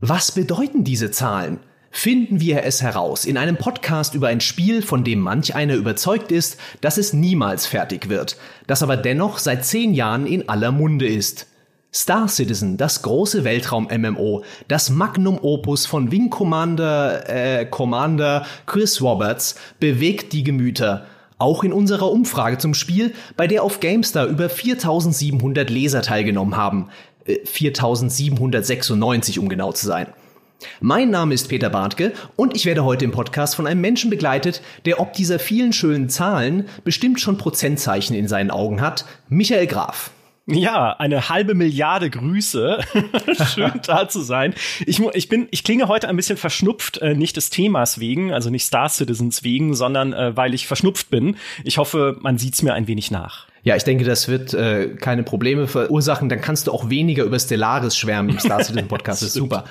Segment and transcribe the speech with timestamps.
[0.00, 1.60] Was bedeuten diese Zahlen?
[1.90, 6.30] Finden wir es heraus in einem Podcast über ein Spiel, von dem manch einer überzeugt
[6.30, 8.36] ist, dass es niemals fertig wird,
[8.68, 11.48] das aber dennoch seit zehn Jahren in aller Munde ist.
[11.92, 19.56] Star Citizen, das große Weltraum-MMO, das Magnum Opus von Wing Commander, äh, Commander Chris Roberts,
[19.80, 21.06] bewegt die Gemüter.
[21.40, 26.90] Auch in unserer Umfrage zum Spiel, bei der auf GameStar über 4700 Leser teilgenommen haben.
[27.24, 30.08] Äh, 4796, um genau zu sein.
[30.82, 34.60] Mein Name ist Peter Bartke und ich werde heute im Podcast von einem Menschen begleitet,
[34.84, 40.10] der ob dieser vielen schönen Zahlen bestimmt schon Prozentzeichen in seinen Augen hat, Michael Graf.
[40.50, 42.80] Ja, eine halbe Milliarde Grüße.
[43.54, 44.54] Schön da zu sein.
[44.86, 48.50] Ich, ich bin, ich klinge heute ein bisschen verschnupft, äh, nicht des Themas wegen, also
[48.50, 51.36] nicht Star Citizens wegen, sondern äh, weil ich verschnupft bin.
[51.64, 53.46] Ich hoffe, man sieht's mir ein wenig nach.
[53.62, 56.28] Ja, ich denke, das wird äh, keine Probleme verursachen.
[56.28, 59.22] Dann kannst du auch weniger über Stellaris schwärmen im Star Citizen Podcast.
[59.22, 59.64] das ist super.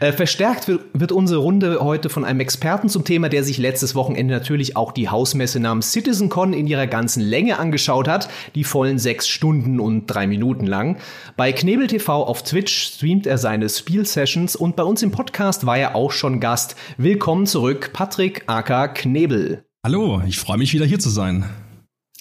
[0.00, 3.94] Äh, verstärkt wird, wird unsere Runde heute von einem Experten zum Thema, der sich letztes
[3.94, 8.98] Wochenende natürlich auch die Hausmesse namens CitizenCon in ihrer ganzen Länge angeschaut hat, die vollen
[8.98, 10.96] sechs Stunden und drei Minuten lang.
[11.36, 15.76] Bei Knebel TV auf Twitch streamt er seine Spielsessions und bei uns im Podcast war
[15.76, 16.76] er auch schon Gast.
[16.96, 19.66] Willkommen zurück, Patrick Aka Knebel.
[19.84, 21.44] Hallo, ich freue mich wieder hier zu sein.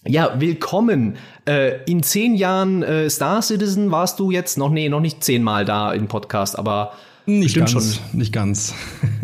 [0.05, 1.15] Ja, willkommen.
[1.45, 5.63] Äh, in zehn Jahren äh, Star Citizen warst du jetzt noch, nee, noch nicht zehnmal
[5.63, 6.91] da im Podcast, aber
[7.25, 8.17] nicht Stimmt ganz, schon.
[8.17, 8.73] Nicht ganz.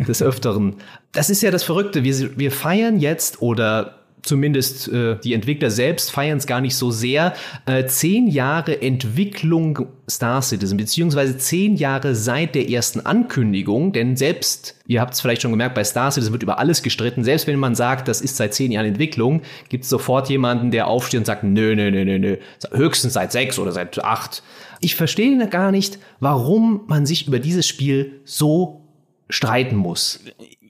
[0.06, 0.76] des Öfteren.
[1.12, 2.04] Das ist ja das Verrückte.
[2.04, 6.90] Wir, wir feiern jetzt oder zumindest äh, die Entwickler selbst feiern es gar nicht so
[6.90, 7.34] sehr,
[7.66, 14.76] äh, zehn Jahre Entwicklung Star Citizen, beziehungsweise zehn Jahre seit der ersten Ankündigung, denn selbst,
[14.86, 17.58] ihr habt es vielleicht schon gemerkt, bei Star Citizen wird über alles gestritten, selbst wenn
[17.58, 21.26] man sagt, das ist seit zehn Jahren Entwicklung, gibt es sofort jemanden, der aufsteht und
[21.26, 22.36] sagt, nö, nö, nö, nö, nö,
[22.72, 24.42] höchstens seit sechs oder seit acht.
[24.80, 28.82] Ich verstehe gar nicht, warum man sich über dieses Spiel so
[29.28, 30.20] streiten muss.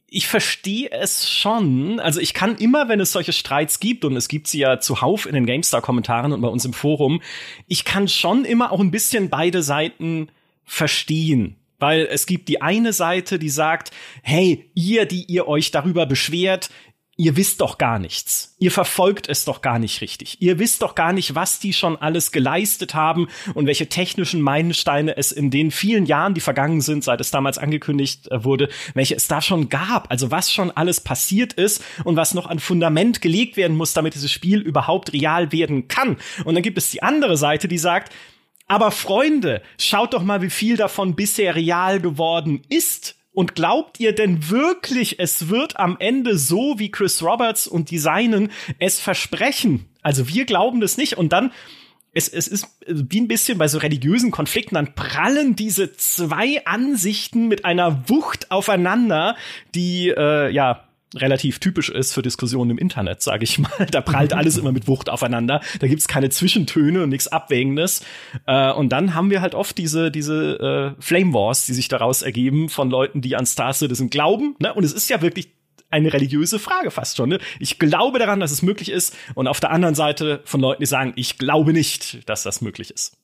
[0.09, 1.99] Ich verstehe es schon.
[1.99, 5.27] Also ich kann immer, wenn es solche Streits gibt, und es gibt sie ja zuhauf
[5.27, 7.21] in den GameStar-Kommentaren und bei uns im Forum,
[7.67, 10.29] ich kann schon immer auch ein bisschen beide Seiten
[10.65, 11.57] verstehen.
[11.79, 13.91] Weil es gibt die eine Seite, die sagt,
[14.23, 16.71] hey, ihr, die ihr euch darüber beschwert,
[17.17, 18.55] ihr wisst doch gar nichts.
[18.59, 20.43] Ihr verfolgt es doch gar nicht richtig.
[20.43, 25.17] Ihr wisst doch gar nicht, was die schon alles geleistet haben und welche technischen Meilensteine
[25.17, 29.15] es in den vielen Jahren, die vergangen sind, seit es damals angekündigt äh, wurde, welche
[29.15, 30.11] es da schon gab.
[30.11, 34.15] Also was schon alles passiert ist und was noch an Fundament gelegt werden muss, damit
[34.15, 36.19] dieses Spiel überhaupt real werden kann.
[36.45, 38.13] Und dann gibt es die andere Seite, die sagt,
[38.69, 43.16] aber Freunde, schaut doch mal, wie viel davon bisher real geworden ist.
[43.37, 47.99] Und glaubt ihr denn wirklich, es wird am Ende so, wie Chris Roberts und die
[47.99, 49.85] Seinen es versprechen?
[50.01, 51.19] Also wir glauben das nicht.
[51.19, 51.53] Und dann,
[52.15, 57.47] es, es ist wie ein bisschen bei so religiösen Konflikten, dann prallen diese zwei Ansichten
[57.47, 59.37] mit einer Wucht aufeinander,
[59.75, 63.87] die, äh, ja, relativ typisch ist für Diskussionen im Internet, sage ich mal.
[63.91, 65.61] Da prallt alles immer mit Wucht aufeinander.
[65.79, 68.05] Da gibt's keine Zwischentöne und nichts Abwägendes.
[68.47, 72.23] Äh, und dann haben wir halt oft diese, diese äh, Flame Wars, die sich daraus
[72.23, 74.57] ergeben von Leuten, die an Star Citizen glauben.
[74.59, 74.75] Ne?
[74.75, 75.51] Und es ist ja wirklich
[75.91, 77.29] eine religiöse Frage fast schon.
[77.29, 77.39] Ne?
[77.61, 79.17] Ich glaube daran, dass es möglich ist.
[79.35, 82.91] Und auf der anderen Seite von Leuten, die sagen, ich glaube nicht, dass das möglich
[82.91, 83.17] ist.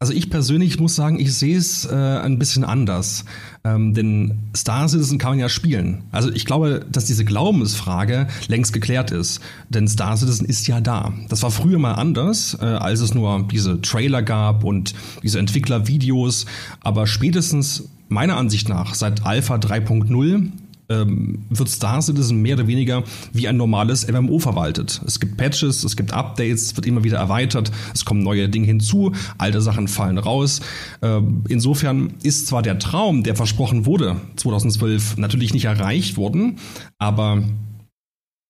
[0.00, 3.24] Also ich persönlich muss sagen, ich sehe es äh, ein bisschen anders.
[3.64, 6.04] Ähm, denn Star Citizen kann man ja spielen.
[6.12, 9.40] Also ich glaube, dass diese Glaubensfrage längst geklärt ist.
[9.70, 11.12] Denn Star Citizen ist ja da.
[11.28, 16.46] Das war früher mal anders, äh, als es nur diese Trailer gab und diese Entwicklervideos.
[16.80, 20.52] Aber spätestens meiner Ansicht nach seit Alpha 3.0
[20.88, 25.00] ähm, wird Star Citizen mehr oder weniger wie ein normales MMO verwaltet.
[25.06, 29.12] Es gibt Patches, es gibt Updates, wird immer wieder erweitert, es kommen neue Dinge hinzu,
[29.36, 30.60] alte Sachen fallen raus.
[31.02, 36.58] Ähm, insofern ist zwar der Traum, der versprochen wurde, 2012 natürlich nicht erreicht worden,
[36.98, 37.42] aber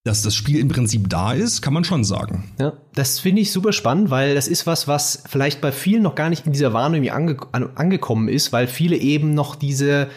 [0.04, 2.50] dass das Spiel im Prinzip da ist, kann man schon sagen.
[2.58, 6.14] Ja, das finde ich super spannend, weil das ist was, was vielleicht bei vielen noch
[6.14, 10.08] gar nicht in dieser Wahrnehmung ange angekommen ist, weil viele eben noch diese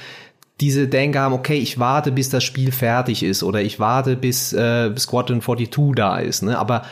[0.61, 4.53] diese Denke haben, okay, ich warte, bis das Spiel fertig ist oder ich warte, bis
[4.53, 6.43] äh, Squadron 42 da ist.
[6.43, 6.57] Ne?
[6.57, 6.83] Aber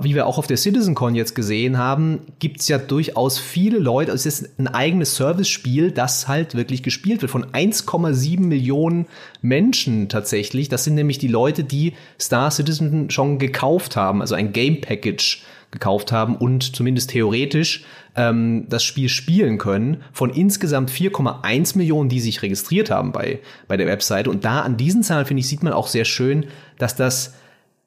[0.00, 4.24] wie wir auch auf der CitizenCon jetzt gesehen haben, gibt's ja durchaus viele Leute, es
[4.24, 9.06] ist ein eigenes Service-Spiel, das halt wirklich gespielt wird von 1,7 Millionen
[9.42, 10.70] Menschen tatsächlich.
[10.70, 15.42] Das sind nämlich die Leute, die Star Citizen schon gekauft haben, also ein Game Package
[15.70, 17.84] gekauft haben und zumindest theoretisch
[18.16, 23.76] ähm, das Spiel spielen können, von insgesamt 4,1 Millionen, die sich registriert haben bei, bei
[23.76, 24.28] der Website.
[24.28, 26.46] Und da an diesen Zahlen, finde ich, sieht man auch sehr schön,
[26.78, 27.34] dass das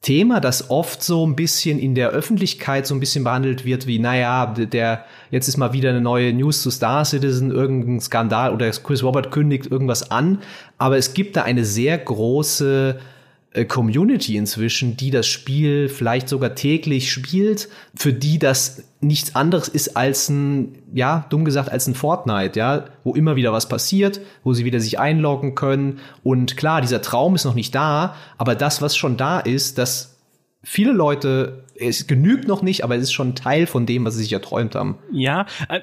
[0.01, 3.99] Thema, das oft so ein bisschen in der Öffentlichkeit so ein bisschen behandelt wird, wie,
[3.99, 8.69] naja, der, jetzt ist mal wieder eine neue News zu Star Citizen, irgendein Skandal oder
[8.69, 10.39] Chris Robert kündigt irgendwas an.
[10.77, 12.99] Aber es gibt da eine sehr große
[13.65, 19.95] Community inzwischen, die das Spiel vielleicht sogar täglich spielt, für die das nichts anderes ist
[19.95, 24.53] als ein, ja, dumm gesagt, als ein Fortnite, ja, wo immer wieder was passiert, wo
[24.53, 25.99] sie wieder sich einloggen können.
[26.23, 30.16] Und klar, dieser Traum ist noch nicht da, aber das, was schon da ist, das
[30.63, 34.23] viele Leute, es genügt noch nicht, aber es ist schon Teil von dem, was sie
[34.23, 34.97] sich erträumt haben.
[35.11, 35.81] Ja, äh,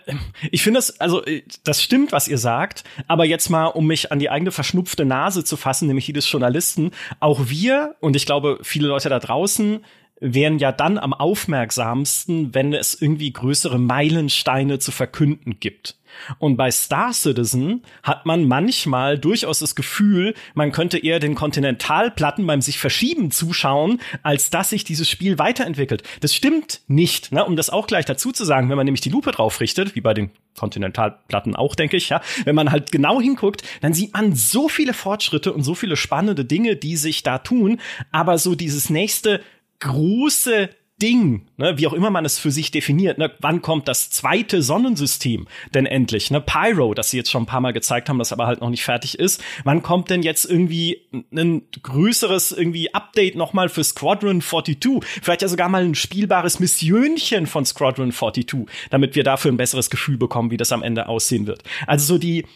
[0.51, 4.13] ich finde das, also äh, das stimmt, was ihr sagt, aber jetzt mal, um mich
[4.13, 6.91] an die eigene verschnupfte Nase zu fassen, nämlich die des Journalisten,
[7.21, 9.85] auch wir und ich glaube viele Leute da draußen
[10.21, 15.97] wären ja dann am aufmerksamsten, wenn es irgendwie größere Meilensteine zu verkünden gibt.
[16.39, 22.47] Und bei Star Citizen hat man manchmal durchaus das Gefühl, man könnte eher den Kontinentalplatten
[22.47, 26.03] beim sich verschieben zuschauen, als dass sich dieses Spiel weiterentwickelt.
[26.21, 27.45] Das stimmt nicht, ne?
[27.45, 30.01] um das auch gleich dazu zu sagen, wenn man nämlich die Lupe drauf richtet, wie
[30.01, 34.35] bei den Kontinentalplatten auch, denke ich, ja, wenn man halt genau hinguckt, dann sieht man
[34.35, 37.81] so viele Fortschritte und so viele spannende Dinge, die sich da tun,
[38.13, 39.41] aber so dieses nächste
[39.85, 40.71] große
[41.03, 44.63] Ding, ne, wie auch immer man es für sich definiert, ne, wann kommt das zweite
[44.63, 48.33] Sonnensystem denn endlich, ne, Pyro, das sie jetzt schon ein paar Mal gezeigt haben, das
[48.33, 53.35] aber halt noch nicht fertig ist, wann kommt denn jetzt irgendwie ein größeres irgendwie Update
[53.35, 59.17] nochmal für Squadron 42, vielleicht ja sogar mal ein spielbares Missionchen von Squadron 42, damit
[59.17, 61.65] wir dafür ein besseres Gefühl bekommen, wie das am Ende aussehen wird.
[61.89, 62.47] Also so die,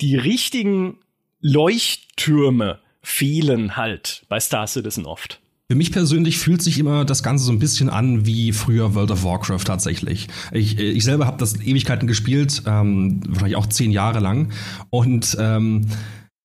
[0.00, 0.98] die richtigen
[1.40, 5.38] Leuchttürme fehlen halt bei Star Citizen oft.
[5.74, 9.10] Für mich persönlich fühlt sich immer das Ganze so ein bisschen an wie früher World
[9.10, 10.28] of Warcraft tatsächlich.
[10.52, 14.52] Ich, ich selber habe das Ewigkeiten gespielt, ähm, wahrscheinlich auch zehn Jahre lang.
[14.90, 15.86] Und ähm,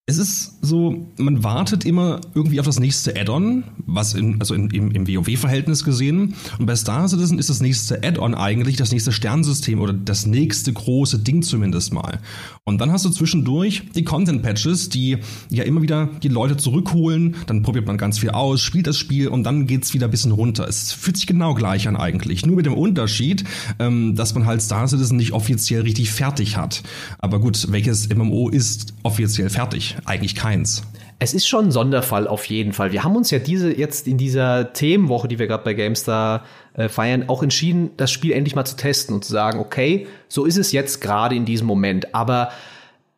[0.08, 4.72] es ist so, man wartet immer irgendwie auf das nächste Add-on, was in, also in,
[4.72, 6.34] im, im WoW-Verhältnis gesehen.
[6.58, 10.74] Und bei Star Citizen ist das nächste Add-on eigentlich das nächste Sternsystem oder das nächste
[10.74, 12.20] große Ding zumindest mal.
[12.70, 15.18] Und dann hast du zwischendurch die Content-Patches, die
[15.50, 19.28] ja immer wieder die Leute zurückholen, dann probiert man ganz viel aus, spielt das Spiel
[19.28, 20.68] und dann geht's wieder ein bisschen runter.
[20.68, 22.46] Es fühlt sich genau gleich an eigentlich.
[22.46, 23.44] Nur mit dem Unterschied,
[23.80, 26.84] ähm, dass man halt Star Citizen nicht offiziell richtig fertig hat.
[27.18, 29.98] Aber gut, welches MMO ist offiziell fertig?
[30.06, 30.84] eigentlich keins.
[31.22, 32.94] Es ist schon ein Sonderfall auf jeden Fall.
[32.94, 36.88] Wir haben uns ja diese jetzt in dieser Themenwoche, die wir gerade bei GameStar äh,
[36.88, 40.58] feiern, auch entschieden, das Spiel endlich mal zu testen und zu sagen, okay, so ist
[40.58, 42.16] es jetzt gerade in diesem Moment.
[42.16, 42.52] Aber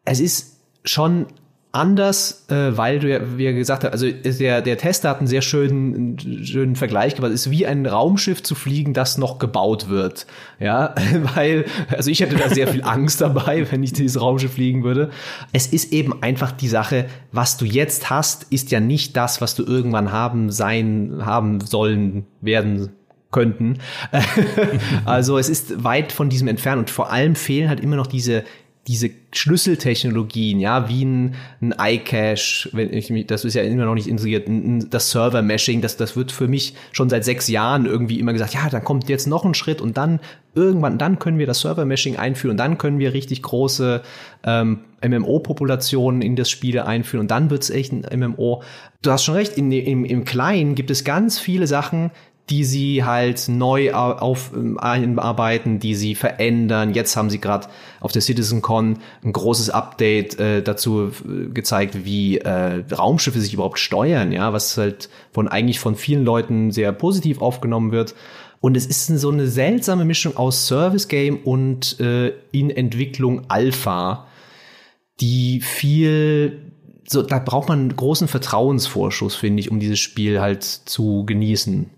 [0.03, 1.27] es ist schon
[1.73, 5.27] anders, äh, weil du ja, wie er gesagt hast, also der, der Tester hat einen
[5.27, 7.31] sehr schönen, schönen Vergleich gemacht.
[7.31, 10.27] Es ist wie ein Raumschiff zu fliegen, das noch gebaut wird.
[10.59, 10.95] Ja,
[11.35, 15.11] weil, also ich hätte da sehr viel Angst dabei, wenn ich dieses Raumschiff fliegen würde.
[15.53, 19.55] Es ist eben einfach die Sache, was du jetzt hast, ist ja nicht das, was
[19.55, 22.89] du irgendwann haben, sein, haben sollen, werden
[23.31, 23.77] könnten.
[25.05, 28.43] also es ist weit von diesem entfernt und vor allem fehlen halt immer noch diese
[28.87, 33.93] diese Schlüsseltechnologien, ja, wie ein, ein iCache, wenn ich mich, das ist ja immer noch
[33.93, 34.47] nicht integriert,
[34.91, 38.67] das Server-Meshing, das, das wird für mich schon seit sechs Jahren irgendwie immer gesagt, ja,
[38.69, 40.19] dann kommt jetzt noch ein Schritt und dann
[40.55, 44.01] irgendwann, dann können wir das Server-Meshing einführen und dann können wir richtig große
[44.43, 48.63] ähm, MMO-Populationen in das Spiel einführen und dann wird's echt ein MMO.
[49.03, 52.09] Du hast schon recht, in, im, im Kleinen gibt es ganz viele Sachen,
[52.51, 56.93] die sie halt neu auf, ähm, einarbeiten, die sie verändern.
[56.93, 57.67] Jetzt haben sie gerade
[58.01, 63.79] auf der CitizenCon ein großes Update äh, dazu äh, gezeigt, wie äh, Raumschiffe sich überhaupt
[63.79, 68.15] steuern, ja, was halt von eigentlich von vielen Leuten sehr positiv aufgenommen wird.
[68.59, 74.27] Und es ist so eine seltsame Mischung aus Service Game und äh, in Entwicklung Alpha,
[75.21, 76.73] die viel
[77.07, 81.89] so, da braucht man einen großen Vertrauensvorschuss, finde ich, um dieses Spiel halt zu genießen.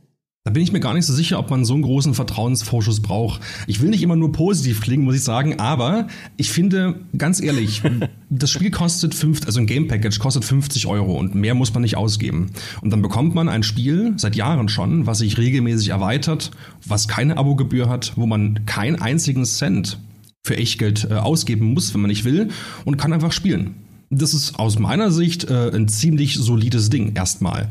[0.45, 3.39] Da bin ich mir gar nicht so sicher, ob man so einen großen Vertrauensvorschuss braucht.
[3.65, 7.81] Ich will nicht immer nur positiv klingen, muss ich sagen, aber ich finde, ganz ehrlich,
[8.29, 11.81] das Spiel kostet fünf, also ein Game Package kostet 50 Euro und mehr muss man
[11.81, 12.51] nicht ausgeben.
[12.81, 16.51] Und dann bekommt man ein Spiel, seit Jahren schon, was sich regelmäßig erweitert,
[16.85, 19.97] was keine Abogebühr hat, wo man keinen einzigen Cent
[20.45, 22.49] für Echtgeld äh, ausgeben muss, wenn man nicht will,
[22.83, 23.75] und kann einfach spielen.
[24.09, 27.69] Das ist aus meiner Sicht äh, ein ziemlich solides Ding erstmal.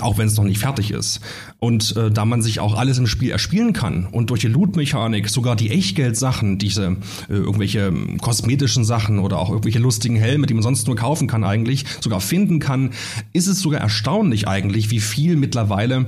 [0.00, 1.20] Auch wenn es noch nicht fertig ist.
[1.58, 5.28] Und äh, da man sich auch alles im Spiel erspielen kann und durch die Loot-Mechanik
[5.28, 6.96] sogar die Echtgeld-Sachen, diese
[7.28, 11.44] äh, irgendwelche kosmetischen Sachen oder auch irgendwelche lustigen Helme, die man sonst nur kaufen kann
[11.44, 12.90] eigentlich, sogar finden kann,
[13.32, 16.06] ist es sogar erstaunlich eigentlich, wie viel mittlerweile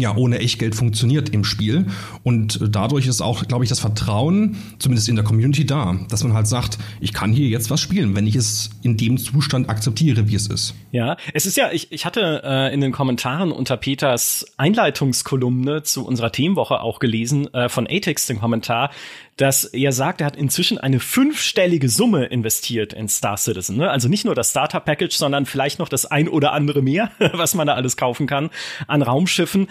[0.00, 1.86] ja, ohne Echtgeld funktioniert im Spiel.
[2.22, 6.32] Und dadurch ist auch, glaube ich, das Vertrauen, zumindest in der Community da, dass man
[6.32, 10.28] halt sagt, ich kann hier jetzt was spielen, wenn ich es in dem Zustand akzeptiere,
[10.28, 10.74] wie es ist.
[10.92, 16.06] Ja, es ist ja, ich, ich hatte äh, in den Kommentaren unter Peters Einleitungskolumne zu
[16.06, 18.90] unserer Themenwoche auch gelesen, äh, von Atex den Kommentar,
[19.38, 23.76] dass er sagt, er hat inzwischen eine fünfstellige Summe investiert in Star Citizen.
[23.76, 23.90] Ne?
[23.90, 27.54] Also nicht nur das Starter Package, sondern vielleicht noch das ein oder andere mehr, was
[27.54, 28.50] man da alles kaufen kann
[28.88, 29.68] an Raumschiffen.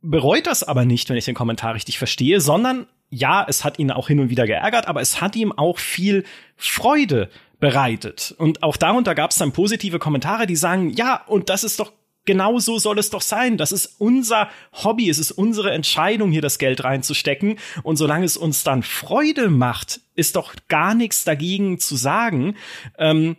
[0.00, 3.90] Bereut das aber nicht, wenn ich den Kommentar richtig verstehe, sondern ja, es hat ihn
[3.90, 6.24] auch hin und wieder geärgert, aber es hat ihm auch viel
[6.56, 7.28] Freude
[7.60, 8.34] bereitet.
[8.38, 11.92] Und auch darunter gab es dann positive Kommentare, die sagen, ja, und das ist doch
[12.24, 13.56] genau so soll es doch sein.
[13.56, 17.58] Das ist unser Hobby, es ist unsere Entscheidung, hier das Geld reinzustecken.
[17.82, 22.56] Und solange es uns dann Freude macht, ist doch gar nichts dagegen zu sagen.
[22.98, 23.36] Ähm,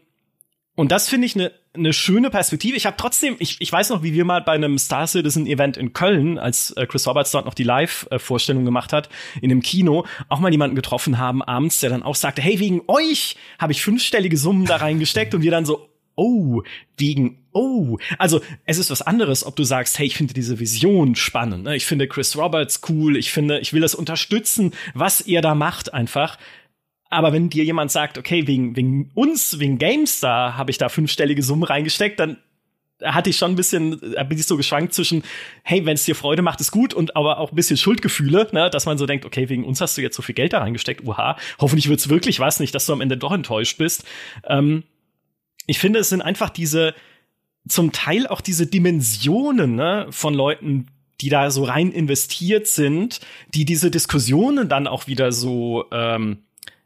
[0.75, 2.75] und das finde ich eine ne schöne Perspektive.
[2.75, 5.77] Ich habe trotzdem, ich, ich weiß noch, wie wir mal bei einem Star Citizen Event
[5.77, 9.09] in Köln, als äh, Chris Roberts dort noch die Live-Vorstellung gemacht hat,
[9.41, 12.81] in einem Kino, auch mal jemanden getroffen haben abends, der dann auch sagte, hey, wegen
[12.87, 16.63] euch habe ich fünfstellige Summen da reingesteckt und wir dann so, oh,
[16.97, 21.15] wegen oh, also es ist was anderes, ob du sagst, hey, ich finde diese Vision
[21.15, 21.75] spannend, ne?
[21.75, 25.93] ich finde Chris Roberts cool, ich finde, ich will das unterstützen, was er da macht
[25.93, 26.37] einfach.
[27.09, 31.43] Aber wenn dir jemand sagt, okay, wegen, wegen uns, wegen GameStar habe ich da fünfstellige
[31.43, 32.37] Summen reingesteckt, dann
[33.03, 35.23] hatte ich schon ein bisschen, bin ich so geschwankt zwischen,
[35.63, 38.69] hey, wenn es dir Freude macht, ist gut und aber auch ein bisschen Schuldgefühle, ne,
[38.69, 41.05] dass man so denkt, okay, wegen uns hast du jetzt so viel Geld da reingesteckt,
[41.05, 44.05] uha, hoffentlich wird's wirklich was, nicht, dass du am Ende doch enttäuscht bist.
[44.47, 44.83] Ähm,
[45.65, 46.93] ich finde, es sind einfach diese,
[47.67, 50.87] zum Teil auch diese Dimensionen ne, von Leuten,
[51.21, 53.21] die da so rein investiert sind,
[53.53, 56.39] die diese Diskussionen dann auch wieder so, ähm,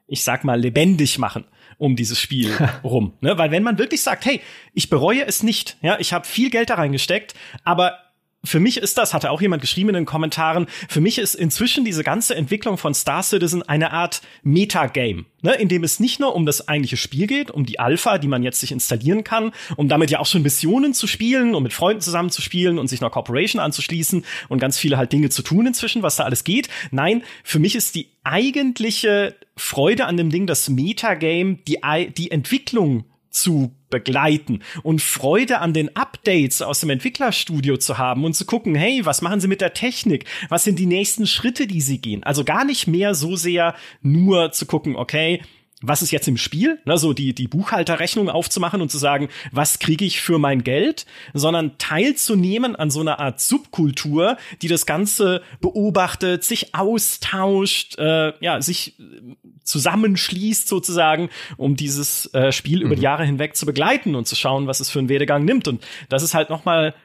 [0.08, 1.46] ich sag mal, lebendig machen
[1.80, 2.52] um dieses Spiel
[2.84, 3.14] rum.
[3.22, 3.38] Ne?
[3.38, 4.42] Weil wenn man wirklich sagt, hey,
[4.74, 8.00] ich bereue es nicht, ja, ich habe viel Geld da reingesteckt, aber
[8.48, 11.86] für mich ist das, hatte auch jemand geschrieben in den Kommentaren, für mich ist inzwischen
[11.86, 16.36] diese ganze Entwicklung von Star Citizen eine Art Metagame, ne, in dem es nicht nur
[16.36, 19.90] um das eigentliche Spiel geht, um die Alpha, die man jetzt sich installieren kann, um
[19.90, 23.02] damit ja auch schon Missionen zu spielen, um mit Freunden zusammen zu spielen und sich
[23.02, 26.70] einer Corporation anzuschließen und ganz viele halt Dinge zu tun inzwischen, was da alles geht.
[26.92, 31.80] Nein, für mich ist die eigentliche Freude an dem Ding das Metagame, die,
[32.16, 33.06] die Entwicklung
[33.42, 38.76] zu begleiten und Freude an den Updates aus dem Entwicklerstudio zu haben und zu gucken,
[38.76, 40.26] hey, was machen sie mit der Technik?
[40.50, 42.24] Was sind die nächsten Schritte, die sie gehen?
[42.24, 45.42] Also gar nicht mehr so sehr nur zu gucken, okay,
[45.82, 49.78] was ist jetzt im Spiel, ne, so die, die Buchhalterrechnung aufzumachen und zu sagen, was
[49.78, 55.44] kriege ich für mein Geld, sondern teilzunehmen an so einer Art Subkultur, die das Ganze
[55.62, 58.96] beobachtet, sich austauscht, äh, ja, sich
[59.64, 62.86] zusammenschließt sozusagen, um dieses äh, Spiel mhm.
[62.86, 63.06] über die mhm.
[63.06, 65.68] Jahre hinweg zu begleiten und zu schauen, was es für einen Werdegang nimmt.
[65.68, 66.96] Und das ist halt noch mal,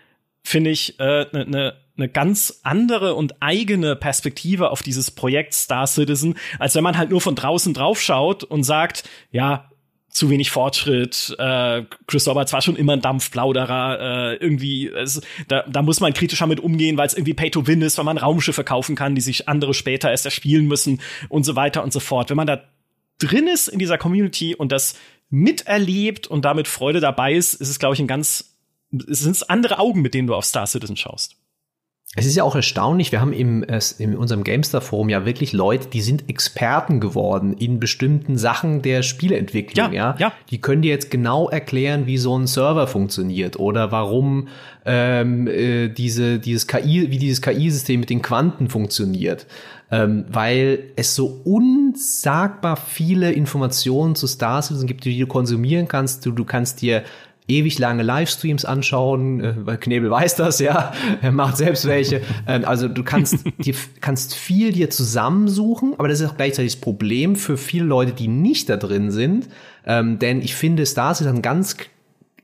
[0.42, 5.54] finde ich, eine äh, ne, ne eine ganz andere und eigene Perspektive auf dieses Projekt
[5.54, 9.68] Star Citizen, als wenn man halt nur von draußen drauf schaut und sagt, ja,
[10.12, 15.64] zu wenig Fortschritt, äh, Chris Roberts war schon immer ein Dampfplauderer, äh, irgendwie, es, da,
[15.66, 18.94] da muss man kritischer mit umgehen, weil es irgendwie Pay-to-Win ist, weil man Raumschiffe kaufen
[18.94, 22.28] kann, die sich andere später erst erspielen müssen und so weiter und so fort.
[22.28, 22.62] Wenn man da
[23.18, 24.96] drin ist in dieser Community und das
[25.30, 28.58] miterlebt und damit Freude dabei ist, ist es, glaube ich, ein ganz,
[29.08, 31.36] es sind andere Augen, mit denen du auf Star Citizen schaust.
[32.14, 33.64] Es ist ja auch erstaunlich, wir haben im,
[33.98, 39.94] in unserem GameStar-Forum ja wirklich Leute, die sind Experten geworden in bestimmten Sachen der Spieleentwicklung.
[39.94, 40.16] Ja, ja?
[40.18, 40.32] ja.
[40.50, 44.48] Die können dir jetzt genau erklären, wie so ein Server funktioniert oder warum
[44.84, 49.46] ähm, äh, diese, dieses KI, wie dieses KI-System mit den Quanten funktioniert.
[49.90, 56.26] Ähm, weil es so unsagbar viele Informationen zu Star Citizen gibt, die du konsumieren kannst.
[56.26, 57.04] Du, du kannst dir
[57.52, 62.22] ewig lange Livestreams anschauen, äh, weil Knebel weiß das, ja, er macht selbst welche.
[62.46, 66.80] Ähm, also du kannst, dir, kannst viel dir zusammensuchen, aber das ist auch gleichzeitig das
[66.80, 69.48] Problem für viele Leute, die nicht da drin sind.
[69.86, 71.76] Ähm, denn ich finde, Stars ist ein ganz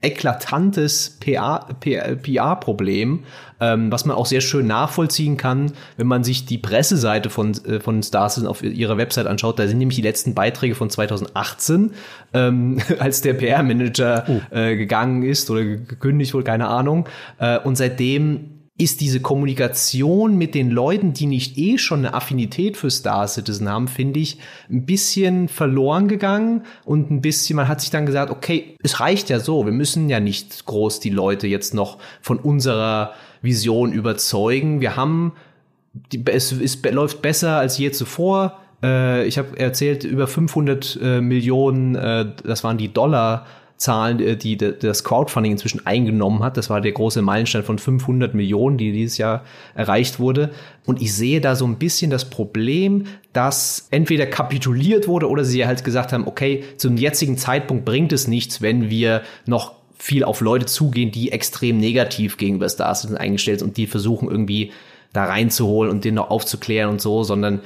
[0.00, 3.24] eklatantes PR-Problem,
[3.60, 7.80] ähm, was man auch sehr schön nachvollziehen kann, wenn man sich die Presseseite von, äh,
[7.80, 9.58] von Stars auf ihrer Website anschaut.
[9.58, 11.94] Da sind nämlich die letzten Beiträge von 2018,
[12.32, 14.40] ähm, als der PR-Manager oh.
[14.54, 17.08] äh, gegangen ist oder gekündigt wurde, keine Ahnung.
[17.38, 22.76] Äh, und seitdem ist diese Kommunikation mit den Leuten, die nicht eh schon eine Affinität
[22.76, 24.38] für Star Citizen haben, finde ich,
[24.70, 29.30] ein bisschen verloren gegangen und ein bisschen, man hat sich dann gesagt, okay, es reicht
[29.30, 34.80] ja so, wir müssen ja nicht groß die Leute jetzt noch von unserer Vision überzeugen.
[34.80, 35.32] Wir haben,
[36.12, 38.60] die, es, es läuft besser als je zuvor.
[38.80, 43.44] Äh, ich habe erzählt, über 500 äh, Millionen, äh, das waren die Dollar,
[43.78, 46.56] Zahlen, äh, die das Crowdfunding inzwischen eingenommen hat.
[46.56, 49.44] Das war der große Meilenstein von 500 Millionen, die dieses Jahr
[49.74, 50.50] erreicht wurde.
[50.84, 55.64] Und ich sehe da so ein bisschen das Problem, dass entweder kapituliert wurde oder sie
[55.64, 60.40] halt gesagt haben, okay, zum jetzigen Zeitpunkt bringt es nichts, wenn wir noch viel auf
[60.40, 64.72] Leute zugehen, die extrem negativ gegenüber Star Citizen eingestellt sind und die versuchen irgendwie
[65.12, 67.60] da reinzuholen und den noch aufzuklären und so, sondern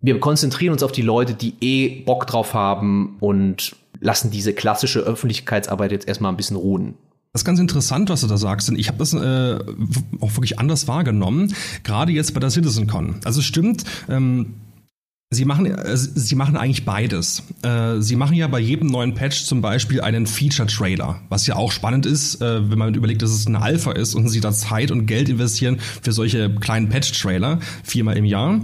[0.00, 5.00] wir konzentrieren uns auf die Leute, die eh Bock drauf haben und lassen diese klassische
[5.00, 6.94] Öffentlichkeitsarbeit jetzt erstmal ein bisschen ruhen.
[7.32, 9.58] Das ist ganz interessant, was du da sagst, denn ich habe das äh,
[10.20, 11.54] auch wirklich anders wahrgenommen,
[11.84, 13.16] gerade jetzt bei der CitizenCon.
[13.24, 14.54] Also es stimmt, ähm,
[15.30, 17.42] Sie machen, äh, sie machen eigentlich beides.
[17.60, 21.70] Äh, sie machen ja bei jedem neuen Patch zum Beispiel einen Feature-Trailer, was ja auch
[21.70, 24.90] spannend ist, äh, wenn man überlegt, dass es eine Alpha ist und sie da Zeit
[24.90, 28.62] und Geld investieren für solche kleinen Patch-Trailer viermal im Jahr.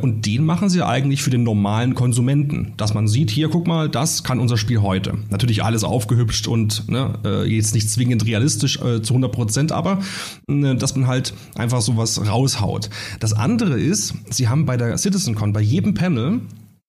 [0.00, 3.88] Und den machen sie eigentlich für den normalen Konsumenten, dass man sieht, hier, guck mal,
[3.88, 5.18] das kann unser Spiel heute.
[5.30, 10.00] Natürlich alles aufgehübscht und ne, jetzt nicht zwingend realistisch zu 100 Prozent, aber
[10.46, 12.90] dass man halt einfach sowas raushaut.
[13.20, 16.40] Das andere ist, sie haben bei der CitizenCon, bei jedem Panel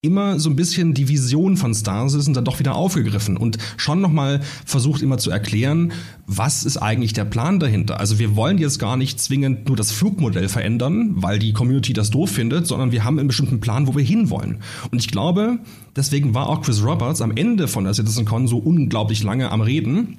[0.05, 4.01] immer so ein bisschen die Vision von Star Citizen dann doch wieder aufgegriffen und schon
[4.01, 5.93] nochmal versucht immer zu erklären,
[6.27, 7.99] was ist eigentlich der Plan dahinter.
[7.99, 12.11] Also wir wollen jetzt gar nicht zwingend nur das Flugmodell verändern, weil die Community das
[12.11, 14.59] doof findet, sondern wir haben einen bestimmten Plan, wo wir hinwollen.
[14.91, 15.57] Und ich glaube,
[15.95, 20.17] deswegen war auch Chris Roberts am Ende von der CitizenCon so unglaublich lange am Reden,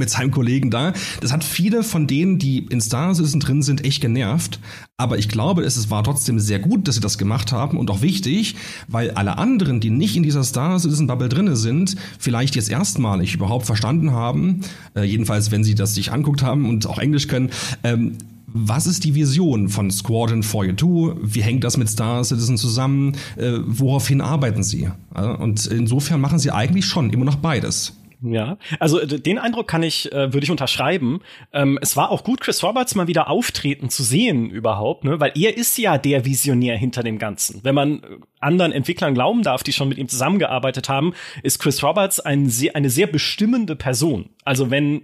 [0.00, 0.92] mit seinem Kollegen da.
[1.20, 4.58] Das hat viele von denen, die in Star Citizen drin sind, echt genervt.
[4.96, 8.02] Aber ich glaube, es war trotzdem sehr gut, dass sie das gemacht haben und auch
[8.02, 8.56] wichtig,
[8.88, 13.34] weil alle anderen, die nicht in dieser Star Citizen Bubble drinne sind, vielleicht jetzt erstmalig
[13.34, 14.60] überhaupt verstanden haben,
[14.94, 17.50] äh, jedenfalls wenn sie das sich anguckt haben und auch Englisch können,
[17.84, 18.18] ähm,
[18.52, 21.16] was ist die Vision von Squadron 42?
[21.22, 23.16] Wie hängt das mit Star Citizen zusammen?
[23.36, 24.88] Äh, woraufhin arbeiten sie?
[25.14, 27.92] Und insofern machen sie eigentlich schon immer noch beides.
[28.22, 31.20] Ja, also den Eindruck kann ich, äh, würde ich unterschreiben.
[31.52, 35.20] Ähm, es war auch gut, Chris Roberts mal wieder auftreten zu sehen überhaupt, ne?
[35.20, 37.60] weil er ist ja der Visionär hinter dem Ganzen.
[37.62, 38.02] Wenn man
[38.38, 42.76] anderen Entwicklern glauben darf, die schon mit ihm zusammengearbeitet haben, ist Chris Roberts ein sehr,
[42.76, 44.30] eine sehr bestimmende Person.
[44.44, 45.02] Also wenn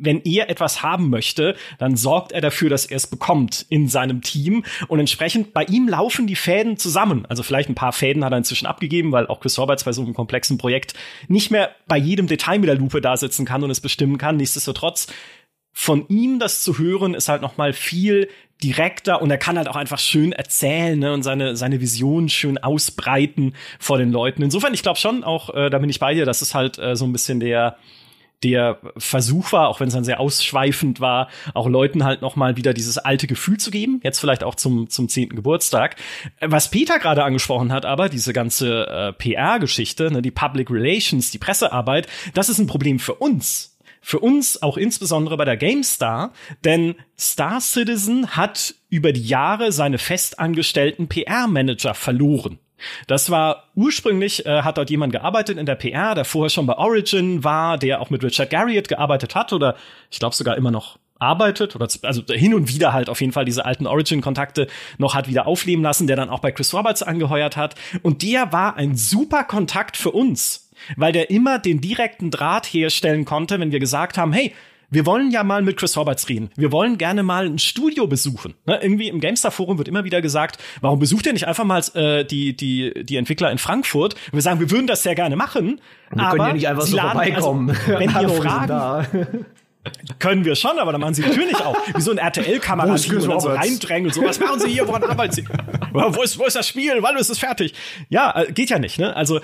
[0.00, 4.22] wenn er etwas haben möchte, dann sorgt er dafür, dass er es bekommt in seinem
[4.22, 4.64] Team.
[4.88, 7.26] Und entsprechend bei ihm laufen die Fäden zusammen.
[7.26, 10.02] Also vielleicht ein paar Fäden hat er inzwischen abgegeben, weil auch Chris Roberts bei so
[10.02, 10.94] einem komplexen Projekt
[11.28, 14.36] nicht mehr bei jedem Detail mit der Lupe da sitzen kann und es bestimmen kann.
[14.36, 15.06] Nichtsdestotrotz
[15.72, 18.28] von ihm das zu hören, ist halt noch mal viel
[18.62, 22.58] direkter und er kann halt auch einfach schön erzählen ne, und seine seine Vision schön
[22.58, 24.42] ausbreiten vor den Leuten.
[24.42, 26.96] Insofern, ich glaube schon auch, äh, da bin ich bei dir, das ist halt äh,
[26.96, 27.76] so ein bisschen der
[28.42, 32.56] der Versuch war, auch wenn es dann sehr ausschweifend war, auch Leuten halt noch mal
[32.56, 35.96] wieder dieses alte Gefühl zu geben, jetzt vielleicht auch zum zum zehnten Geburtstag.
[36.40, 41.38] Was Peter gerade angesprochen hat, aber diese ganze äh, PR-Geschichte, ne, die Public Relations, die
[41.38, 43.76] Pressearbeit, das ist ein Problem für uns.
[44.02, 46.32] Für uns auch insbesondere bei der GameStar,
[46.64, 52.58] denn Star Citizen hat über die Jahre seine festangestellten PR-Manager verloren.
[53.06, 56.76] Das war ursprünglich, äh, hat dort jemand gearbeitet in der PR, der vorher schon bei
[56.76, 59.76] Origin war, der auch mit Richard Garriott gearbeitet hat oder
[60.10, 63.44] ich glaube sogar immer noch arbeitet oder also hin und wieder halt auf jeden Fall
[63.44, 64.66] diese alten Origin-Kontakte
[64.98, 67.74] noch hat wieder aufleben lassen, der dann auch bei Chris Roberts angeheuert hat.
[68.02, 73.24] Und der war ein super Kontakt für uns, weil der immer den direkten Draht herstellen
[73.26, 74.54] konnte, wenn wir gesagt haben, hey,
[74.90, 76.50] wir wollen ja mal mit Chris Roberts reden.
[76.56, 78.54] Wir wollen gerne mal ein Studio besuchen.
[78.66, 78.80] Ne?
[78.82, 82.24] Irgendwie im GameStar Forum wird immer wieder gesagt, warum besucht ihr nicht einfach mal äh,
[82.24, 84.14] die, die, die Entwickler in Frankfurt?
[84.14, 85.80] Und wir sagen, wir würden das sehr gerne machen.
[86.10, 87.70] Wir aber können ja nicht einfach so laden, vorbeikommen.
[87.70, 89.46] Also, wenn ihr fragen,
[90.18, 91.76] können wir schon, aber dann machen sie natürlich auch.
[91.94, 95.32] Wie so ein RTL-Kamerateam und dann so reindrängen so, was machen sie hier, woran arbeiten
[95.32, 95.44] sie?
[95.92, 96.98] wo, ist, wo ist das Spiel?
[97.00, 97.74] Wann ist es fertig?
[98.08, 99.14] Ja, äh, geht ja nicht, ne?
[99.16, 99.40] Also,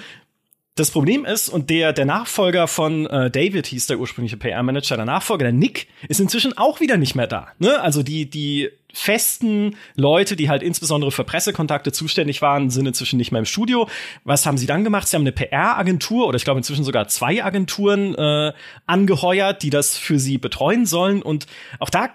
[0.77, 5.07] das Problem ist, und der, der Nachfolger von äh, David hieß der ursprüngliche PR-Manager, der
[5.07, 7.49] Nachfolger, der Nick, ist inzwischen auch wieder nicht mehr da.
[7.59, 7.81] Ne?
[7.81, 13.33] Also die, die festen Leute, die halt insbesondere für Pressekontakte zuständig waren, sind inzwischen nicht
[13.33, 13.89] mehr im Studio.
[14.25, 15.09] Was haben sie dann gemacht?
[15.09, 18.53] Sie haben eine PR-Agentur oder ich glaube inzwischen sogar zwei Agenturen äh,
[18.87, 21.23] angeheuert, die das für sie betreuen sollen.
[21.23, 21.47] Und
[21.79, 22.11] auch da,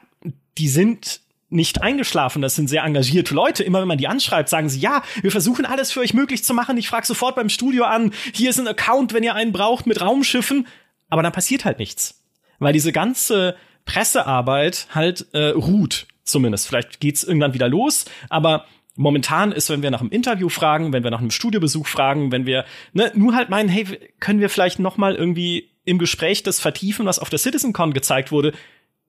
[0.59, 1.21] die sind
[1.51, 2.41] nicht eingeschlafen.
[2.41, 3.63] Das sind sehr engagierte Leute.
[3.63, 6.53] Immer wenn man die anschreibt, sagen sie, ja, wir versuchen alles für euch möglich zu
[6.53, 6.77] machen.
[6.77, 10.01] Ich frage sofort beim Studio an, hier ist ein Account, wenn ihr einen braucht mit
[10.01, 10.67] Raumschiffen.
[11.09, 12.23] Aber dann passiert halt nichts.
[12.59, 16.67] Weil diese ganze Pressearbeit halt äh, ruht, zumindest.
[16.67, 21.03] Vielleicht geht's irgendwann wieder los, aber momentan ist, wenn wir nach einem Interview fragen, wenn
[21.03, 23.85] wir nach einem Studiobesuch fragen, wenn wir ne, nur halt meinen, hey,
[24.19, 28.31] können wir vielleicht noch mal irgendwie im Gespräch das vertiefen, was auf der CitizenCon gezeigt
[28.31, 28.53] wurde,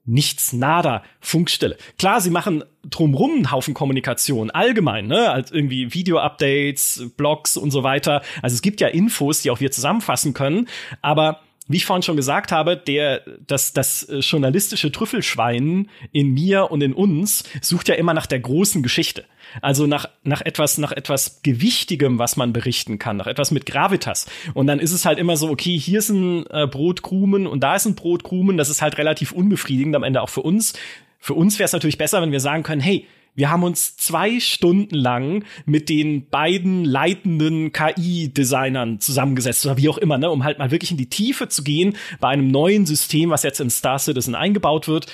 [0.04, 1.76] nichts, nada, Funkstelle.
[1.98, 7.82] Klar, sie machen drumrum einen Haufen Kommunikation, allgemein, ne, als irgendwie Video-Updates, Blogs und so
[7.82, 8.22] weiter.
[8.42, 10.68] Also es gibt ja Infos, die auch wir zusammenfassen können,
[11.00, 11.40] aber
[11.72, 16.82] wie ich vorhin schon gesagt habe, der, das, das äh, journalistische Trüffelschwein in mir und
[16.82, 19.24] in uns sucht ja immer nach der großen Geschichte.
[19.60, 24.26] Also nach, nach etwas, nach etwas Gewichtigem, was man berichten kann, nach etwas mit Gravitas.
[24.54, 27.76] Und dann ist es halt immer so, okay, hier ist ein äh, Brotkrumen und da
[27.76, 28.56] ist ein Brotkrumen.
[28.56, 30.74] Das ist halt relativ unbefriedigend am Ende auch für uns.
[31.18, 34.40] Für uns wäre es natürlich besser, wenn wir sagen können, hey, wir haben uns zwei
[34.40, 40.58] Stunden lang mit den beiden leitenden KI-Designern zusammengesetzt oder wie auch immer, ne, um halt
[40.58, 43.98] mal wirklich in die Tiefe zu gehen bei einem neuen System, was jetzt in Star
[43.98, 45.06] Citizen eingebaut wird.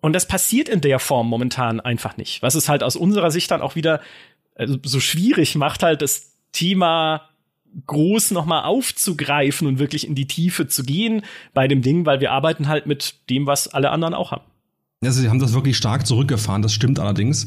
[0.00, 2.42] Und das passiert in der Form momentan einfach nicht.
[2.42, 4.00] Was es halt aus unserer Sicht dann auch wieder
[4.56, 7.28] also so schwierig macht, halt das Thema
[7.86, 11.22] groß nochmal aufzugreifen und wirklich in die Tiefe zu gehen
[11.54, 14.51] bei dem Ding, weil wir arbeiten halt mit dem, was alle anderen auch haben.
[15.02, 17.46] Also sie haben das wirklich stark zurückgefahren, das stimmt allerdings.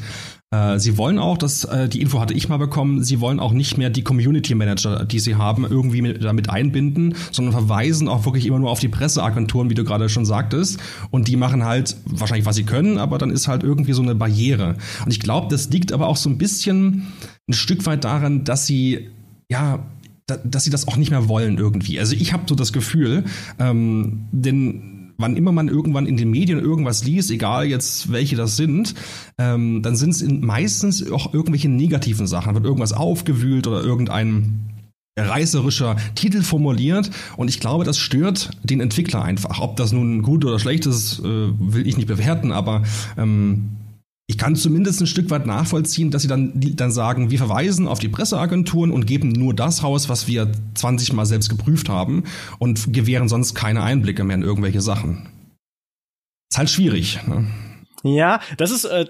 [0.51, 3.53] Äh, sie wollen auch, das, äh, die Info hatte ich mal bekommen, sie wollen auch
[3.53, 8.25] nicht mehr die Community Manager, die sie haben, irgendwie mit, damit einbinden, sondern verweisen auch
[8.25, 10.79] wirklich immer nur auf die Presseagenturen, wie du gerade schon sagtest.
[11.11, 14.15] Und die machen halt wahrscheinlich, was sie können, aber dann ist halt irgendwie so eine
[14.15, 14.75] Barriere.
[15.05, 17.07] Und ich glaube, das liegt aber auch so ein bisschen
[17.47, 19.09] ein Stück weit daran, dass sie
[19.49, 19.85] ja
[20.27, 21.99] dass sie das auch nicht mehr wollen irgendwie.
[21.99, 23.25] Also ich habe so das Gefühl,
[23.59, 28.57] ähm, denn wann immer man irgendwann in den Medien irgendwas liest, egal jetzt welche das
[28.57, 28.95] sind,
[29.37, 32.53] ähm, dann sind es meistens auch irgendwelche negativen Sachen.
[32.53, 34.71] Wird irgendwas aufgewühlt oder irgendein
[35.17, 39.61] reißerischer Titel formuliert und ich glaube, das stört den Entwickler einfach.
[39.61, 42.83] Ob das nun gut oder schlecht ist, äh, will ich nicht bewerten, aber
[43.17, 43.69] ähm,
[44.27, 47.99] ich kann zumindest ein Stück weit nachvollziehen, dass sie dann, dann sagen, wir verweisen auf
[47.99, 52.23] die Presseagenturen und geben nur das raus, was wir 20 Mal selbst geprüft haben
[52.57, 55.29] und gewähren sonst keine Einblicke mehr in irgendwelche Sachen.
[56.51, 57.19] Ist halt schwierig.
[57.27, 57.45] Ne?
[58.03, 59.05] Ja, das ist, äh,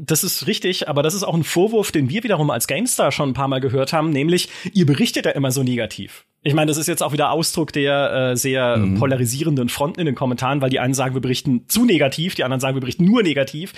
[0.00, 3.30] das ist richtig, aber das ist auch ein Vorwurf, den wir wiederum als GameStar schon
[3.30, 6.24] ein paar Mal gehört haben, nämlich ihr berichtet ja immer so negativ.
[6.44, 8.98] Ich meine, das ist jetzt auch wieder Ausdruck der äh, sehr mhm.
[8.98, 12.60] polarisierenden Fronten in den Kommentaren, weil die einen sagen, wir berichten zu negativ, die anderen
[12.60, 13.72] sagen, wir berichten nur negativ.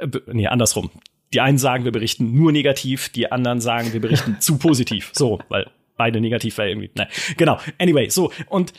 [0.00, 0.90] Äh, nee, andersrum.
[1.32, 5.10] Die einen sagen, wir berichten nur negativ, die anderen sagen, wir berichten zu positiv.
[5.14, 6.90] So, weil beide negativ wäre irgendwie.
[6.96, 7.58] Ne, genau.
[7.78, 8.72] Anyway, so und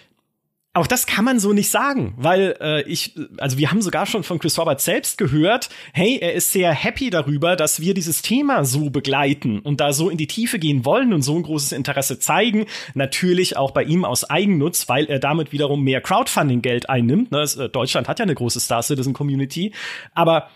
[0.73, 4.23] auch das kann man so nicht sagen, weil äh, ich, also wir haben sogar schon
[4.23, 8.63] von Chris Roberts selbst gehört, hey, er ist sehr happy darüber, dass wir dieses Thema
[8.63, 12.19] so begleiten und da so in die Tiefe gehen wollen und so ein großes Interesse
[12.19, 12.67] zeigen.
[12.93, 17.31] Natürlich auch bei ihm aus Eigennutz, weil er damit wiederum mehr Crowdfunding-Geld einnimmt.
[17.31, 17.41] Ne?
[17.41, 19.73] Äh, Deutschland hat ja eine große Star Citizen Community,
[20.13, 20.47] aber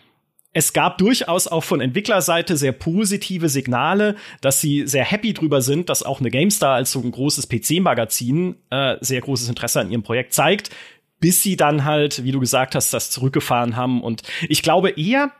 [0.55, 5.89] es gab durchaus auch von Entwicklerseite sehr positive Signale, dass sie sehr happy drüber sind,
[5.89, 10.03] dass auch eine GameStar als so ein großes PC-Magazin äh, sehr großes Interesse an ihrem
[10.03, 10.69] Projekt zeigt,
[11.19, 14.01] bis sie dann halt, wie du gesagt hast, das zurückgefahren haben.
[14.01, 15.33] Und ich glaube eher,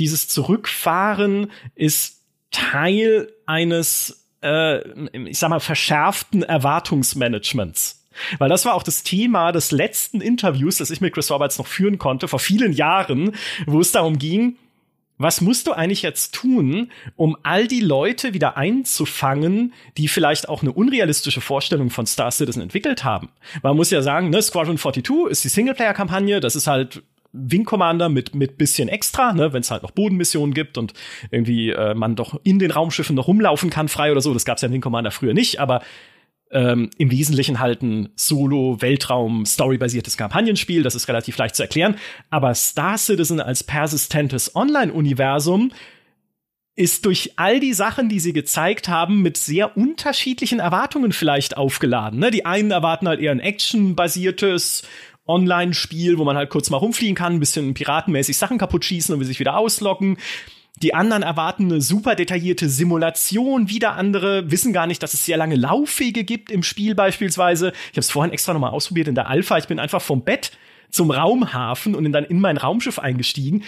[0.00, 4.80] dieses Zurückfahren ist Teil eines, äh,
[5.12, 7.97] ich sag mal, verschärften Erwartungsmanagements.
[8.38, 11.66] Weil das war auch das Thema des letzten Interviews, das ich mit Chris Roberts noch
[11.66, 13.32] führen konnte, vor vielen Jahren,
[13.66, 14.56] wo es darum ging,
[15.18, 20.62] was musst du eigentlich jetzt tun, um all die Leute wieder einzufangen, die vielleicht auch
[20.62, 23.28] eine unrealistische Vorstellung von Star Citizen entwickelt haben?
[23.62, 27.02] Man muss ja sagen, ne, Squadron 42 ist die Singleplayer-Kampagne, das ist halt
[27.32, 30.94] Wing Commander mit mit bisschen extra, ne, wenn es halt noch Bodenmissionen gibt und
[31.30, 34.32] irgendwie äh, man doch in den Raumschiffen noch rumlaufen kann frei oder so.
[34.32, 35.82] Das gab's ja in Wing Commander früher nicht, aber
[36.50, 40.82] ähm, im Wesentlichen halt ein Solo-Weltraum-Story-basiertes Kampagnenspiel.
[40.82, 41.96] Das ist relativ leicht zu erklären.
[42.30, 45.72] Aber Star Citizen als persistentes Online-Universum
[46.74, 52.20] ist durch all die Sachen, die sie gezeigt haben, mit sehr unterschiedlichen Erwartungen vielleicht aufgeladen.
[52.20, 52.30] Ne?
[52.30, 54.84] Die einen erwarten halt eher ein Action-basiertes
[55.26, 59.24] Online-Spiel, wo man halt kurz mal rumfliegen kann, ein bisschen piratenmäßig Sachen kaputt schießen und
[59.24, 60.18] sich wieder ausloggen.
[60.82, 63.68] Die anderen erwarten eine super detaillierte Simulation.
[63.68, 67.68] Wieder andere wissen gar nicht, dass es sehr lange Laufwege gibt im Spiel beispielsweise.
[67.68, 69.58] Ich habe es vorhin extra nochmal ausprobiert in der Alpha.
[69.58, 70.52] Ich bin einfach vom Bett
[70.90, 73.64] zum Raumhafen und dann in mein Raumschiff eingestiegen.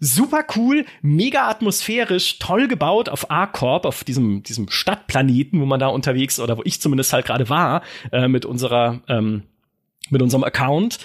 [0.00, 5.86] Super cool, mega atmosphärisch, toll gebaut auf A-Corp, auf diesem, diesem Stadtplaneten, wo man da
[5.86, 9.44] unterwegs, oder wo ich zumindest halt gerade war, äh, mit unserer, ähm,
[10.10, 10.98] mit unserem Account.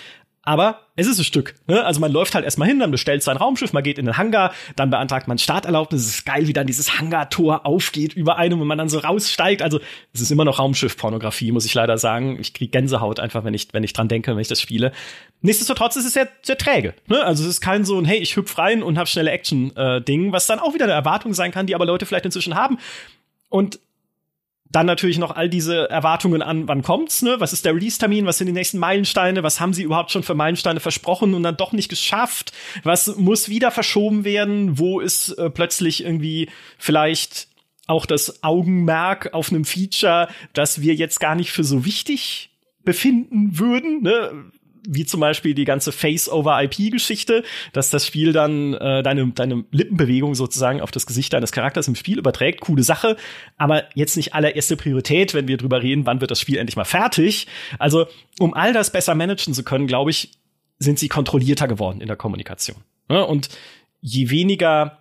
[0.49, 1.53] Aber es ist ein Stück.
[1.67, 1.85] Ne?
[1.85, 4.51] Also man läuft halt erstmal hin, dann bestellt sein Raumschiff, man geht in den Hangar,
[4.75, 6.01] dann beantragt man Starterlaubnis.
[6.01, 9.61] Es ist geil, wie dann dieses Hangartor aufgeht über einem und man dann so raussteigt.
[9.61, 9.79] Also
[10.11, 12.39] es ist immer noch Raumschiff-Pornografie, muss ich leider sagen.
[12.39, 14.91] Ich kriege Gänsehaut einfach, wenn ich, wenn ich dran denke, wenn ich das spiele.
[15.41, 16.95] Nichtsdestotrotz ist es sehr, sehr träge.
[17.05, 17.23] Ne?
[17.23, 20.31] Also es ist kein so ein, hey, ich hüpf rein und hab schnelle Action-Ding, äh,
[20.31, 22.79] was dann auch wieder eine Erwartung sein kann, die aber Leute vielleicht inzwischen haben.
[23.49, 23.79] Und
[24.71, 27.39] dann natürlich noch all diese Erwartungen an, wann kommt's, ne?
[27.39, 28.25] Was ist der Release-Termin?
[28.25, 29.41] Was sind die nächsten Meilensteine?
[29.41, 32.53] Was haben sie überhaupt schon für Meilensteine versprochen und dann doch nicht geschafft?
[32.83, 34.77] Was muss wieder verschoben werden?
[34.77, 37.47] Wo ist äh, plötzlich irgendwie vielleicht
[37.87, 42.51] auch das Augenmerk auf einem Feature, das wir jetzt gar nicht für so wichtig
[42.83, 44.51] befinden würden, ne?
[44.87, 50.81] Wie zum Beispiel die ganze Face-over-IP-Geschichte, dass das Spiel dann äh, deine, deine Lippenbewegung sozusagen
[50.81, 52.61] auf das Gesicht deines Charakters im Spiel überträgt.
[52.61, 53.17] Coole Sache,
[53.57, 56.85] aber jetzt nicht allererste Priorität, wenn wir drüber reden, wann wird das Spiel endlich mal
[56.85, 57.47] fertig.
[57.77, 58.07] Also,
[58.39, 60.31] um all das besser managen zu können, glaube ich,
[60.79, 62.77] sind sie kontrollierter geworden in der Kommunikation.
[63.09, 63.49] Ja, und
[64.01, 64.99] je weniger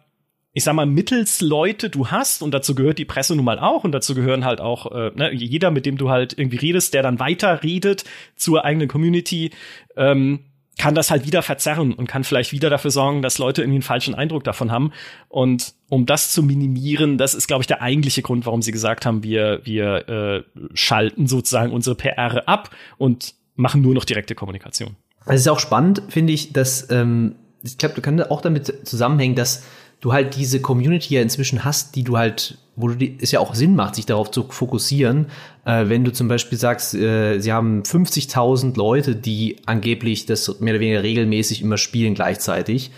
[0.58, 3.84] ich sag mal, mittels Leute du hast, und dazu gehört die Presse nun mal auch,
[3.84, 7.04] und dazu gehören halt auch äh, ne, jeder, mit dem du halt irgendwie redest, der
[7.04, 8.02] dann weiter redet
[8.34, 9.52] zur eigenen Community,
[9.96, 10.40] ähm,
[10.76, 13.82] kann das halt wieder verzerren und kann vielleicht wieder dafür sorgen, dass Leute irgendwie einen
[13.82, 14.90] falschen Eindruck davon haben.
[15.28, 19.06] Und um das zu minimieren, das ist, glaube ich, der eigentliche Grund, warum sie gesagt
[19.06, 20.42] haben, wir, wir äh,
[20.74, 24.96] schalten sozusagen unsere PR ab und machen nur noch direkte Kommunikation.
[25.24, 29.36] Es ist auch spannend, finde ich, dass ähm, ich glaube, du kannst auch damit zusammenhängen,
[29.36, 29.62] dass
[30.00, 33.40] du halt diese Community ja inzwischen hast, die du halt, wo du die, es ja
[33.40, 35.26] auch Sinn macht, sich darauf zu fokussieren.
[35.64, 40.74] Äh, wenn du zum Beispiel sagst, äh, sie haben 50.000 Leute, die angeblich das mehr
[40.74, 42.90] oder weniger regelmäßig immer spielen gleichzeitig.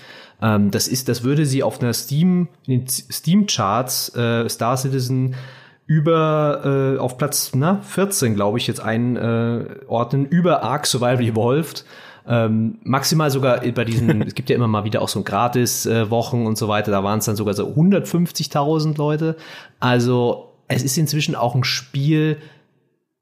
[0.43, 4.77] Ähm, das ist, das würde sie auf einer Steam, in den Steam Charts, äh, Star
[4.77, 5.35] Citizen
[5.87, 11.85] über äh, auf Platz na, 14, glaube ich, jetzt einordnen, äh, über Ark Survival Evolved.
[12.27, 16.47] Ähm, maximal sogar bei diesen, es gibt ja immer mal wieder auch so Gratis-Wochen äh,
[16.47, 19.37] und so weiter, da waren es dann sogar so 150.000 Leute.
[19.79, 22.39] Also es ist inzwischen auch ein Spiel,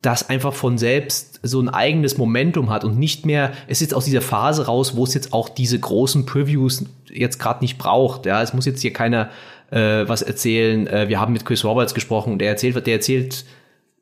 [0.02, 3.94] das einfach von selbst so ein eigenes Momentum hat und nicht mehr, es ist jetzt
[3.94, 8.26] aus dieser Phase raus, wo es jetzt auch diese großen Previews jetzt gerade nicht braucht.
[8.26, 9.30] Ja, es muss jetzt hier keiner
[9.70, 10.86] äh, was erzählen.
[10.86, 13.44] Äh, wir haben mit Chris Roberts gesprochen und der erzählt, der erzählt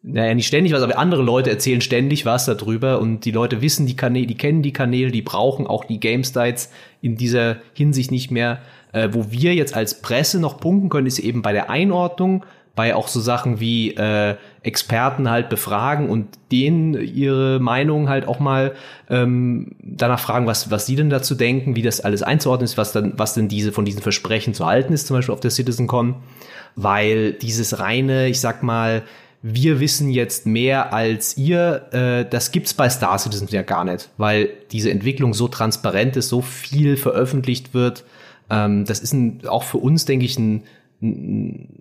[0.09, 3.87] naja, nicht ständig was, aber andere Leute erzählen ständig was darüber und die Leute wissen
[3.87, 6.71] die Kanäle, die kennen die Kanäle, die brauchen auch die GameStites
[7.03, 8.61] in dieser Hinsicht nicht mehr.
[8.92, 12.45] Äh, wo wir jetzt als Presse noch punkten können, ist eben bei der Einordnung,
[12.77, 18.38] bei auch so Sachen wie äh, Experten halt befragen und denen ihre Meinung halt auch
[18.38, 18.75] mal
[19.11, 22.92] ähm, danach fragen, was, was sie denn dazu denken, wie das alles einzuordnen ist, was
[22.92, 26.14] dann, was denn diese von diesen Versprechen zu halten ist, zum Beispiel auf der CitizenCon.
[26.77, 29.03] Weil dieses reine, ich sag mal,
[29.48, 34.09] wir wissen jetzt mehr als ihr, äh, das gibt's bei Star Citizen ja gar nicht,
[34.16, 38.04] weil diese Entwicklung so transparent ist, so viel veröffentlicht wird.
[38.50, 40.64] Ähm, das ist ein, auch für uns, denke ich, ein,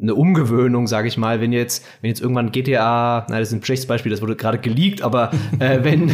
[0.02, 3.64] eine Umgewöhnung, sage ich mal, wenn jetzt, wenn jetzt irgendwann GTA, na, das ist ein
[3.64, 6.12] schlechtes Beispiel, das wurde gerade geleakt, aber äh, wenn,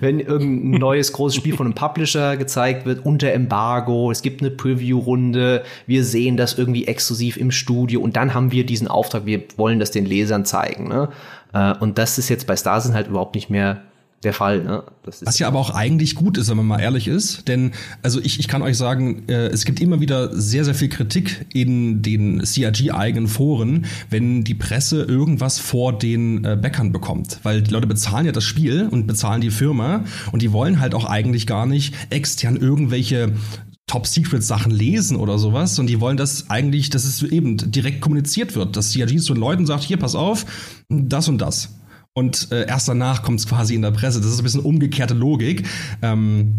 [0.00, 4.50] wenn irgendein neues großes Spiel von einem Publisher gezeigt wird unter Embargo, es gibt eine
[4.50, 9.42] Preview-Runde, wir sehen das irgendwie exklusiv im Studio und dann haben wir diesen Auftrag, wir
[9.56, 10.88] wollen das den Lesern zeigen.
[10.88, 11.08] Ne?
[11.52, 13.82] Äh, und das ist jetzt bei Starsin halt überhaupt nicht mehr
[14.24, 14.64] der Fall.
[14.64, 14.82] Ne?
[15.04, 17.46] Was ja aber auch eigentlich gut ist, wenn man mal ehrlich ist.
[17.46, 20.88] Denn, also ich, ich kann euch sagen, äh, es gibt immer wieder sehr, sehr viel
[20.88, 27.38] Kritik in den CRG-eigenen Foren, wenn die Presse irgendwas vor den äh, Bäckern bekommt.
[27.44, 30.94] Weil die Leute bezahlen ja das Spiel und bezahlen die Firma und die wollen halt
[30.94, 33.32] auch eigentlich gar nicht extern irgendwelche
[33.86, 38.76] Top-Secret-Sachen lesen oder sowas und die wollen das eigentlich, dass es eben direkt kommuniziert wird,
[38.76, 40.44] dass CRG zu den Leuten sagt, hier, pass auf,
[40.90, 41.77] das und das
[42.14, 44.20] und äh, erst danach kommt es quasi in der Presse.
[44.20, 45.66] Das ist ein bisschen umgekehrte Logik.
[46.02, 46.54] Ähm,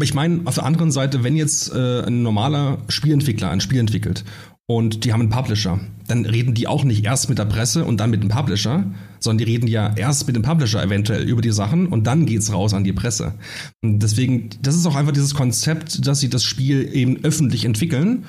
[0.00, 4.24] ich meine, auf der anderen Seite, wenn jetzt äh, ein normaler Spielentwickler ein Spiel entwickelt
[4.66, 7.98] und die haben einen Publisher, dann reden die auch nicht erst mit der Presse und
[7.98, 8.84] dann mit dem Publisher,
[9.18, 12.52] sondern die reden ja erst mit dem Publisher eventuell über die Sachen und dann geht's
[12.52, 13.34] raus an die Presse.
[13.82, 18.24] Und deswegen, das ist auch einfach dieses Konzept, dass sie das Spiel eben öffentlich entwickeln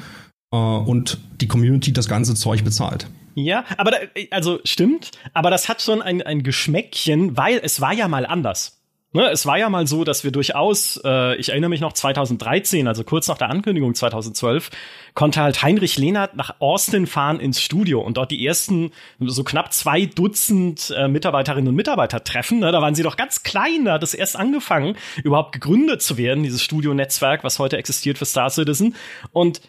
[0.51, 3.07] äh, und die Community das ganze Zeug bezahlt.
[3.35, 3.97] Ja, aber da,
[4.31, 8.79] also stimmt, aber das hat schon ein, ein Geschmäckchen, weil es war ja mal anders.
[9.11, 12.87] Ne, es war ja mal so, dass wir durchaus, äh, ich erinnere mich noch 2013,
[12.87, 14.69] also kurz nach der Ankündigung 2012,
[15.15, 19.73] konnte halt Heinrich Lehnert nach Austin fahren ins Studio und dort die ersten so knapp
[19.73, 22.59] zwei Dutzend äh, Mitarbeiterinnen und Mitarbeiter treffen.
[22.59, 26.17] Ne, da waren sie doch ganz klein, da hat es erst angefangen, überhaupt gegründet zu
[26.17, 28.95] werden, dieses Studio-Netzwerk, was heute existiert für Star Citizen.
[29.31, 29.59] Und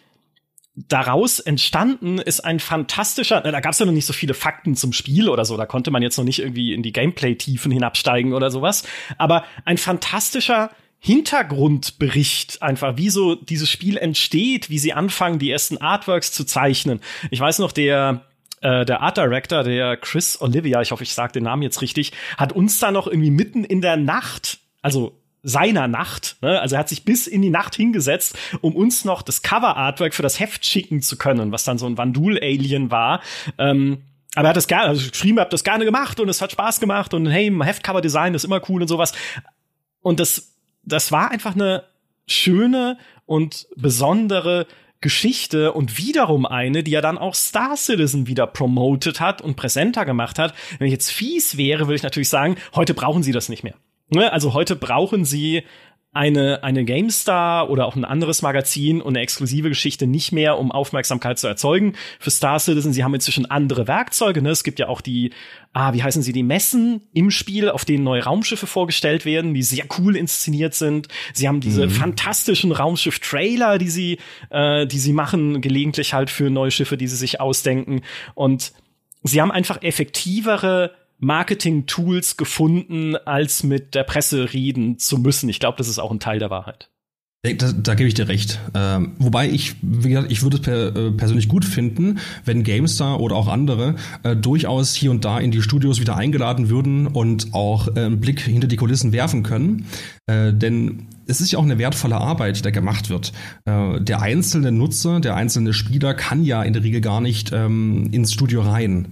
[0.75, 4.93] daraus entstanden ist ein fantastischer, da gab es ja noch nicht so viele Fakten zum
[4.93, 8.49] Spiel oder so, da konnte man jetzt noch nicht irgendwie in die Gameplay-Tiefen hinabsteigen oder
[8.51, 8.83] sowas,
[9.17, 15.77] aber ein fantastischer Hintergrundbericht einfach, wie so dieses Spiel entsteht, wie sie anfangen, die ersten
[15.77, 17.01] Artworks zu zeichnen.
[17.31, 18.25] Ich weiß noch, der
[18.61, 22.11] äh, der Art Director, der Chris Olivia, ich hoffe, ich sage den Namen jetzt richtig,
[22.37, 26.59] hat uns da noch irgendwie mitten in der Nacht, also seiner Nacht, ne?
[26.61, 30.21] also er hat sich bis in die Nacht hingesetzt, um uns noch das Cover-Artwork für
[30.21, 33.21] das Heft schicken zu können, was dann so ein Vandul-Alien war.
[33.57, 34.03] Ähm,
[34.35, 36.51] aber er hat das gerne, also geschrieben, er hat das gerne gemacht und es hat
[36.51, 39.13] Spaß gemacht und hey, Heftcover-Design ist immer cool und sowas.
[40.01, 41.83] Und das, das war einfach eine
[42.27, 44.67] schöne und besondere
[45.01, 50.05] Geschichte und wiederum eine, die ja dann auch Star Citizen wieder promoted hat und präsenter
[50.05, 50.53] gemacht hat.
[50.77, 53.73] Wenn ich jetzt fies wäre, würde ich natürlich sagen, heute brauchen sie das nicht mehr.
[54.11, 54.31] Ne?
[54.31, 55.63] Also heute brauchen sie
[56.13, 60.69] eine, eine GameStar oder auch ein anderes Magazin und eine exklusive Geschichte nicht mehr, um
[60.69, 61.93] Aufmerksamkeit zu erzeugen.
[62.19, 64.41] Für Star Citizen, sie haben inzwischen andere Werkzeuge.
[64.41, 64.49] Ne?
[64.49, 65.31] Es gibt ja auch die,
[65.71, 69.63] ah, wie heißen sie, die Messen im Spiel, auf denen neue Raumschiffe vorgestellt werden, die
[69.63, 71.07] sehr cool inszeniert sind.
[71.33, 71.91] Sie haben diese mhm.
[71.91, 74.17] fantastischen Raumschiff-Trailer, die sie,
[74.49, 78.01] äh, die sie machen, gelegentlich halt für neue Schiffe, die sie sich ausdenken.
[78.35, 78.73] Und
[79.23, 85.49] sie haben einfach effektivere Marketing-Tools gefunden, als mit der Presse reden zu müssen.
[85.49, 86.89] Ich glaube, das ist auch ein Teil der Wahrheit.
[87.43, 88.59] Da, da gebe ich dir recht.
[88.75, 93.19] Ähm, wobei ich, wie gesagt, ich würde es per, äh, persönlich gut finden, wenn GameStar
[93.19, 97.51] oder auch andere äh, durchaus hier und da in die Studios wieder eingeladen würden und
[97.53, 99.87] auch äh, einen Blick hinter die Kulissen werfen können.
[100.27, 103.31] Äh, denn es ist ja auch eine wertvolle Arbeit, die gemacht wird.
[103.65, 108.09] Äh, der einzelne Nutzer, der einzelne Spieler kann ja in der Regel gar nicht ähm,
[108.11, 109.07] ins Studio rein.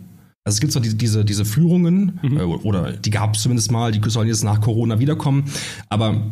[0.45, 2.37] Also es gibt so diese, diese, diese Führungen, mhm.
[2.37, 5.45] äh, oder die gab es zumindest mal, die sollen jetzt nach Corona wiederkommen,
[5.89, 6.31] aber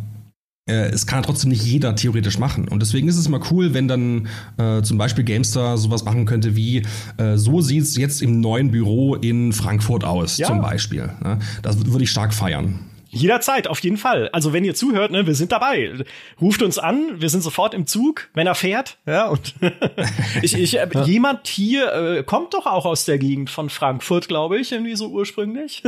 [0.68, 2.68] äh, es kann ja trotzdem nicht jeder theoretisch machen.
[2.68, 6.56] Und deswegen ist es immer cool, wenn dann äh, zum Beispiel GameStar sowas machen könnte
[6.56, 6.84] wie,
[7.18, 10.48] äh, so sieht's jetzt im neuen Büro in Frankfurt aus, ja.
[10.48, 11.10] zum Beispiel.
[11.24, 11.40] Ne?
[11.62, 12.80] Das würde ich stark feiern.
[13.18, 14.30] Jederzeit, auf jeden Fall.
[14.32, 15.94] Also wenn ihr zuhört, ne, wir sind dabei.
[16.40, 18.98] Ruft uns an, wir sind sofort im Zug, wenn er fährt.
[19.06, 19.56] Ja, und
[20.42, 24.58] ich, ich, äh, jemand hier äh, kommt doch auch aus der Gegend von Frankfurt, glaube
[24.58, 25.84] ich, irgendwie so ursprünglich.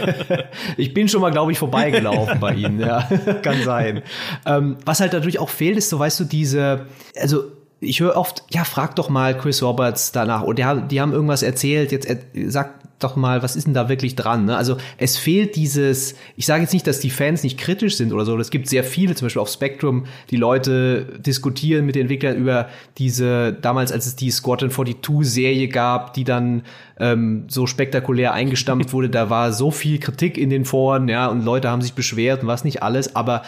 [0.76, 2.80] ich bin schon mal, glaube ich, vorbeigelaufen bei Ihnen.
[2.80, 3.08] Ja,
[3.42, 4.02] kann sein.
[4.46, 6.86] Ähm, was halt natürlich auch fehlt, ist so, weißt du, diese,
[7.20, 7.44] also
[7.80, 10.42] ich höre oft, ja, frag doch mal Chris Roberts danach.
[10.42, 12.18] Und die haben, die haben irgendwas erzählt, jetzt er,
[12.48, 14.44] sag doch mal, was ist denn da wirklich dran?
[14.44, 14.56] Ne?
[14.56, 18.24] Also es fehlt dieses, ich sage jetzt nicht, dass die Fans nicht kritisch sind oder
[18.24, 18.38] so.
[18.38, 22.68] Es gibt sehr viele, zum Beispiel auf Spectrum, die Leute diskutieren mit den Entwicklern über
[22.98, 26.62] diese, damals als es die Squadron 42-Serie gab, die dann
[26.98, 31.44] ähm, so spektakulär eingestampft wurde, da war so viel Kritik in den Foren, ja, und
[31.44, 33.42] Leute haben sich beschwert und was nicht alles, aber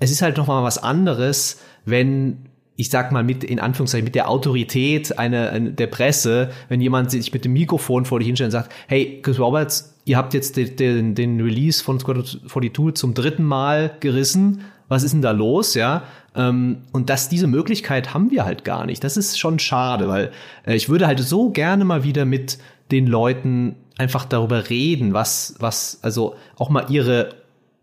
[0.00, 2.47] es ist halt noch mal was anderes, wenn
[2.78, 7.10] ich sag mal mit in Anführungszeichen mit der Autorität einer eine, der Presse, wenn jemand
[7.10, 10.56] sich mit dem Mikrofon vor dich hinstellt und sagt, hey, Chris Roberts, ihr habt jetzt
[10.56, 15.32] den, den, den Release von Squad 42 zum dritten Mal gerissen, was ist denn da
[15.32, 16.04] los, ja?
[16.36, 19.02] Ähm, und dass diese Möglichkeit haben wir halt gar nicht.
[19.02, 20.30] Das ist schon schade, weil
[20.64, 22.58] äh, ich würde halt so gerne mal wieder mit
[22.92, 27.34] den Leuten einfach darüber reden, was, was, also auch mal ihre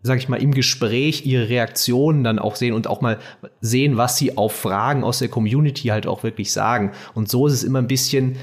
[0.02, 3.18] sag ich mal, im Gespräch ihre Reaktionen dann auch sehen und auch mal
[3.60, 6.92] sehen, was sie auf Fragen aus der Community halt auch wirklich sagen.
[7.14, 8.36] Und so ist es immer ein bisschen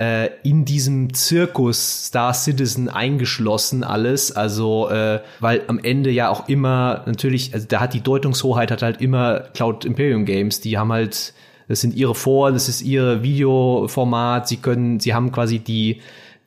[0.00, 4.32] äh, in diesem Zirkus Star Citizen eingeschlossen alles.
[4.32, 8.82] Also, äh, weil am Ende ja auch immer natürlich, also da hat die Deutungshoheit hat
[8.82, 11.34] halt immer Cloud Imperium Games, die haben halt,
[11.68, 16.00] das sind ihre Vor, das ist ihr Videoformat, sie können, sie haben quasi die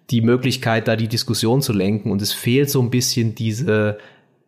[0.10, 2.12] die Möglichkeit, da die Diskussion zu lenken.
[2.12, 3.98] Und es fehlt so ein bisschen diese,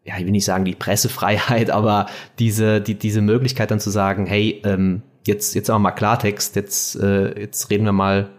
[0.06, 2.06] ja, ich will nicht sagen die Pressefreiheit, aber
[2.40, 6.96] diese, die, diese Möglichkeit dann zu sagen, hey, ähm, jetzt, jetzt aber mal Klartext, jetzt,
[6.96, 8.30] äh, jetzt reden wir mal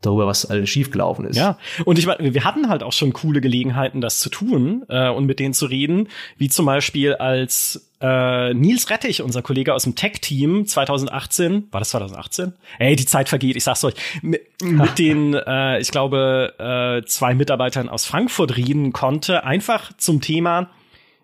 [0.00, 1.36] darüber, was alles schiefgelaufen ist.
[1.36, 5.10] Ja, und ich meine, wir hatten halt auch schon coole Gelegenheiten, das zu tun äh,
[5.10, 9.82] und mit denen zu reden, wie zum Beispiel als äh, Nils Rettich, unser Kollege aus
[9.82, 12.54] dem Tech-Team 2018, war das 2018?
[12.78, 16.54] Ey, die Zeit vergeht, ich sag's euch, mit, mit den, äh, ich glaube,
[17.02, 20.70] äh, zwei Mitarbeitern aus Frankfurt reden konnte, einfach zum Thema,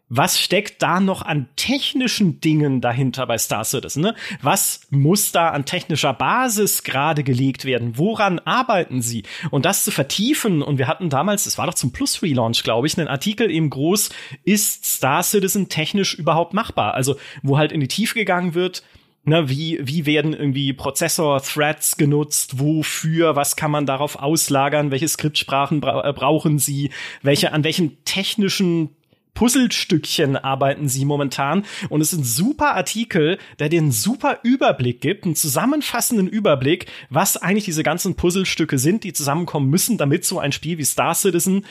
[0.08, 4.02] was steckt da noch an technischen Dingen dahinter bei Star Citizen?
[4.02, 4.14] Ne?
[4.40, 7.98] Was muss da an technischer Basis gerade gelegt werden?
[7.98, 9.24] Woran arbeiten sie?
[9.50, 12.96] Und das zu vertiefen, und wir hatten damals, es war doch zum Plus-Relaunch, glaube ich,
[12.96, 14.10] einen Artikel eben groß,
[14.44, 16.94] ist Star Citizen technisch überhaupt machbar?
[16.94, 18.82] Also, wo halt in die Tiefe gegangen wird,
[19.28, 22.60] Ne, wie, wie werden irgendwie Prozessor-Threads genutzt?
[22.60, 23.34] Wofür?
[23.34, 24.92] Was kann man darauf auslagern?
[24.92, 26.90] Welche Skriptsprachen bra äh, brauchen sie?
[27.22, 28.90] Welche, an welchen technischen
[29.36, 31.64] Puzzlestückchen arbeiten sie momentan.
[31.88, 37.36] Und es ist ein super Artikel, der einen super Überblick gibt, einen zusammenfassenden Überblick, was
[37.36, 41.64] eigentlich diese ganzen Puzzlestücke sind, die zusammenkommen müssen, damit so ein Spiel wie Star Citizen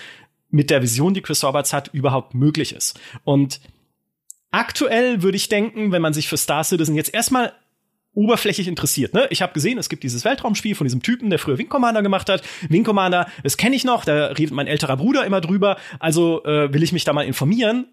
[0.49, 2.97] mit der Vision, die Chris Roberts hat, überhaupt möglich ist.
[3.25, 3.59] Und
[4.51, 7.51] aktuell würde ich denken, wenn man sich für Star Citizen jetzt erstmal
[8.15, 9.13] oberflächlich interessiert.
[9.13, 9.27] Ne?
[9.29, 12.29] Ich habe gesehen, es gibt dieses Weltraumspiel von diesem Typen, der früher Wing Commander gemacht
[12.29, 12.41] hat.
[12.69, 15.77] Wing Commander, das kenne ich noch, da redet mein älterer Bruder immer drüber.
[15.99, 17.87] Also äh, will ich mich da mal informieren.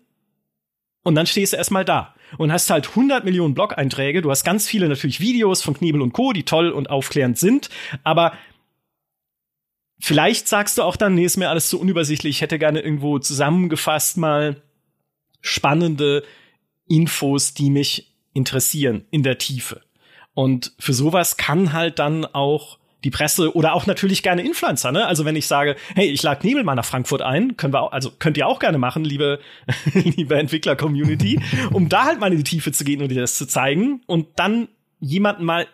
[1.03, 4.23] Und dann stehst du erstmal da und hast halt 100 Millionen Blog-Einträge.
[4.23, 7.69] Du hast ganz viele natürlich Videos von Kniebel und Co., die toll und aufklärend sind.
[8.05, 8.33] Aber
[9.99, 12.37] vielleicht sagst du auch dann, nee, ist mir alles zu unübersichtlich.
[12.37, 14.63] Ich hätte gerne irgendwo zusammengefasst mal
[15.41, 16.23] spannende
[16.87, 19.83] Infos, die mich interessieren in der Tiefe.
[20.35, 25.07] Und für sowas kann halt dann auch die Presse oder auch natürlich gerne Influencer, ne?
[25.07, 27.93] Also wenn ich sage, hey, ich lade Nebel mal nach Frankfurt ein, können wir auch,
[27.93, 29.41] also könnt ihr auch gerne machen, liebe,
[29.95, 31.41] liebe Entwickler-Community,
[31.73, 34.29] um da halt mal in die Tiefe zu gehen und dir das zu zeigen und
[34.37, 34.69] dann
[35.01, 35.67] jemanden mal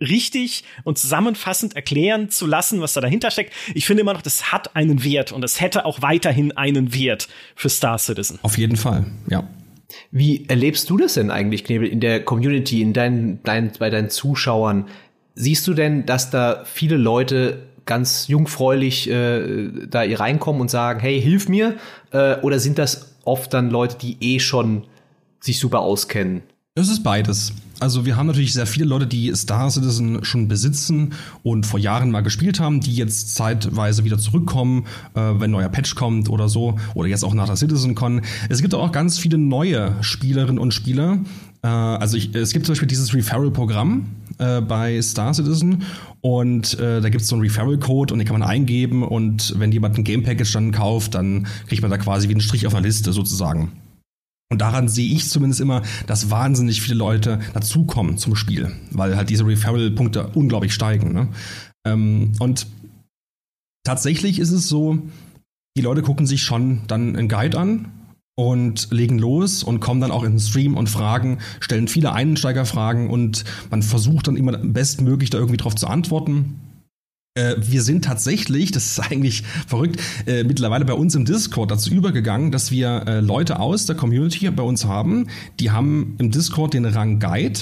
[0.00, 3.52] richtig und zusammenfassend erklären zu lassen, was da dahinter steckt.
[3.74, 7.28] Ich finde immer noch, das hat einen Wert und es hätte auch weiterhin einen Wert
[7.56, 8.38] für Star Citizen.
[8.42, 9.48] Auf jeden Fall, ja.
[10.10, 14.10] Wie erlebst du das denn eigentlich, Knebel, in der Community, in deinen, dein, bei deinen
[14.10, 14.86] Zuschauern?
[15.34, 21.20] Siehst du denn, dass da viele Leute ganz jungfräulich äh, da reinkommen und sagen, hey,
[21.20, 21.76] hilf mir?
[22.12, 24.84] Äh, oder sind das oft dann Leute, die eh schon
[25.40, 26.42] sich super auskennen?
[26.74, 27.52] Es ist beides.
[27.80, 31.14] Also wir haben natürlich sehr viele Leute, die Star Citizen schon besitzen
[31.44, 35.94] und vor Jahren mal gespielt haben, die jetzt zeitweise wieder zurückkommen, äh, wenn neuer Patch
[35.94, 38.22] kommt oder so, oder jetzt auch nach der CitizenCon.
[38.48, 41.18] Es gibt auch ganz viele neue Spielerinnen und Spieler.
[41.62, 44.06] Äh, also ich, es gibt zum Beispiel dieses Referral-Programm
[44.38, 45.82] äh, bei Star Citizen
[46.20, 49.70] und äh, da gibt es so einen Referral-Code und den kann man eingeben und wenn
[49.70, 52.84] jemand ein Game-Package dann kauft, dann kriegt man da quasi wie einen Strich auf einer
[52.84, 53.70] Liste sozusagen.
[54.50, 59.28] Und daran sehe ich zumindest immer, dass wahnsinnig viele Leute dazukommen zum Spiel, weil halt
[59.28, 61.12] diese Referral-Punkte unglaublich steigen.
[61.12, 61.28] Ne?
[61.86, 62.66] Ähm, und
[63.84, 64.98] tatsächlich ist es so,
[65.76, 67.92] die Leute gucken sich schon dann einen Guide an
[68.36, 73.10] und legen los und kommen dann auch in den Stream und fragen, stellen viele Einsteigerfragen
[73.10, 76.60] und man versucht dann immer bestmöglich da irgendwie drauf zu antworten.
[77.38, 81.92] Äh, wir sind tatsächlich, das ist eigentlich verrückt, äh, mittlerweile bei uns im Discord dazu
[81.92, 85.28] übergegangen, dass wir äh, Leute aus der Community bei uns haben,
[85.60, 87.60] die haben im Discord den Rang Guide.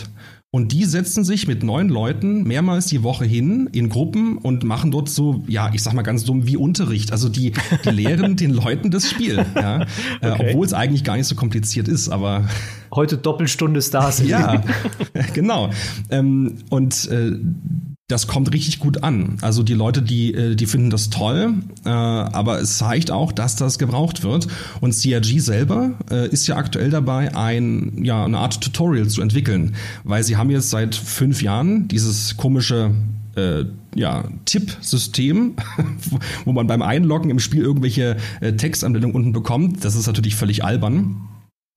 [0.53, 4.91] Und die setzen sich mit neun Leuten mehrmals die Woche hin in Gruppen und machen
[4.91, 7.13] dort so, ja, ich sag mal ganz dumm, wie Unterricht.
[7.13, 7.53] Also die,
[7.85, 9.45] die lehren den Leuten das Spiel.
[9.55, 9.83] Ja?
[9.83, 9.87] Äh,
[10.23, 10.47] okay.
[10.47, 12.49] Äh, Obwohl es eigentlich gar nicht so kompliziert ist, aber.
[12.91, 14.23] Heute Doppelstunde Stars.
[14.27, 14.63] ja,
[15.35, 15.69] genau.
[16.09, 17.33] Ähm, und äh,
[18.09, 19.39] das kommt richtig gut an.
[19.41, 21.55] Also die Leute, die, äh, die finden das toll,
[21.85, 24.47] äh, aber es zeigt auch, dass das gebraucht wird.
[24.81, 29.75] Und CRG selber äh, ist ja aktuell dabei, ein, ja, eine Art Tutorial zu entwickeln,
[30.05, 32.93] weil sie haben jetzt seit fünf Jahren dieses komische
[33.35, 33.65] äh,
[33.97, 35.57] ja, Tippsystem,
[36.45, 39.85] wo man beim Einloggen im Spiel irgendwelche äh, Textanmeldungen unten bekommt.
[39.85, 41.26] Das ist natürlich völlig albern.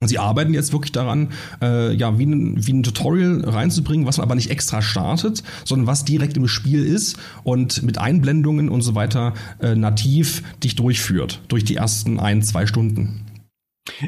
[0.01, 4.17] Und sie arbeiten jetzt wirklich daran, äh, ja, wie ein, wie ein Tutorial reinzubringen, was
[4.17, 8.81] man aber nicht extra startet, sondern was direkt im Spiel ist und mit Einblendungen und
[8.81, 13.25] so weiter äh, nativ dich durchführt, durch die ersten ein, zwei Stunden.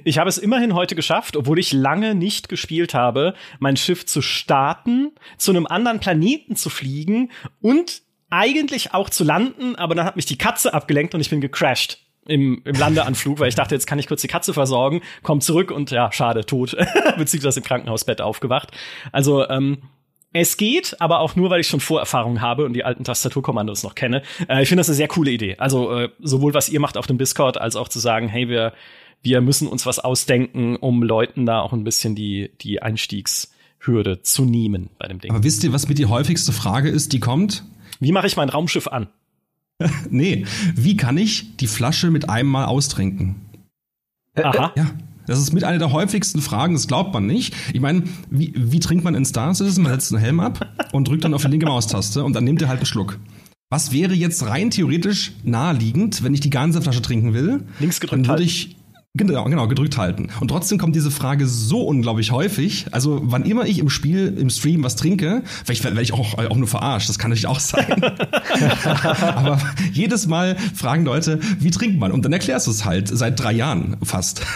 [0.06, 4.22] Ich habe es immerhin heute geschafft, obwohl ich lange nicht gespielt habe, mein Schiff zu
[4.22, 10.16] starten, zu einem anderen Planeten zu fliegen und eigentlich auch zu landen, aber dann hat
[10.16, 13.88] mich die Katze abgelenkt und ich bin gecrashed im, im Landeanflug, weil ich dachte, jetzt
[13.88, 16.76] kann ich kurz die Katze versorgen, komm zurück und ja, schade, tot,
[17.18, 18.72] beziehungsweise im Krankenhausbett aufgewacht.
[19.12, 19.80] Also, ähm,
[20.34, 23.96] es geht, aber auch nur, weil ich schon Vorerfahrung habe und die alten Tastaturkommandos noch
[23.96, 24.24] kenne.
[24.48, 25.58] Äh, ich finde das eine sehr coole Idee.
[25.58, 28.74] Also äh, sowohl was ihr macht auf dem Discord, als auch zu sagen, hey, wir,
[29.22, 34.46] wir müssen uns was ausdenken, um Leuten da auch ein bisschen die, die Einstiegshürde zu
[34.46, 35.32] nehmen bei dem Ding.
[35.32, 37.66] Aber wisst ihr, was mit die häufigste Frage ist, die kommt?
[38.00, 39.10] Wie mache ich mein Raumschiff an?
[40.10, 43.36] nee, wie kann ich die Flasche mit einem Mal austrinken?
[44.36, 44.72] Aha.
[44.76, 44.92] Ja.
[45.28, 47.54] Das ist mit einer der häufigsten Fragen, das glaubt man nicht.
[47.74, 49.84] Ich meine, wie, wie trinkt man in Star Citizen?
[49.84, 52.62] Man setzt einen Helm ab und drückt dann auf die linke Maustaste und dann nimmt
[52.62, 53.20] er halt einen Schluck.
[53.70, 57.64] Was wäre jetzt rein theoretisch naheliegend, wenn ich die ganze Flasche trinken will?
[57.80, 58.76] Links gedrückt dann würde ich
[59.14, 60.30] Genau, genau, gedrückt halten.
[60.40, 62.86] Und trotzdem kommt diese Frage so unglaublich häufig.
[62.92, 66.56] Also, wann immer ich im Spiel, im Stream was trinke, vielleicht werde ich auch, auch
[66.56, 68.04] nur verarscht, das kann natürlich auch sein.
[69.36, 69.60] Aber
[69.92, 72.14] jedes Mal fragen Leute, wie trinkt man?
[72.14, 74.44] Und dann erklärst du es halt seit drei Jahren fast.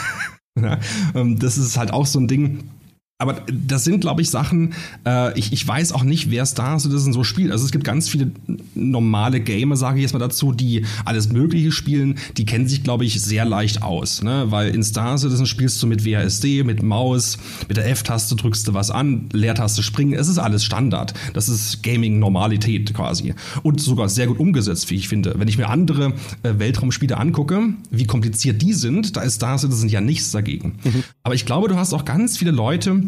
[1.14, 2.70] Ähm, das ist halt auch so ein Ding
[3.18, 4.74] aber das sind, glaube ich, Sachen,
[5.06, 7.50] äh, ich, ich weiß auch nicht, wer Star Citizen so spielt.
[7.50, 8.32] Also es gibt ganz viele
[8.74, 12.18] normale Gamer, sage ich jetzt mal dazu, die alles Mögliche spielen.
[12.36, 14.22] Die kennen sich, glaube ich, sehr leicht aus.
[14.22, 14.48] Ne?
[14.50, 17.38] Weil in Star Citizen spielst du mit WASD, mit Maus,
[17.70, 20.14] mit der F-Taste drückst du was an, Leertaste springen.
[20.14, 21.14] Es ist alles Standard.
[21.34, 23.34] Das ist Gaming-Normalität quasi.
[23.64, 25.36] Und sogar sehr gut umgesetzt, wie ich finde.
[25.38, 26.12] Wenn ich mir andere
[26.44, 30.80] äh, Weltraumspiele angucke, wie kompliziert die sind, da ist Star Citizen ja nichts dagegen.
[30.84, 31.04] Mhm.
[31.26, 33.02] Aber ich glaube, du hast auch ganz viele Leute,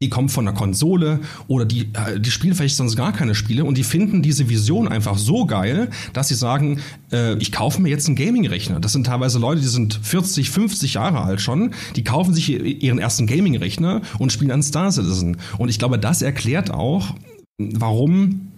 [0.00, 3.66] die kommen von der Konsole oder die, äh, die spielen vielleicht sonst gar keine Spiele
[3.66, 6.80] und die finden diese Vision einfach so geil, dass sie sagen,
[7.12, 8.80] äh, ich kaufe mir jetzt einen Gaming-Rechner.
[8.80, 12.98] Das sind teilweise Leute, die sind 40, 50 Jahre alt schon, die kaufen sich ihren
[12.98, 15.36] ersten Gaming-Rechner und spielen an Star Citizen.
[15.58, 17.14] Und ich glaube, das erklärt auch,
[17.58, 18.48] warum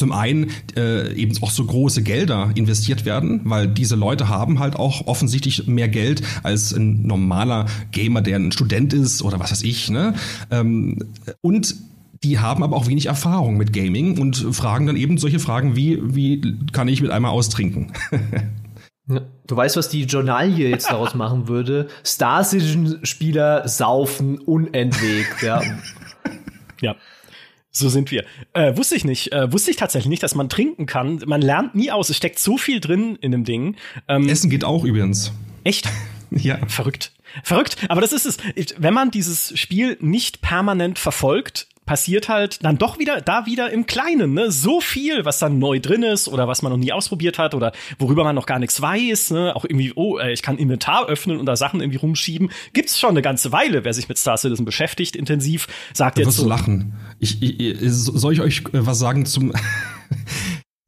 [0.00, 4.76] zum einen äh, eben auch so große Gelder investiert werden, weil diese Leute haben halt
[4.76, 9.62] auch offensichtlich mehr Geld als ein normaler Gamer, der ein Student ist oder was weiß
[9.62, 9.90] ich.
[9.90, 10.14] Ne?
[10.50, 10.98] Ähm,
[11.42, 11.76] und
[12.24, 16.00] die haben aber auch wenig Erfahrung mit Gaming und fragen dann eben solche Fragen wie,
[16.02, 17.92] wie kann ich mit einmal austrinken?
[19.48, 21.88] Du weißt, was die Journalie jetzt daraus machen würde?
[22.06, 25.60] Star Citizen-Spieler saufen unentwegt, ja.
[26.80, 26.94] Ja.
[27.72, 28.24] So sind wir.
[28.52, 29.32] Äh, wusste ich nicht.
[29.32, 31.22] Äh, wusste ich tatsächlich nicht, dass man trinken kann.
[31.26, 32.10] Man lernt nie aus.
[32.10, 33.76] Es steckt so viel drin in dem Ding.
[34.08, 35.32] Ähm, Essen geht auch übrigens.
[35.62, 35.88] Echt?
[36.30, 36.58] ja.
[36.66, 37.12] Verrückt.
[37.44, 37.76] Verrückt.
[37.88, 38.38] Aber das ist es.
[38.76, 43.84] Wenn man dieses Spiel nicht permanent verfolgt, passiert halt dann doch wieder da wieder im
[43.84, 44.52] Kleinen, ne?
[44.52, 47.72] So viel, was dann neu drin ist oder was man noch nie ausprobiert hat oder
[47.98, 49.56] worüber man noch gar nichts weiß, ne?
[49.56, 52.52] Auch irgendwie, oh, äh, ich kann Inventar öffnen und da Sachen irgendwie rumschieben.
[52.74, 56.36] Gibt's schon eine ganze Weile, wer sich mit Star Citizen beschäftigt, intensiv, sagt da jetzt.
[56.36, 56.92] so, lachen.
[57.18, 59.52] Ich, ich, soll ich euch äh, was sagen zum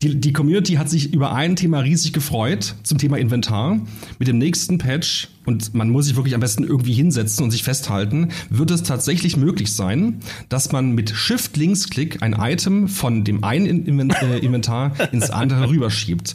[0.02, 3.80] Die, die Community hat sich über ein Thema riesig gefreut, zum Thema Inventar.
[4.18, 7.62] Mit dem nächsten Patch, und man muss sich wirklich am besten irgendwie hinsetzen und sich
[7.62, 13.86] festhalten, wird es tatsächlich möglich sein, dass man mit Shift-Links-Klick ein Item von dem einen
[14.10, 16.34] äh, Inventar ins andere rüberschiebt.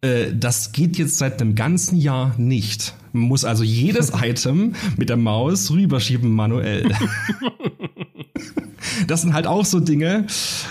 [0.00, 2.94] Äh, das geht jetzt seit einem ganzen Jahr nicht.
[3.12, 6.88] Man muss also jedes Item mit der Maus rüberschieben manuell.
[9.06, 10.26] das sind halt auch so Dinge,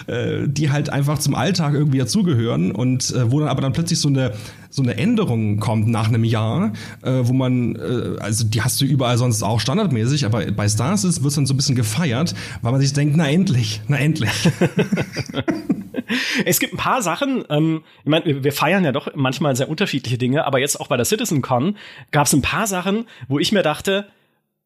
[0.08, 4.00] äh, die halt einfach zum Alltag irgendwie dazugehören und äh, wo dann aber dann plötzlich
[4.00, 4.34] so eine
[4.70, 7.78] so eine Änderung kommt nach einem Jahr, äh, wo man,
[8.20, 11.54] also die hast du überall sonst auch standardmäßig, aber bei Stars wird es dann so
[11.54, 14.30] ein bisschen gefeiert, weil man sich denkt, na endlich, na endlich.
[16.46, 20.18] es gibt ein paar Sachen, ähm, ich meine, wir feiern ja doch manchmal sehr unterschiedliche
[20.18, 21.76] Dinge, aber jetzt auch bei der CitizenCon
[22.12, 24.08] gab es ein paar Sachen, wo ich mir dachte,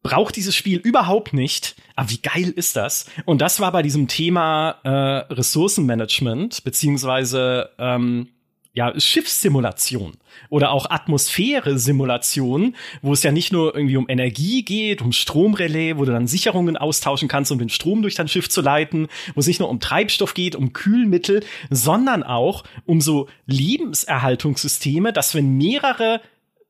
[0.02, 1.76] braucht dieses Spiel überhaupt nicht.
[1.96, 3.06] Aber wie geil ist das?
[3.24, 8.28] Und das war bei diesem Thema äh, Ressourcenmanagement beziehungsweise ähm,
[8.74, 10.14] ja, Schiffssimulation
[10.48, 16.06] oder auch Atmosphäre-Simulation, wo es ja nicht nur irgendwie um Energie geht, um Stromrelais, wo
[16.06, 19.46] du dann Sicherungen austauschen kannst, um den Strom durch dein Schiff zu leiten, wo es
[19.46, 26.22] nicht nur um Treibstoff geht, um Kühlmittel, sondern auch um so Lebenserhaltungssysteme, dass wenn mehrere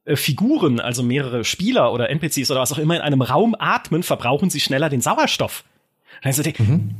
[0.04, 4.02] äh, Figuren, also mehrere Spieler oder NPCs oder was auch immer in einem Raum atmen,
[4.02, 5.64] verbrauchen sie schneller den Sauerstoff.
[6.22, 6.96] Also, mhm.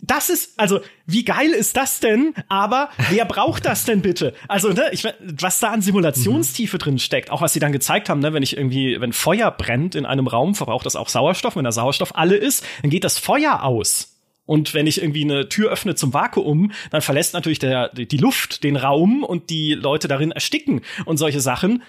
[0.00, 2.32] Das ist, also, wie geil ist das denn?
[2.48, 4.32] Aber wer braucht das denn bitte?
[4.46, 6.78] Also, ne, ich, was da an Simulationstiefe mhm.
[6.78, 9.96] drin steckt, auch was sie dann gezeigt haben, ne, wenn ich irgendwie, wenn Feuer brennt
[9.96, 11.56] in einem Raum, verbraucht das auch Sauerstoff.
[11.56, 14.14] Wenn der Sauerstoff alle ist, dann geht das Feuer aus.
[14.46, 18.62] Und wenn ich irgendwie eine Tür öffne zum Vakuum, dann verlässt natürlich der, die Luft
[18.62, 21.82] den Raum und die Leute darin ersticken und solche Sachen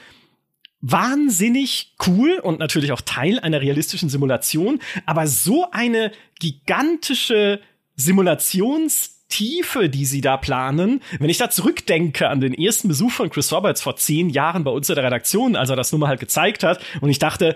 [0.87, 7.59] wahnsinnig cool und natürlich auch Teil einer realistischen Simulation, aber so eine gigantische
[7.95, 11.01] Simulationstiefe, die sie da planen.
[11.19, 14.71] Wenn ich da zurückdenke an den ersten Besuch von Chris Roberts vor zehn Jahren bei
[14.71, 17.55] uns in der Redaktion, als er das nun mal halt gezeigt hat, und ich dachte,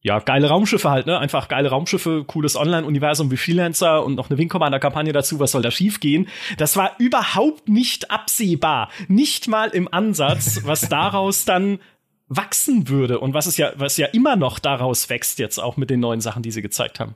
[0.00, 1.18] ja, geile Raumschiffe halt, ne?
[1.18, 5.62] Einfach geile Raumschiffe, cooles Online-Universum wie Freelancer und noch eine Wing Commander-Kampagne dazu, was soll
[5.62, 6.28] da schiefgehen?
[6.58, 8.90] Das war überhaupt nicht absehbar.
[9.08, 11.80] Nicht mal im Ansatz, was daraus dann
[12.28, 15.90] wachsen würde und was es ja, was ja immer noch daraus wächst jetzt auch mit
[15.90, 17.14] den neuen Sachen, die sie gezeigt haben.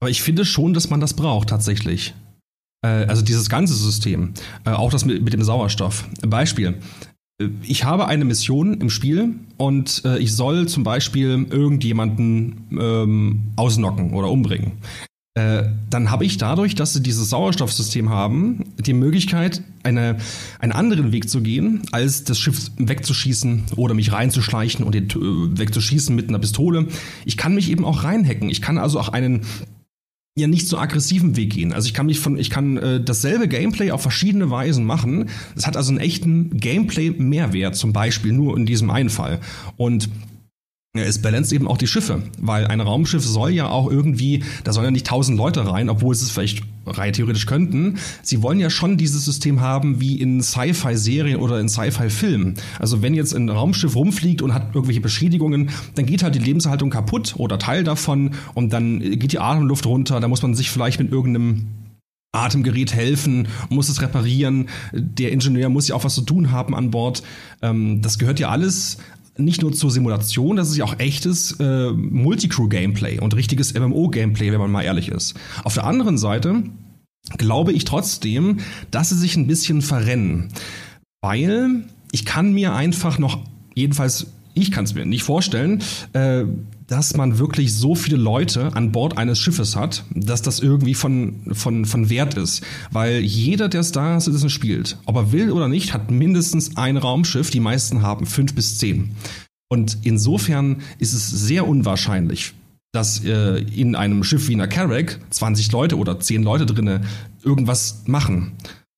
[0.00, 2.14] Aber ich finde schon, dass man das braucht tatsächlich.
[2.82, 4.34] Äh, also dieses ganze System,
[4.64, 6.06] äh, auch das mit, mit dem Sauerstoff.
[6.26, 6.78] Beispiel.
[7.40, 13.52] Äh, ich habe eine Mission im Spiel und äh, ich soll zum Beispiel irgendjemanden ähm,
[13.56, 14.72] ausnocken oder umbringen.
[15.36, 20.18] Äh, dann habe ich dadurch, dass sie dieses Sauerstoffsystem haben, die Möglichkeit, eine,
[20.60, 25.58] einen anderen Weg zu gehen, als das Schiff wegzuschießen oder mich reinzuschleichen und den äh,
[25.58, 26.86] wegzuschießen mit einer Pistole.
[27.24, 28.48] Ich kann mich eben auch reinhacken.
[28.48, 29.42] Ich kann also auch einen
[30.36, 31.72] ja nicht so aggressiven Weg gehen.
[31.72, 35.30] Also ich kann mich von, ich kann äh, dasselbe Gameplay auf verschiedene Weisen machen.
[35.56, 39.40] Es hat also einen echten Gameplay-Mehrwert, zum Beispiel nur in diesem einen Fall.
[39.76, 40.08] Und
[41.02, 44.84] es balanced eben auch die Schiffe, weil ein Raumschiff soll ja auch irgendwie, da sollen
[44.84, 47.98] ja nicht tausend Leute rein, obwohl sie es vielleicht rein theoretisch könnten.
[48.22, 52.54] Sie wollen ja schon dieses System haben wie in Sci-Fi-Serien oder in Sci-Fi-Filmen.
[52.78, 56.90] Also wenn jetzt ein Raumschiff rumfliegt und hat irgendwelche Beschädigungen, dann geht halt die Lebenserhaltung
[56.90, 61.00] kaputt oder Teil davon und dann geht die Atemluft runter, da muss man sich vielleicht
[61.00, 61.66] mit irgendeinem
[62.34, 64.68] Atemgerät helfen, muss es reparieren.
[64.92, 67.22] Der Ingenieur muss ja auch was zu tun haben an Bord.
[67.62, 68.98] Ähm, das gehört ja alles
[69.36, 74.60] nicht nur zur Simulation, das ist ja auch echtes äh, Multicrew-Gameplay und richtiges MMO-Gameplay, wenn
[74.60, 75.34] man mal ehrlich ist.
[75.64, 76.62] Auf der anderen Seite
[77.36, 78.58] glaube ich trotzdem,
[78.90, 80.50] dass sie sich ein bisschen verrennen.
[81.22, 83.40] Weil ich kann mir einfach noch,
[83.74, 85.82] jedenfalls ich kann es mir nicht vorstellen,
[86.12, 86.44] äh,
[86.86, 91.40] dass man wirklich so viele Leute an Bord eines Schiffes hat, dass das irgendwie von,
[91.52, 92.62] von, von Wert ist.
[92.90, 97.50] Weil jeder, der Star Citizen spielt, ob er will oder nicht, hat mindestens ein Raumschiff.
[97.50, 99.14] Die meisten haben fünf bis zehn.
[99.68, 102.52] Und insofern ist es sehr unwahrscheinlich,
[102.92, 107.00] dass äh, in einem Schiff wie einer Carrack 20 Leute oder 10 Leute drinne
[107.42, 108.52] irgendwas machen.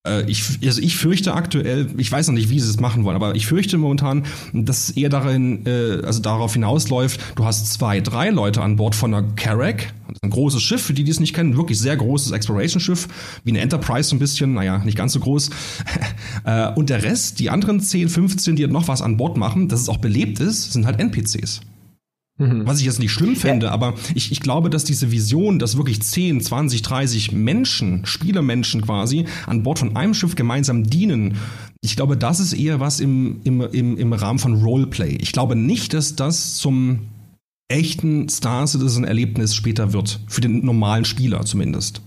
[0.07, 3.16] Äh, ich, also ich fürchte aktuell, ich weiß noch nicht, wie sie es machen wollen,
[3.16, 8.00] aber ich fürchte momentan, dass es eher darin, äh, also darauf hinausläuft, du hast zwei,
[8.00, 9.92] drei Leute an Bord von einer Carrack,
[10.22, 13.09] ein großes Schiff, für die, die es nicht kennen, wirklich sehr großes Exploration-Schiff,
[13.44, 15.50] wie eine Enterprise so ein bisschen, naja, nicht ganz so groß.
[16.44, 19.80] äh, und der Rest, die anderen 10, 15, die noch was an Bord machen, dass
[19.80, 21.61] es auch belebt ist, sind halt NPCs.
[22.39, 22.66] Mhm.
[22.66, 23.72] Was ich jetzt nicht schlimm fände, ja.
[23.72, 29.24] aber ich, ich glaube, dass diese Vision, dass wirklich 10, 20, 30 Menschen, Spielermenschen quasi,
[29.47, 31.37] an Bord von einem Schiff gemeinsam dienen,
[31.80, 35.16] ich glaube, das ist eher was im, im, im, im Rahmen von Roleplay.
[35.20, 37.09] Ich glaube nicht, dass das zum
[37.68, 40.20] echten Star Citizen-Erlebnis später wird.
[40.26, 42.03] Für den normalen Spieler zumindest.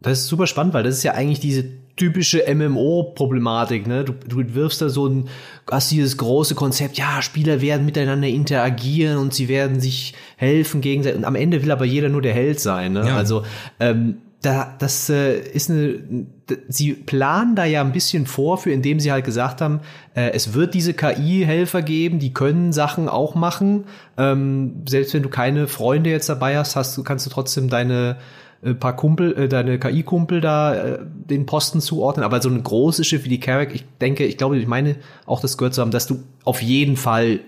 [0.00, 1.64] Das ist super spannend, weil das ist ja eigentlich diese
[1.96, 4.04] typische MMO-Problematik, ne?
[4.04, 5.28] Du, du wirfst da so ein,
[5.70, 11.18] hast dieses große Konzept, ja, Spieler werden miteinander interagieren und sie werden sich helfen gegenseitig.
[11.18, 13.06] Und am Ende will aber jeder nur der Held sein, ne?
[13.06, 13.16] Ja.
[13.16, 13.44] Also,
[13.78, 16.26] ähm, da, das äh, ist eine,
[16.68, 19.80] sie planen da ja ein bisschen vor, für indem sie halt gesagt haben,
[20.14, 23.84] äh, es wird diese KI-Helfer geben, die können Sachen auch machen.
[24.16, 28.16] Ähm, selbst wenn du keine Freunde jetzt dabei hast, hast du, kannst du trotzdem deine
[28.62, 33.06] äh, paar Kumpel, äh, deine KI-Kumpel da äh, den Posten zuordnen, aber so ein großes
[33.06, 34.96] Schiff wie die Carrack, ich denke, ich glaube, ich meine
[35.26, 37.40] auch das gehört zu haben, dass du auf jeden Fall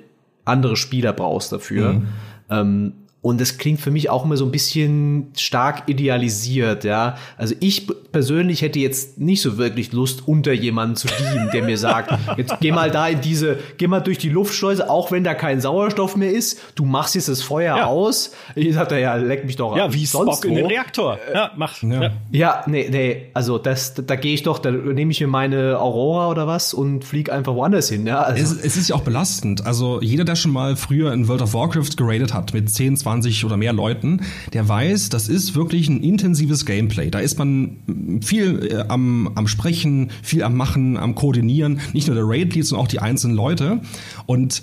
[0.44, 1.92] andere Spieler brauchst dafür.
[1.94, 2.08] Mhm.
[2.50, 2.92] Ähm,
[3.22, 7.16] und das klingt für mich auch immer so ein bisschen stark idealisiert, ja.
[7.36, 11.78] Also ich persönlich hätte jetzt nicht so wirklich Lust, unter jemanden zu dienen, der mir
[11.78, 15.34] sagt, jetzt geh mal da in diese, geh mal durch die Luftschleuse, auch wenn da
[15.34, 17.86] kein Sauerstoff mehr ist, du machst jetzt das Feuer ja.
[17.86, 18.32] aus.
[18.56, 19.94] Ich sagte, ja, leck mich doch Ja, an.
[19.94, 21.18] wie sonst Spock in den Reaktor.
[21.32, 21.80] Ja, mach.
[21.80, 25.28] Ja, ja nee, nee, also das, da, da gehe ich doch, da nehme ich mir
[25.28, 28.20] meine Aurora oder was und flieg einfach woanders hin, ja.
[28.20, 28.42] Also.
[28.42, 29.64] Es, es ist ja auch belastend.
[29.64, 33.11] Also jeder, der schon mal früher in World of Warcraft geradet hat, mit 10, 20
[33.12, 34.20] 20 oder mehr Leuten,
[34.52, 37.10] der weiß, das ist wirklich ein intensives Gameplay.
[37.10, 41.80] Da ist man viel äh, am, am Sprechen, viel am Machen, am Koordinieren.
[41.92, 43.80] Nicht nur der Raid-Lead, sondern auch die einzelnen Leute.
[44.26, 44.62] Und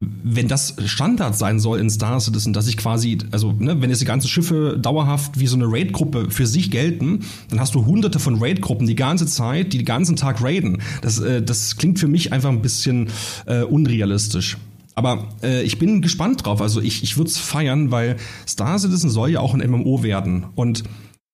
[0.00, 4.00] wenn das Standard sein soll in Star Citizen, dass ich quasi, also ne, wenn jetzt
[4.00, 7.20] die ganzen Schiffe dauerhaft wie so eine Raid-Gruppe für sich gelten,
[7.50, 10.82] dann hast du hunderte von Raid-Gruppen die ganze Zeit, die den ganzen Tag raiden.
[11.02, 13.08] Das, äh, das klingt für mich einfach ein bisschen
[13.46, 14.56] äh, unrealistisch.
[14.94, 16.60] Aber äh, ich bin gespannt drauf.
[16.60, 18.16] Also ich, ich würde es feiern, weil
[18.46, 20.46] Star Citizen soll ja auch ein MMO werden.
[20.54, 20.84] Und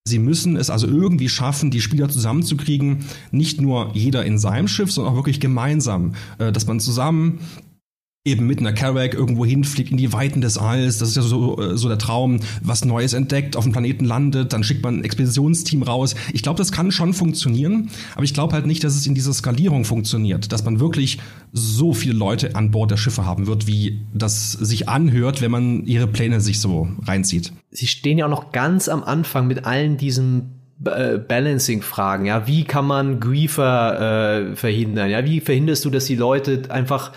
[0.05, 3.05] sie müssen es also irgendwie schaffen, die Spieler zusammenzukriegen.
[3.31, 6.15] Nicht nur jeder in seinem Schiff, sondern auch wirklich gemeinsam.
[6.39, 7.41] Äh, dass man zusammen
[8.31, 10.99] eben mit einer Carrack irgendwo hinfliegt in die Weiten des Alls.
[10.99, 14.53] Das ist ja so, äh, so der Traum, was Neues entdeckt, auf dem Planeten landet,
[14.53, 16.15] dann schickt man ein Expeditionsteam raus.
[16.33, 19.33] Ich glaube, das kann schon funktionieren, aber ich glaube halt nicht, dass es in dieser
[19.33, 21.19] Skalierung funktioniert, dass man wirklich
[21.53, 25.87] so viele Leute an Bord der Schiffe haben wird, wie das sich anhört, wenn man
[25.87, 27.53] ihre Pläne sich so reinzieht.
[27.71, 32.65] Sie stehen ja auch noch ganz am Anfang mit allen diesen äh, Balancing-Fragen, ja, wie
[32.65, 37.13] kann man Griefer äh, verhindern, ja, wie verhinderst du, dass die Leute einfach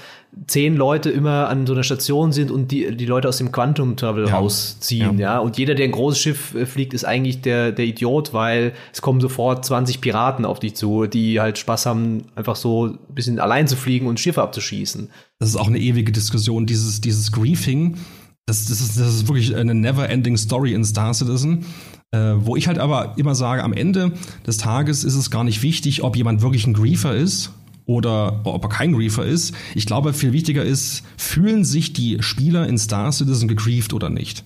[0.48, 3.96] zehn Leute immer an so einer Station sind und die, die Leute aus dem Quantum
[3.96, 4.36] Travel ja.
[4.36, 5.36] rausziehen, ja.
[5.36, 5.40] ja.
[5.40, 9.02] Und jeder, der ein großes Schiff äh, fliegt, ist eigentlich der, der Idiot, weil es
[9.02, 13.40] kommen sofort 20 Piraten auf dich zu, die halt Spaß haben, einfach so ein bisschen
[13.40, 15.10] allein zu fliegen und Schiffe abzuschießen.
[15.40, 17.98] Das ist auch eine ewige Diskussion, dieses, dieses Griefing.
[18.46, 21.66] Das, das, ist, das ist wirklich eine never-ending Story in Star Citizen.
[22.12, 24.12] Äh, wo ich halt aber immer sage, am Ende
[24.46, 27.52] des Tages ist es gar nicht wichtig, ob jemand wirklich ein Griefer ist
[27.86, 29.56] oder ob er kein Griefer ist.
[29.76, 34.44] Ich glaube, viel wichtiger ist, fühlen sich die Spieler in Star Citizen gegrieft oder nicht?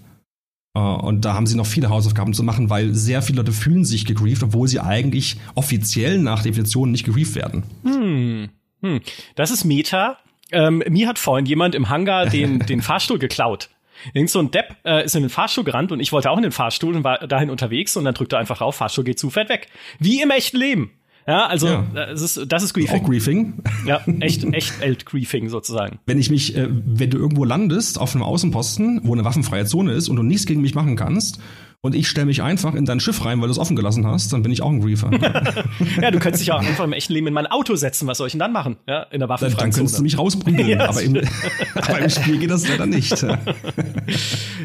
[0.73, 3.85] Äh, und da haben sie noch viele Hausaufgaben zu machen, weil sehr viele Leute fühlen
[3.85, 7.63] sich gegrieft, obwohl sie eigentlich offiziell nach Definition nicht gegrieft werden.
[7.83, 8.49] Hm.
[8.81, 9.01] Hm.
[9.35, 10.17] Das ist Meta.
[10.51, 13.69] Ähm, mir hat vorhin jemand im Hangar den, den Fahrstuhl geklaut.
[14.13, 16.43] Irgend so ein Depp äh, ist in den Fahrstuhl gerannt und ich wollte auch in
[16.43, 19.31] den Fahrstuhl und war dahin unterwegs und dann drückte er einfach rauf, Fahrstuhl geht zu,
[19.31, 19.69] fährt weg.
[19.99, 20.91] Wie im echten Leben.
[21.27, 21.85] Ja, also ja.
[21.93, 23.01] Das, ist, das ist Griefing.
[23.01, 23.53] Auch Griefing.
[23.85, 25.99] Ja, echt, echt Alt-Griefing sozusagen.
[26.05, 29.91] Wenn ich mich, äh, wenn du irgendwo landest auf einem Außenposten, wo eine waffenfreie Zone
[29.91, 31.39] ist und du nichts gegen mich machen kannst
[31.81, 34.31] und ich stelle mich einfach in dein Schiff rein, weil du es offen gelassen hast,
[34.31, 35.11] dann bin ich auch ein Griefer.
[36.01, 38.07] ja, du könntest dich auch einfach im echten Leben in mein Auto setzen.
[38.07, 38.77] Was soll ich denn dann machen?
[38.87, 39.49] Ja, in der Waffe.
[39.49, 40.65] Dann, dann könntest du mich rausprügeln.
[40.79, 41.21] ja, aber, im,
[41.75, 43.25] aber im Spiel geht das leider nicht.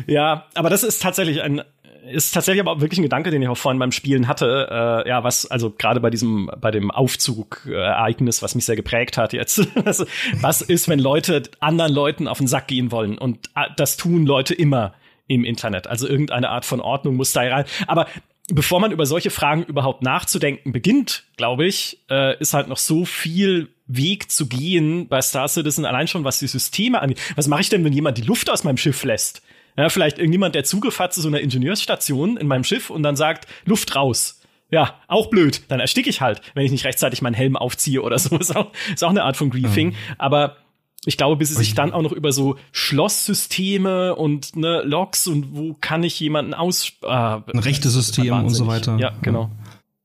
[0.06, 1.62] ja, aber das ist tatsächlich ein
[2.12, 5.04] ist tatsächlich aber auch wirklich ein Gedanke, den ich auch vorhin beim Spielen hatte.
[5.04, 9.32] Äh, ja, was also gerade bei diesem bei dem Aufzug-Ereignis, was mich sehr geprägt hat
[9.32, 9.66] jetzt.
[10.40, 13.18] was ist, wenn Leute anderen Leuten auf den Sack gehen wollen?
[13.18, 14.94] Und äh, das tun Leute immer
[15.26, 15.86] im Internet.
[15.86, 17.64] Also irgendeine Art von Ordnung muss da rein.
[17.86, 18.06] Aber
[18.48, 23.04] bevor man über solche Fragen überhaupt nachzudenken beginnt, glaube ich, äh, ist halt noch so
[23.04, 27.20] viel Weg zu gehen bei Star Citizen, allein schon was die Systeme angeht.
[27.36, 29.42] Was mache ich denn, wenn jemand die Luft aus meinem Schiff lässt?
[29.76, 33.46] Ja, vielleicht irgendjemand, der zugefahrt zu so einer Ingenieursstation in meinem Schiff und dann sagt,
[33.64, 34.40] Luft raus.
[34.70, 35.62] Ja, auch blöd.
[35.68, 38.36] Dann ersticke ich halt, wenn ich nicht rechtzeitig meinen Helm aufziehe oder so.
[38.40, 39.88] Ist auch, ist auch eine Art von Griefing.
[39.88, 39.96] Mhm.
[40.18, 40.56] Aber
[41.04, 45.56] ich glaube, bis es sich dann auch noch über so Schlosssysteme und ne, Logs und
[45.56, 48.96] wo kann ich jemanden aus äh, ein rechtes System und so weiter.
[48.98, 49.50] Ja, genau.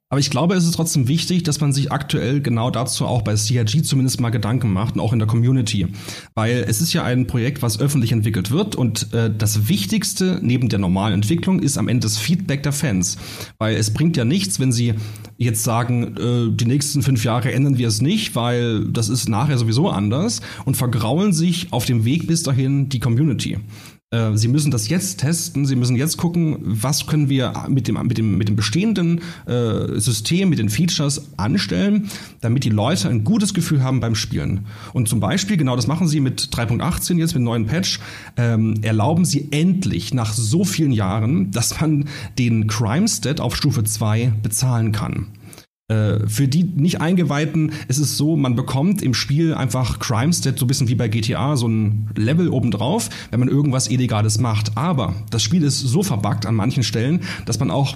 [0.10, 3.36] Aber ich glaube, es ist trotzdem wichtig, dass man sich aktuell genau dazu auch bei
[3.36, 5.88] CRG zumindest mal Gedanken macht und auch in der Community.
[6.34, 10.70] Weil es ist ja ein Projekt, was öffentlich entwickelt wird und äh, das Wichtigste neben
[10.70, 13.18] der normalen Entwicklung ist am Ende das Feedback der Fans.
[13.58, 14.94] Weil es bringt ja nichts, wenn sie
[15.36, 19.58] jetzt sagen, äh, die nächsten fünf Jahre ändern wir es nicht, weil das ist nachher
[19.58, 23.58] sowieso anders und vergraulen sich auf dem Weg bis dahin die Community.
[24.10, 28.02] Äh, sie müssen das jetzt testen, Sie müssen jetzt gucken, was können wir mit dem,
[28.08, 33.26] mit dem, mit dem bestehenden äh, System, mit den Features anstellen, damit die Leute ein
[33.26, 34.66] gutes Gefühl haben beim Spielen.
[34.94, 38.00] Und zum Beispiel, genau das machen Sie mit 3.18 jetzt, mit neuen Patch,
[38.38, 42.06] ähm, erlauben Sie endlich nach so vielen Jahren, dass man
[42.40, 45.28] den Crime Stat auf Stufe 2 bezahlen kann.
[45.90, 50.60] Äh, für die nicht Eingeweihten ist es so, man bekommt im Spiel einfach Crime Stat,
[50.60, 54.78] so ein bisschen wie bei GTA, so ein Level obendrauf, wenn man irgendwas Illegales macht.
[54.78, 57.96] Aber das Spiel ist so verbuggt an manchen Stellen, dass man auch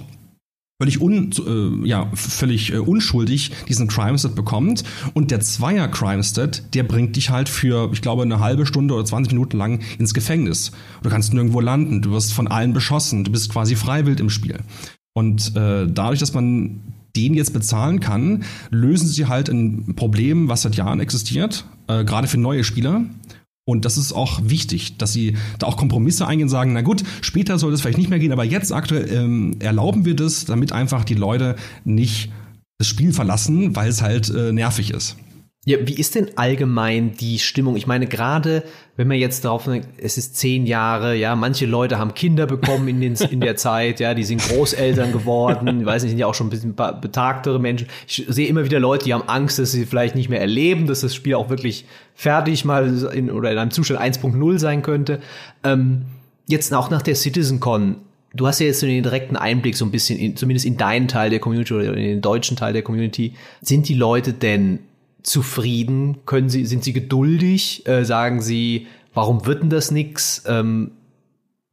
[0.80, 4.84] völlig, un, äh, ja, völlig äh, unschuldig diesen Crime Stat bekommt.
[5.12, 8.94] Und der Zweier Crime Stat, der bringt dich halt für, ich glaube, eine halbe Stunde
[8.94, 10.72] oder 20 Minuten lang ins Gefängnis.
[11.02, 14.60] Du kannst nirgendwo landen, du wirst von allen beschossen, du bist quasi freiwillig im Spiel.
[15.14, 16.80] Und äh, dadurch, dass man
[17.16, 22.28] den jetzt bezahlen kann, lösen sie halt ein Problem, was seit Jahren existiert, äh, gerade
[22.28, 23.04] für neue Spieler.
[23.64, 27.04] Und das ist auch wichtig, dass sie da auch Kompromisse eingehen und sagen, na gut,
[27.20, 30.72] später soll das vielleicht nicht mehr gehen, aber jetzt aktuell ähm, erlauben wir das, damit
[30.72, 32.30] einfach die Leute nicht
[32.78, 35.16] das Spiel verlassen, weil es halt äh, nervig ist.
[35.64, 37.76] Ja, wie ist denn allgemein die Stimmung?
[37.76, 38.64] Ich meine, gerade
[38.96, 43.00] wenn man jetzt darauf, es ist zehn Jahre, ja, manche Leute haben Kinder bekommen in,
[43.00, 46.34] den, in der Zeit, ja, die sind Großeltern geworden, ich weiß nicht, sind ja auch
[46.34, 47.86] schon ein bisschen betagtere Menschen.
[48.08, 51.02] Ich sehe immer wieder Leute, die haben Angst, dass sie vielleicht nicht mehr erleben, dass
[51.02, 51.84] das Spiel auch wirklich
[52.16, 55.20] fertig mal in, oder in einem Zustand 1.0 sein könnte.
[55.62, 56.06] Ähm,
[56.48, 57.98] jetzt auch nach der CitizenCon,
[58.34, 61.06] du hast ja jetzt so den direkten Einblick so ein bisschen, in, zumindest in deinen
[61.06, 63.34] Teil der Community oder in den deutschen Teil der Community.
[63.60, 64.80] Sind die Leute denn
[65.22, 66.24] zufrieden?
[66.26, 67.86] Können Sie, sind Sie geduldig?
[67.86, 70.44] Äh, sagen Sie, warum wird denn das nix?
[70.46, 70.92] Ähm,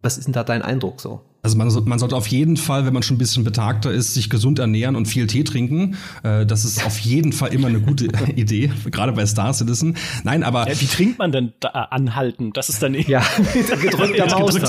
[0.02, 1.22] was ist denn da dein Eindruck so?
[1.42, 4.30] Also man, man, sollte auf jeden Fall, wenn man schon ein bisschen betagter ist, sich
[4.30, 5.96] gesund ernähren und viel Tee trinken.
[6.24, 9.96] Äh, das ist auf jeden Fall immer eine gute Idee, gerade bei Star Citizen.
[10.24, 12.52] Nein, aber ja, wie trinkt man denn da anhalten?
[12.54, 13.24] Das ist dann ja
[13.54, 14.28] mit gedrückter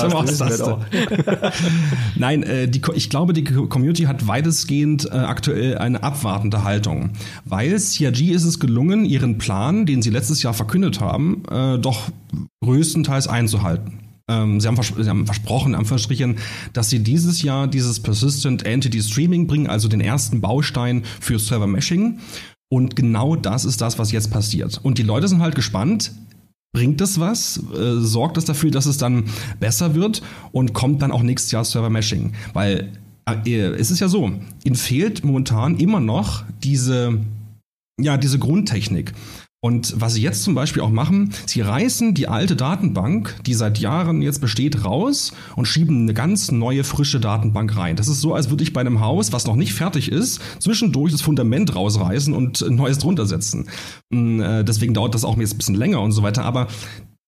[0.09, 0.77] Maustaste.
[2.15, 7.11] Nein, äh, die, ich glaube, die Community hat weitestgehend äh, aktuell eine abwartende Haltung,
[7.43, 12.09] weil CRG ist es gelungen, ihren Plan, den sie letztes Jahr verkündet haben, äh, doch
[12.63, 14.10] größtenteils einzuhalten.
[14.31, 16.37] Ähm, sie, haben sie haben versprochen, Anführungsstrichen,
[16.73, 21.67] dass sie dieses Jahr dieses Persistent Entity Streaming bringen, also den ersten Baustein für Server
[21.67, 22.19] Meshing.
[22.71, 24.79] Und genau das ist das, was jetzt passiert.
[24.83, 26.13] Und die Leute sind halt gespannt,
[26.73, 27.57] bringt es was?
[27.57, 29.25] Äh, sorgt es dafür, dass es dann
[29.59, 30.21] besser wird?
[30.53, 32.33] Und kommt dann auch nächstes Jahr Server Meshing?
[32.53, 32.93] Weil
[33.27, 34.31] äh, es ist ja so,
[34.63, 37.19] ihnen fehlt momentan immer noch diese,
[37.99, 39.13] ja, diese Grundtechnik.
[39.63, 43.77] Und was sie jetzt zum Beispiel auch machen, sie reißen die alte Datenbank, die seit
[43.77, 47.95] Jahren jetzt besteht, raus und schieben eine ganz neue, frische Datenbank rein.
[47.95, 51.11] Das ist so, als würde ich bei einem Haus, was noch nicht fertig ist, zwischendurch
[51.11, 53.69] das Fundament rausreißen und ein neues drunter setzen.
[54.09, 56.43] Mm, äh, deswegen dauert das auch jetzt ein bisschen länger und so weiter.
[56.43, 56.67] Aber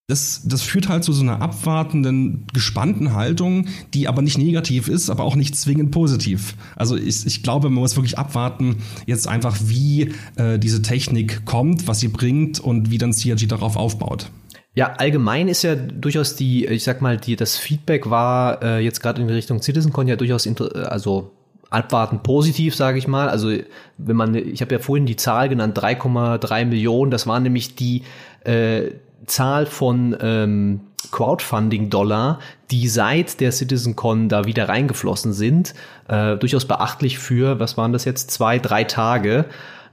[0.08, 5.10] das, das führt halt zu so einer abwartenden, gespannten Haltung, die aber nicht negativ ist,
[5.10, 6.56] aber auch nicht zwingend positiv.
[6.76, 11.88] Also ich, ich glaube, man muss wirklich abwarten, jetzt einfach, wie äh, diese Technik kommt,
[11.88, 14.30] was sie bringt und wie dann CRG darauf aufbaut.
[14.76, 19.02] Ja, allgemein ist ja durchaus die, ich sag mal, die, das Feedback war äh, jetzt
[19.02, 21.32] gerade in Richtung CitizenCon ja durchaus, also
[21.70, 23.30] abwartend positiv, sage ich mal.
[23.30, 23.52] Also
[23.98, 28.02] wenn man, ich habe ja vorhin die Zahl genannt, 3,3 Millionen, das waren nämlich die
[28.44, 28.92] äh,
[29.26, 32.40] Zahl von ähm, Crowdfunding-Dollar,
[32.72, 35.74] die seit der CitizenCon da wieder reingeflossen sind,
[36.08, 39.46] äh, durchaus beachtlich für, was waren das jetzt, zwei, drei Tage.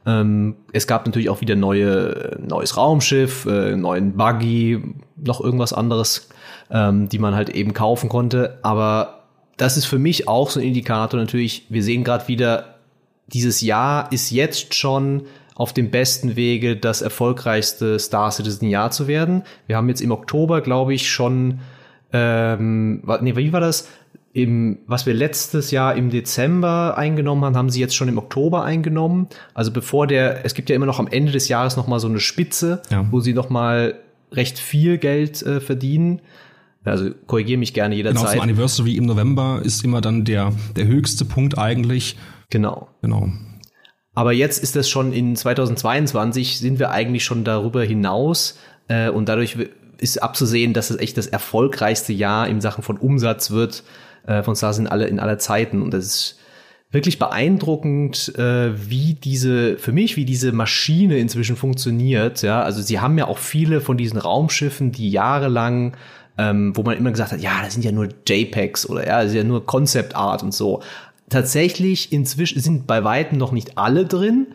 [0.06, 4.82] Ähm, es gab natürlich auch wieder neue, neues Raumschiff, äh, neuen Buggy,
[5.16, 6.28] noch irgendwas anderes,
[6.70, 8.58] ähm, die man halt eben kaufen konnte.
[8.62, 9.24] Aber
[9.56, 11.66] das ist für mich auch so ein Indikator natürlich.
[11.68, 12.76] Wir sehen gerade wieder,
[13.26, 15.24] dieses Jahr ist jetzt schon
[15.54, 19.42] auf dem besten Wege, das erfolgreichste Star Citizen Jahr zu werden.
[19.66, 21.60] Wir haben jetzt im Oktober, glaube ich, schon,
[22.12, 23.88] ähm, nee, wie war das?
[24.32, 28.62] Im, was wir letztes Jahr im Dezember eingenommen haben, haben sie jetzt schon im Oktober
[28.62, 29.26] eingenommen.
[29.54, 32.06] Also bevor der, es gibt ja immer noch am Ende des Jahres noch mal so
[32.06, 33.04] eine Spitze, ja.
[33.10, 33.96] wo sie noch mal
[34.30, 36.20] recht viel Geld äh, verdienen.
[36.84, 38.22] Also korrigiere mich gerne jederzeit.
[38.22, 42.16] Genau, zum Anniversary im November ist immer dann der, der höchste Punkt eigentlich.
[42.50, 42.88] Genau.
[43.02, 43.30] Genau.
[44.20, 49.30] Aber jetzt ist das schon in 2022, sind wir eigentlich schon darüber hinaus äh, und
[49.30, 49.56] dadurch
[49.96, 53.82] ist abzusehen, dass es echt das erfolgreichste Jahr in Sachen von Umsatz wird
[54.26, 55.80] äh, von Stars in, alle, in aller Zeiten.
[55.80, 56.38] Und das ist
[56.90, 62.42] wirklich beeindruckend, äh, wie diese, für mich, wie diese Maschine inzwischen funktioniert.
[62.42, 65.96] Ja, also sie haben ja auch viele von diesen Raumschiffen, die jahrelang
[66.40, 69.32] ähm, wo man immer gesagt hat, ja, das sind ja nur JPEGs oder ja, das
[69.32, 70.82] ist ja nur Concept Art und so
[71.30, 74.48] tatsächlich inzwischen sind bei weitem noch nicht alle drin,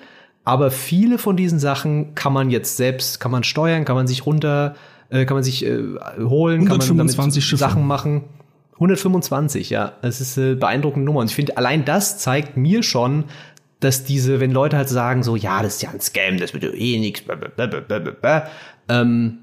[0.44, 4.26] aber viele von diesen Sachen kann man jetzt selbst, kann man steuern, kann man sich
[4.26, 4.76] runter,
[5.10, 5.80] äh, kann man sich äh,
[6.20, 7.58] holen, kann man damit Schiffe.
[7.58, 8.26] Sachen machen.
[8.74, 11.22] 125, ja, das ist eine beeindruckende Nummer.
[11.22, 13.24] Und ich finde, allein das zeigt mir schon,
[13.80, 16.64] dass diese, wenn Leute halt sagen, so, ja, das ist ja ein Scam, das wird
[16.64, 17.24] ja eh nichts,
[18.90, 19.38] ähm,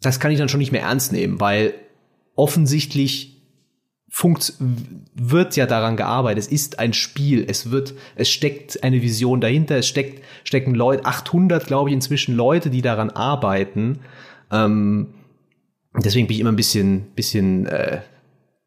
[0.00, 1.74] das kann ich dann schon nicht mehr ernst nehmen, weil
[2.36, 3.33] offensichtlich
[4.14, 6.44] funkt, wird ja daran gearbeitet.
[6.44, 7.44] Es ist ein Spiel.
[7.48, 9.78] Es wird, es steckt eine Vision dahinter.
[9.78, 13.98] Es steckt, stecken Leute, 800, glaube ich, inzwischen Leute, die daran arbeiten.
[14.52, 15.08] Ähm,
[15.96, 18.02] deswegen bin ich immer ein bisschen, bisschen, äh,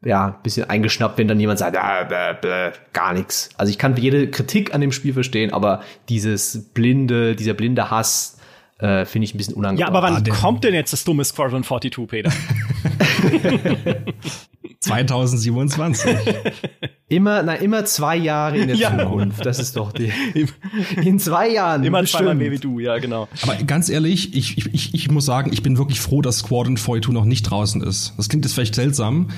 [0.04, 3.50] ja, bisschen eingeschnappt, wenn dann jemand sagt, ah, bäh, bäh, gar nichts.
[3.56, 8.38] Also ich kann jede Kritik an dem Spiel verstehen, aber dieses blinde, dieser blinde Hass,
[8.80, 9.80] äh, finde ich ein bisschen unangenehm.
[9.80, 12.34] Ja, aber wann ah, kommt denn jetzt das dumme Squadron 42, Peter?
[14.88, 16.16] 2027.
[17.10, 18.98] Immer, na, immer zwei Jahre in der ja.
[18.98, 19.46] Zukunft.
[19.46, 20.12] Das ist doch die.
[21.02, 21.86] In zwei Jahren.
[21.86, 23.30] Immer zweimal mehr wie du, ja, genau.
[23.44, 27.14] Aber ganz ehrlich, ich, ich, ich muss sagen, ich bin wirklich froh, dass Squadron 42
[27.14, 28.14] noch nicht draußen ist.
[28.18, 29.30] Das klingt jetzt vielleicht seltsam.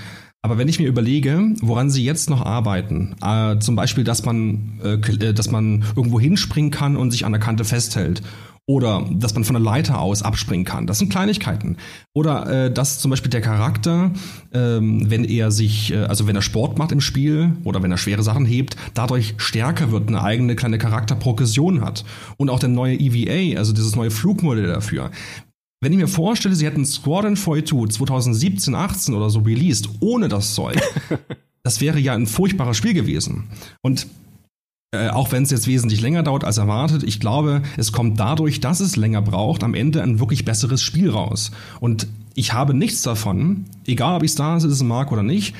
[0.41, 4.79] Aber wenn ich mir überlege, woran sie jetzt noch arbeiten, äh, zum Beispiel, dass man,
[4.83, 8.23] äh, äh dass man irgendwo hinspringen kann und sich an der Kante festhält
[8.69, 10.85] oder dass man von der Leiter aus abspringen kann.
[10.85, 11.77] Das sind Kleinigkeiten.
[12.13, 14.11] Oder äh, dass zum Beispiel der Charakter,
[14.53, 17.97] ähm, wenn er sich, äh, also wenn er Sport macht im Spiel oder wenn er
[17.97, 22.05] schwere Sachen hebt, dadurch stärker wird, eine eigene kleine Charakterprogression hat.
[22.37, 25.09] Und auch der neue EVA, also dieses neue Flugmodell dafür.
[25.81, 30.53] Wenn ich mir vorstelle, sie hätten Squadron 42 2017, 18 oder so released, ohne das
[30.53, 30.79] Zeug,
[31.63, 33.45] das wäre ja ein furchtbares Spiel gewesen.
[33.81, 34.05] Und
[34.91, 38.59] äh, auch wenn es jetzt wesentlich länger dauert als erwartet, ich glaube, es kommt dadurch,
[38.59, 41.51] dass es länger braucht, am Ende ein wirklich besseres Spiel raus.
[41.79, 45.53] Und ich habe nichts davon, egal ob ich Star Citizen mag oder nicht,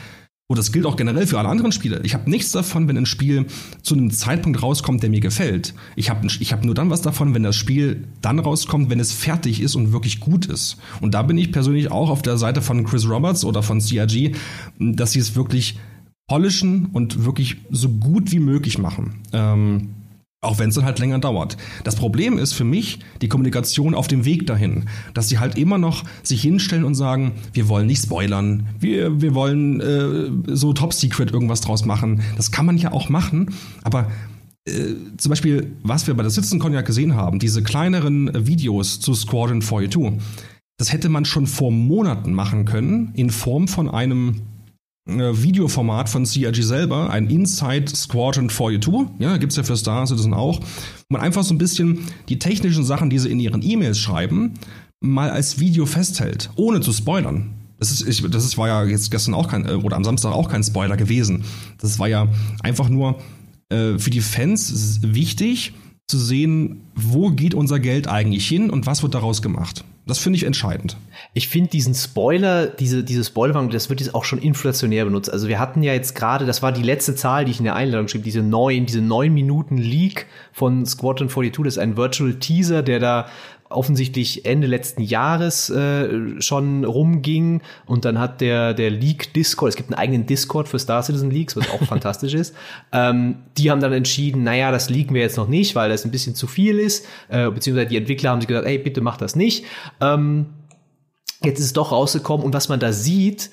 [0.52, 2.02] und das gilt auch generell für alle anderen Spiele.
[2.04, 3.46] Ich habe nichts davon, wenn ein Spiel
[3.84, 5.76] zu einem Zeitpunkt rauskommt, der mir gefällt.
[5.96, 9.12] Ich habe ich hab nur dann was davon, wenn das Spiel dann rauskommt, wenn es
[9.12, 10.78] fertig ist und wirklich gut ist.
[11.02, 14.32] Und da bin ich persönlich auch auf der Seite von Chris Roberts oder von CRG,
[14.80, 15.78] dass sie es wirklich
[16.30, 19.16] polischen und wirklich so gut wie möglich machen.
[19.34, 19.90] Ähm,
[20.42, 21.58] auch wenn es dann halt länger dauert.
[21.84, 25.78] Das Problem ist für mich die Kommunikation auf dem Weg dahin, dass sie halt immer
[25.78, 30.94] noch sich hinstellen und sagen, wir wollen nicht spoilern, wir, wir wollen äh, so Top
[30.94, 32.22] Secret irgendwas draus machen.
[32.38, 33.54] Das kann man ja auch machen,
[33.84, 34.10] aber
[34.66, 39.14] äh, zum Beispiel, was wir bei der CitizenCon ja gesehen haben, diese kleineren Videos zu
[39.14, 40.22] Squadron 42,
[40.78, 44.40] das hätte man schon vor Monaten machen können in Form von einem äh,
[45.18, 50.60] Videoformat von CRG selber, ein Inside Squadron 42, ja, gibt's ja für Star Citizen auch,
[50.60, 52.00] wo man einfach so ein bisschen
[52.30, 54.54] die technischen Sachen, die sie in ihren E-Mails schreiben,
[55.02, 57.52] mal als Video festhält, ohne zu spoilern.
[57.80, 60.50] Das ist, ich, das war ja jetzt gestern auch kein, äh, oder am Samstag auch
[60.50, 61.44] kein Spoiler gewesen.
[61.80, 62.28] Das war ja
[62.62, 63.20] einfach nur
[63.70, 65.74] äh, für die Fans wichtig
[66.08, 69.86] zu sehen, wo geht unser Geld eigentlich hin und was wird daraus gemacht.
[70.10, 70.98] Das finde ich entscheidend.
[71.34, 75.32] Ich finde diesen Spoiler, diese, diese Spoilerwarnung, das wird jetzt auch schon inflationär benutzt.
[75.32, 77.76] Also wir hatten ja jetzt gerade, das war die letzte Zahl, die ich in der
[77.76, 81.64] Einladung schrieb, diese neun, diese neun Minuten Leak von Squadron 42.
[81.64, 83.28] Das ist ein Virtual Teaser, der da
[83.70, 89.76] offensichtlich Ende letzten Jahres äh, schon rumging und dann hat der der League Discord, es
[89.76, 92.56] gibt einen eigenen Discord für Star Citizen Leaks, was auch fantastisch ist.
[92.92, 96.12] Ähm, die haben dann entschieden, naja, das leaken wir jetzt noch nicht, weil das ein
[96.12, 99.36] bisschen zu viel ist, äh, beziehungsweise die Entwickler haben sich gesagt, ey, bitte mach das
[99.36, 99.66] nicht.
[100.02, 100.48] Ähm,
[101.44, 103.52] jetzt ist es doch rausgekommen und was man da sieht,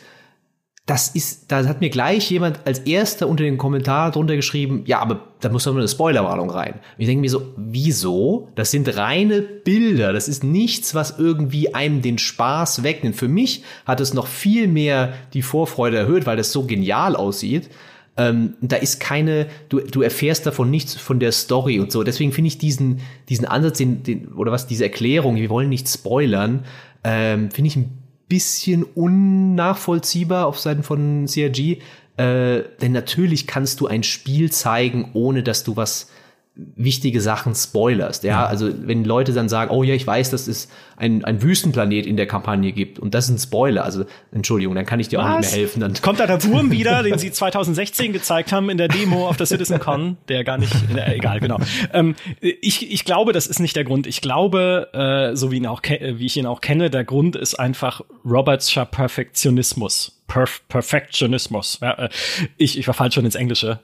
[0.86, 5.00] das ist, da hat mir gleich jemand als erster unter den Kommentar drunter geschrieben, ja,
[5.00, 6.74] aber da muss doch nur eine Spoilerwarnung rein.
[6.74, 8.50] Und ich denke mir so, wieso?
[8.54, 10.12] Das sind reine Bilder.
[10.12, 13.16] Das ist nichts, was irgendwie einem den Spaß wegnimmt.
[13.16, 17.68] Für mich hat es noch viel mehr die Vorfreude erhöht, weil das so genial aussieht.
[18.16, 22.04] Ähm, da ist keine, du, du erfährst davon nichts von der Story und so.
[22.04, 25.88] Deswegen finde ich diesen, diesen Ansatz, den, den, oder was, diese Erklärung, wir wollen nicht
[25.88, 26.64] spoilern,
[27.02, 31.78] ähm, finde ich ein bisschen unnachvollziehbar auf Seiten von CRG.
[32.16, 36.08] Äh, denn natürlich kannst du ein Spiel zeigen, ohne dass du was
[36.56, 38.24] wichtige Sachen spoilerst.
[38.24, 38.30] Ja?
[38.30, 42.06] ja, also wenn Leute dann sagen, oh ja, ich weiß, dass es ein, ein Wüstenplanet
[42.06, 43.84] in der Kampagne gibt und das ist ein Spoiler.
[43.84, 45.26] Also Entschuldigung, dann kann ich dir Was?
[45.26, 45.80] auch nicht mehr helfen.
[45.80, 49.36] Dann Kommt da der Wurm wieder, den sie 2016 gezeigt haben in der Demo auf
[49.36, 51.58] der CitizenCon, der gar nicht, äh, egal, genau.
[51.92, 54.06] Ähm, ich, ich glaube, das ist nicht der Grund.
[54.06, 57.56] Ich glaube, äh, so wie, ihn auch, wie ich ihn auch kenne, der Grund ist
[57.56, 60.22] einfach Robertscher Perfektionismus.
[60.26, 61.78] Perf Perfektionismus.
[61.82, 62.08] Ja, äh,
[62.56, 63.80] ich, ich verfall schon ins Englische.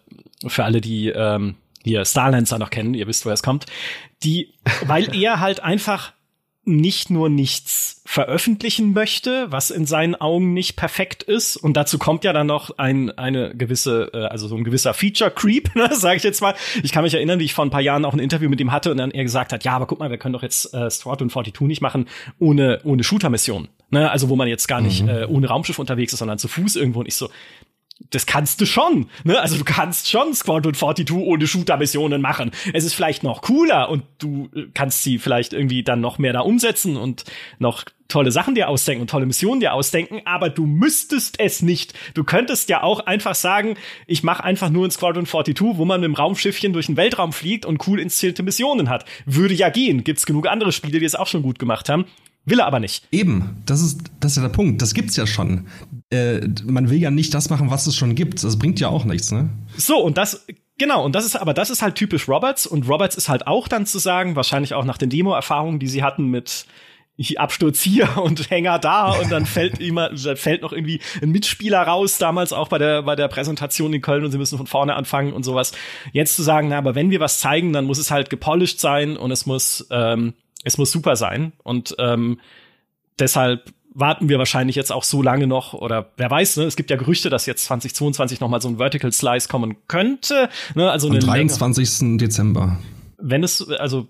[0.47, 3.67] Für alle, die ähm, ihr Starlancer noch kennen, ihr wisst, woher es kommt,
[4.23, 4.55] die,
[4.87, 6.13] weil er halt einfach
[6.65, 11.57] nicht nur nichts veröffentlichen möchte, was in seinen Augen nicht perfekt ist.
[11.57, 15.75] Und dazu kommt ja dann noch ein, eine gewisse, äh, also so ein gewisser Feature-Creep,
[15.75, 16.55] ne, sage ich jetzt mal.
[16.85, 18.71] Ich kann mich erinnern, wie ich vor ein paar Jahren auch ein Interview mit ihm
[18.71, 20.89] hatte und dann er gesagt hat, ja, aber guck mal, wir können doch jetzt äh,
[20.89, 22.07] Squadron 42 nicht machen
[22.39, 23.69] ohne, ohne Shooter-Missionen.
[23.91, 25.09] Ne, also wo man jetzt gar nicht mhm.
[25.09, 27.01] äh, ohne Raumschiff unterwegs ist, sondern zu Fuß irgendwo.
[27.01, 27.29] Und ich so,
[28.13, 29.07] das kannst du schon.
[29.25, 29.41] Ne?
[29.41, 32.53] Also du kannst schon Squadron 42 ohne Shooter-Missionen machen.
[32.73, 36.33] Es ist vielleicht noch cooler und du äh, kannst sie vielleicht irgendwie dann noch mehr
[36.33, 37.25] da umsetzen und
[37.59, 41.95] noch tolle Sachen dir ausdenken und tolle Missionen dir ausdenken, aber du müsstest es nicht.
[42.13, 46.01] Du könntest ja auch einfach sagen, ich mache einfach nur ein Squadron 42, wo man
[46.01, 49.07] mit dem Raumschiffchen durch den Weltraum fliegt und cool inszenierte Missionen hat.
[49.25, 50.05] Würde ja gehen.
[50.05, 52.05] Gibt's genug andere Spiele, die es auch schon gut gemacht haben.
[52.45, 53.07] Will er aber nicht.
[53.13, 54.83] Eben, das ist, das ist ja der Punkt.
[54.83, 55.69] Das gibt's ja schon.
[56.13, 58.45] Äh, man will ja nicht das machen, was es schon gibt.
[58.45, 59.49] Das bringt ja auch nichts, ne?
[59.77, 60.47] So, und das,
[60.77, 62.67] genau, und das ist, aber das ist halt typisch Roberts.
[62.67, 66.03] Und Roberts ist halt auch dann zu sagen, wahrscheinlich auch nach den Demo-Erfahrungen, die sie
[66.03, 66.67] hatten mit
[67.37, 72.19] Absturz hier und Hänger da und dann fällt immer, fällt noch irgendwie ein Mitspieler raus,
[72.19, 75.33] damals auch bei der, bei der Präsentation in Köln und sie müssen von vorne anfangen
[75.33, 75.73] und sowas.
[76.13, 79.17] Jetzt zu sagen, na, aber wenn wir was zeigen, dann muss es halt gepolished sein
[79.17, 80.35] und es muss, ähm,
[80.65, 81.53] es muss super sein.
[81.63, 82.41] Und ähm,
[83.19, 86.91] deshalb warten wir wahrscheinlich jetzt auch so lange noch oder wer weiß, ne, es gibt
[86.91, 91.09] ja Gerüchte, dass jetzt 2022 noch mal so ein Vertical Slice kommen könnte, ne, also
[91.09, 92.19] Am 23.
[92.19, 92.79] Dezember
[93.23, 94.09] wenn es, also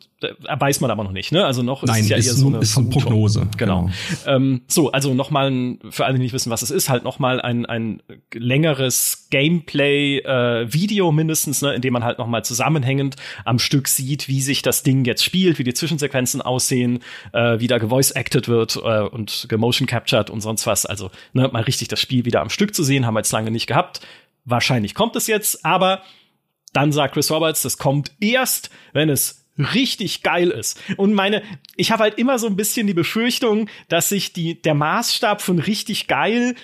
[0.48, 1.44] weiß man aber noch nicht, ne?
[1.44, 3.46] Also noch Nein, ist es ja ist eher so eine, ist eine Prognose.
[3.56, 3.82] Genau.
[3.82, 3.92] genau.
[4.26, 7.66] Ähm, so, also nochmal für alle, die nicht wissen, was es ist, halt nochmal ein,
[7.66, 8.02] ein
[8.32, 14.40] längeres Gameplay-Video äh, mindestens, ne, in dem man halt nochmal zusammenhängend am Stück sieht, wie
[14.40, 17.00] sich das Ding jetzt spielt, wie die Zwischensequenzen aussehen,
[17.32, 20.86] äh, wie da gevoice-acted wird äh, und gemotion captured und sonst was.
[20.86, 23.50] Also ne, mal richtig das Spiel wieder am Stück zu sehen, haben wir jetzt lange
[23.50, 24.00] nicht gehabt.
[24.44, 26.02] Wahrscheinlich kommt es jetzt, aber
[26.72, 30.80] dann sagt Chris Roberts, das kommt erst, wenn es richtig geil ist.
[30.96, 31.42] Und meine,
[31.76, 35.58] ich habe halt immer so ein bisschen die Befürchtung, dass sich die, der Maßstab von
[35.58, 36.54] richtig geil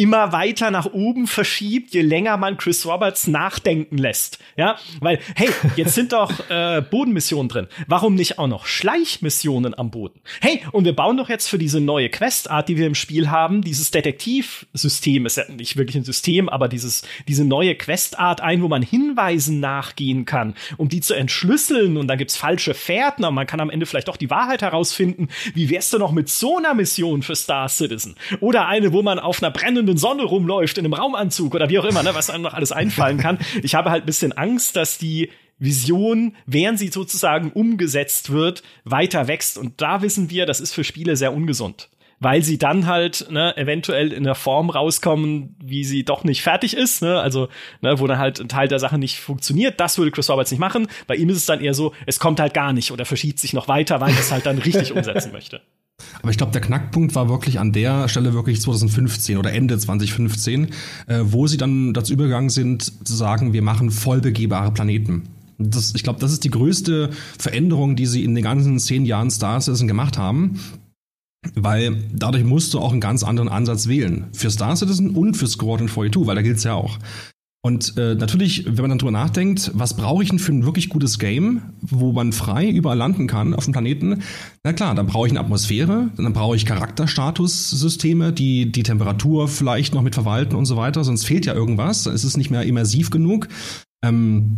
[0.00, 4.38] immer weiter nach oben verschiebt, je länger man Chris Roberts nachdenken lässt.
[4.56, 7.66] Ja, weil, hey, jetzt sind doch äh, Bodenmissionen drin.
[7.86, 10.20] Warum nicht auch noch Schleichmissionen am Boden?
[10.40, 13.60] Hey, und wir bauen doch jetzt für diese neue Questart, die wir im Spiel haben,
[13.60, 18.68] dieses Detektivsystem, ist ja nicht wirklich ein System, aber dieses, diese neue Questart ein, wo
[18.68, 23.46] man Hinweisen nachgehen kann, um die zu entschlüsseln und dann gibt's falsche Fährten und man
[23.46, 25.28] kann am Ende vielleicht doch die Wahrheit herausfinden.
[25.52, 28.14] Wie wär's denn noch mit so einer Mission für Star Citizen?
[28.40, 31.78] Oder eine, wo man auf einer brennenden brennenden Sonne rumläuft in einem Raumanzug oder wie
[31.78, 33.38] auch immer, ne, was einem noch alles einfallen kann.
[33.62, 39.28] Ich habe halt ein bisschen Angst, dass die Vision, während sie sozusagen umgesetzt wird, weiter
[39.28, 39.58] wächst.
[39.58, 41.90] Und da wissen wir, das ist für Spiele sehr ungesund.
[42.22, 46.76] Weil sie dann halt ne, eventuell in der Form rauskommen, wie sie doch nicht fertig
[46.76, 47.18] ist, ne?
[47.18, 47.48] also
[47.80, 49.80] ne, wo dann halt ein Teil der Sache nicht funktioniert.
[49.80, 50.86] Das würde Chris Roberts nicht machen.
[51.06, 53.54] Bei ihm ist es dann eher so, es kommt halt gar nicht oder verschiebt sich
[53.54, 55.62] noch weiter, weil er es halt dann richtig umsetzen möchte.
[56.20, 60.68] Aber ich glaube, der Knackpunkt war wirklich an der Stelle wirklich 2015 oder Ende 2015,
[61.06, 65.24] äh, wo sie dann dazu übergegangen sind, zu sagen, wir machen voll begehbare Planeten.
[65.58, 69.30] Das, ich glaube, das ist die größte Veränderung, die sie in den ganzen zehn Jahren
[69.30, 70.58] Star Citizen gemacht haben.
[71.54, 74.26] Weil dadurch musst du auch einen ganz anderen Ansatz wählen.
[74.32, 76.98] Für Star Citizen und für Squadron 42, weil da gilt's ja auch.
[77.62, 80.88] Und äh, natürlich, wenn man dann drüber nachdenkt, was brauche ich denn für ein wirklich
[80.88, 84.22] gutes Game, wo man frei überall landen kann auf dem Planeten?
[84.64, 89.94] Na klar, dann brauche ich eine Atmosphäre, dann brauche ich Charakterstatussysteme, die die Temperatur vielleicht
[89.94, 93.10] noch mit verwalten und so weiter, sonst fehlt ja irgendwas, es ist nicht mehr immersiv
[93.10, 93.48] genug.
[94.02, 94.56] Ähm,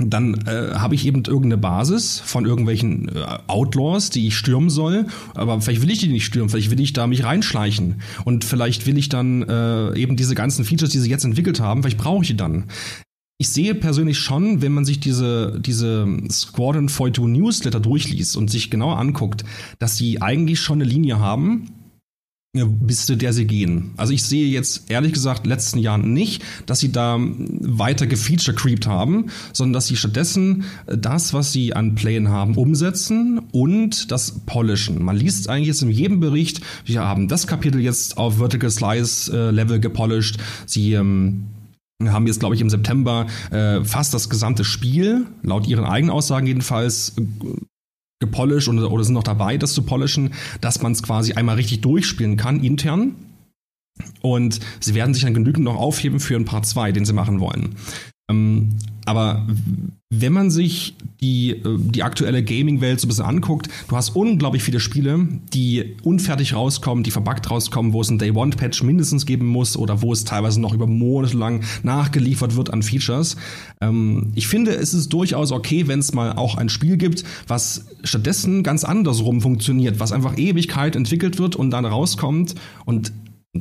[0.00, 5.06] dann äh, habe ich eben irgendeine Basis von irgendwelchen äh, Outlaws, die ich stürmen soll.
[5.34, 8.00] Aber vielleicht will ich die nicht stürmen, vielleicht will ich da mich reinschleichen.
[8.24, 11.82] Und vielleicht will ich dann äh, eben diese ganzen Features, die sie jetzt entwickelt haben,
[11.82, 12.64] vielleicht brauche ich die dann.
[13.40, 18.68] Ich sehe persönlich schon, wenn man sich diese, diese Squadron 42 Newsletter durchliest und sich
[18.68, 19.44] genau anguckt,
[19.78, 21.68] dass sie eigentlich schon eine Linie haben,
[22.54, 23.92] bis zu der sie gehen.
[23.98, 29.26] Also ich sehe jetzt ehrlich gesagt letzten Jahren nicht, dass sie da weiter gefeature-creept haben,
[29.52, 35.02] sondern dass sie stattdessen das, was sie an Plänen haben, umsetzen und das polishen.
[35.02, 39.30] Man liest eigentlich jetzt in jedem Bericht, wir haben das Kapitel jetzt auf Vertical Slice
[39.30, 40.38] äh, Level gepolished.
[40.64, 41.48] Sie ähm,
[42.02, 46.46] haben jetzt, glaube ich, im September äh, fast das gesamte Spiel, laut ihren eigenen Aussagen
[46.46, 47.14] jedenfalls,
[48.20, 51.80] gepolished oder, oder sind noch dabei, das zu polischen, dass man es quasi einmal richtig
[51.82, 53.14] durchspielen kann, intern.
[54.20, 57.40] Und sie werden sich dann genügend noch aufheben für ein Part 2, den sie machen
[57.40, 57.76] wollen.
[58.28, 58.70] Ähm,
[59.04, 59.46] aber
[60.10, 64.62] wenn man sich die, äh, die aktuelle Gaming-Welt so ein bisschen anguckt, du hast unglaublich
[64.62, 69.76] viele Spiele, die unfertig rauskommen, die verbuggt rauskommen, wo es ein Day-One-Patch mindestens geben muss
[69.76, 73.36] oder wo es teilweise noch über Monate lang nachgeliefert wird an Features.
[73.80, 77.86] Ähm, ich finde, es ist durchaus okay, wenn es mal auch ein Spiel gibt, was
[78.04, 82.54] stattdessen ganz andersrum funktioniert, was einfach Ewigkeit entwickelt wird und dann rauskommt
[82.84, 83.12] und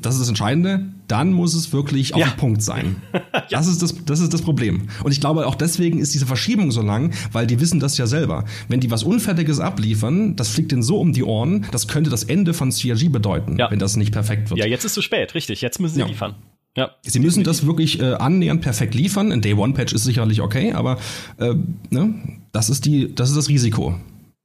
[0.02, 2.28] das ist das Entscheidende, dann muss es wirklich auf ja.
[2.28, 2.98] den Punkt sein.
[3.14, 3.22] ja.
[3.50, 4.88] das, ist das, das ist das Problem.
[5.04, 8.08] Und ich glaube, auch deswegen ist diese Verschiebung so lang, weil die wissen das ja
[8.08, 8.46] selber.
[8.68, 12.24] Wenn die was Unfertiges abliefern, das fliegt denen so um die Ohren, das könnte das
[12.24, 13.72] Ende von CRG bedeuten, ja.
[13.72, 14.60] wenn das nicht perfekt wird.
[14.60, 15.62] Ja, jetzt ist es zu spät, richtig.
[15.62, 16.36] Jetzt müssen sie liefern.
[16.76, 16.92] Ja.
[17.02, 19.32] Sie müssen das wirklich äh, annähernd perfekt liefern.
[19.32, 21.00] Ein Day-One-Patch ist sicherlich okay, aber
[21.40, 21.56] äh,
[21.90, 22.14] ne,
[22.52, 23.96] das, ist die, das ist das Risiko.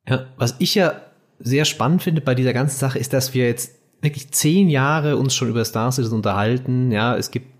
[0.08, 0.94] Ja, was ich ja
[1.38, 5.34] sehr spannend finde bei dieser ganzen Sache, ist, dass wir jetzt wirklich zehn Jahre uns
[5.34, 6.90] schon über Star Citizen unterhalten.
[6.92, 7.52] Ja, es gibt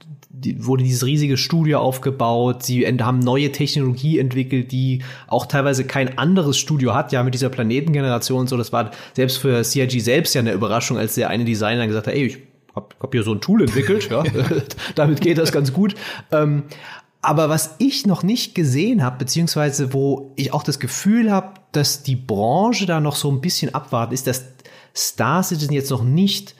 [0.58, 6.58] wurde dieses riesige Studio aufgebaut, sie haben neue Technologie entwickelt, die auch teilweise kein anderes
[6.58, 8.56] Studio hat, ja, mit dieser Planetengeneration und so.
[8.56, 12.14] Das war selbst für CIG selbst ja eine Überraschung, als der eine Designer gesagt hat,
[12.14, 12.38] ey, ich
[12.74, 14.24] hab, hab hier so ein Tool entwickelt, ja,
[14.94, 15.94] damit geht das ganz gut.
[16.32, 16.64] Ähm,
[17.20, 22.02] aber was ich noch nicht gesehen habe, beziehungsweise wo ich auch das Gefühl habe, dass
[22.02, 24.44] die Branche da noch so ein bisschen abwartet, ist, dass
[24.94, 26.54] Star Citizen jetzt noch nicht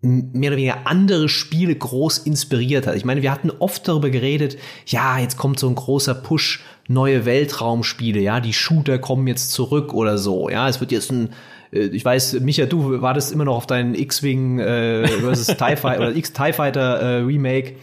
[0.00, 2.94] mehr oder weniger andere Spiele groß inspiriert hat.
[2.94, 7.24] Ich meine, wir hatten oft darüber geredet, ja, jetzt kommt so ein großer Push, neue
[7.24, 11.30] Weltraumspiele, ja, die Shooter kommen jetzt zurück oder so, ja, es wird jetzt ein
[11.72, 15.98] äh, ich weiß, Micha, du wartest immer noch auf deinen X-Wing äh, versus TIE Fighter
[15.98, 17.74] oder X-TIE Fighter äh, Remake.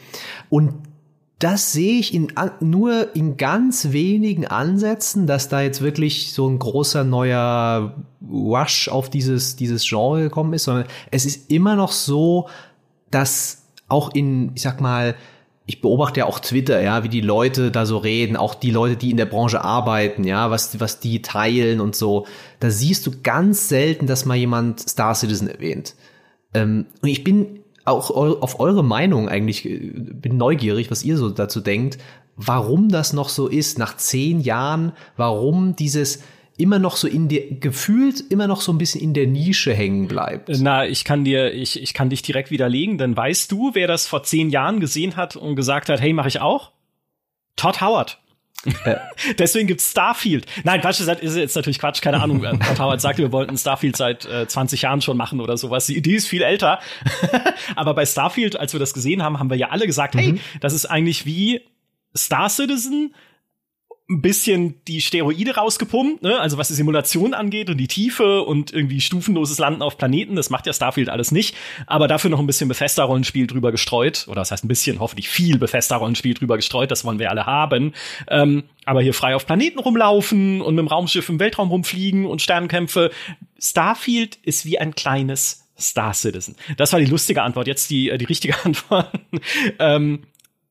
[0.49, 0.73] Und
[1.39, 2.31] das sehe ich in,
[2.61, 7.95] nur in ganz wenigen Ansätzen, dass da jetzt wirklich so ein großer neuer
[8.29, 12.47] Rush auf dieses, dieses Genre gekommen ist, sondern es ist immer noch so,
[13.11, 15.15] dass auch in, ich sag mal,
[15.65, 18.95] ich beobachte ja auch Twitter, ja, wie die Leute da so reden, auch die Leute,
[18.95, 22.27] die in der Branche arbeiten, ja, was, was die teilen und so.
[22.59, 25.95] Da siehst du ganz selten, dass mal jemand Star Citizen erwähnt.
[26.53, 31.29] Ähm, und ich bin auch auf eure Meinung eigentlich, äh, bin neugierig, was ihr so
[31.29, 31.97] dazu denkt,
[32.35, 36.21] warum das noch so ist, nach zehn Jahren, warum dieses
[36.57, 40.07] immer noch so in der, gefühlt immer noch so ein bisschen in der Nische hängen
[40.07, 40.49] bleibt.
[40.59, 44.07] Na, ich kann dir, ich, ich kann dich direkt widerlegen, denn weißt du, wer das
[44.07, 46.71] vor zehn Jahren gesehen hat und gesagt hat, hey, mach ich auch?
[47.55, 48.19] Todd Howard.
[49.39, 50.45] Deswegen gibt's Starfield.
[50.63, 52.45] Nein, Quatsch, das ist jetzt natürlich Quatsch, keine Ahnung.
[52.79, 55.85] Howard sagte, wir wollten Starfield seit äh, 20 Jahren schon machen oder sowas.
[55.87, 56.79] Die Idee ist viel älter.
[57.75, 60.19] Aber bei Starfield, als wir das gesehen haben, haben wir ja alle gesagt, mhm.
[60.19, 61.61] hey, das ist eigentlich wie
[62.15, 63.13] Star Citizen,
[64.07, 66.39] ein bisschen die Steroide rausgepumpt, ne?
[66.39, 70.51] also was die Simulation angeht und die Tiefe und irgendwie stufenloses Landen auf Planeten, das
[70.51, 71.55] macht ja Starfield alles nicht,
[71.87, 75.57] aber dafür noch ein bisschen Bethesda-Rollenspiel drüber gestreut, oder das heißt ein bisschen, hoffentlich viel
[75.57, 77.93] Bethesda-Rollenspiel drüber gestreut, das wollen wir alle haben,
[78.27, 82.43] ähm, aber hier frei auf Planeten rumlaufen und mit dem Raumschiff im Weltraum rumfliegen und
[82.43, 83.09] Sternenkämpfe.
[83.57, 86.55] Starfield ist wie ein kleines Star Citizen.
[86.77, 89.09] Das war die lustige Antwort, jetzt die, äh, die richtige Antwort.
[89.79, 90.27] ähm,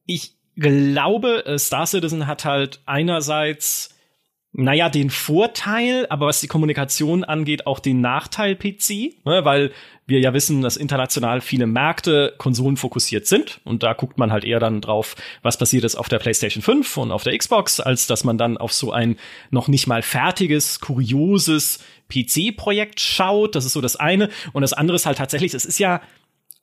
[0.06, 3.94] ich glaube, äh, Star Citizen hat halt einerseits
[4.56, 9.72] naja, den Vorteil, aber was die Kommunikation angeht, auch den Nachteil PC, ne, weil
[10.06, 14.60] wir ja wissen, dass international viele Märkte konsolenfokussiert sind und da guckt man halt eher
[14.60, 18.22] dann drauf, was passiert ist auf der PlayStation 5 und auf der Xbox, als dass
[18.22, 19.16] man dann auf so ein
[19.50, 23.56] noch nicht mal fertiges, kurioses PC-Projekt schaut.
[23.56, 24.28] Das ist so das eine.
[24.52, 26.00] Und das andere ist halt tatsächlich, es ist ja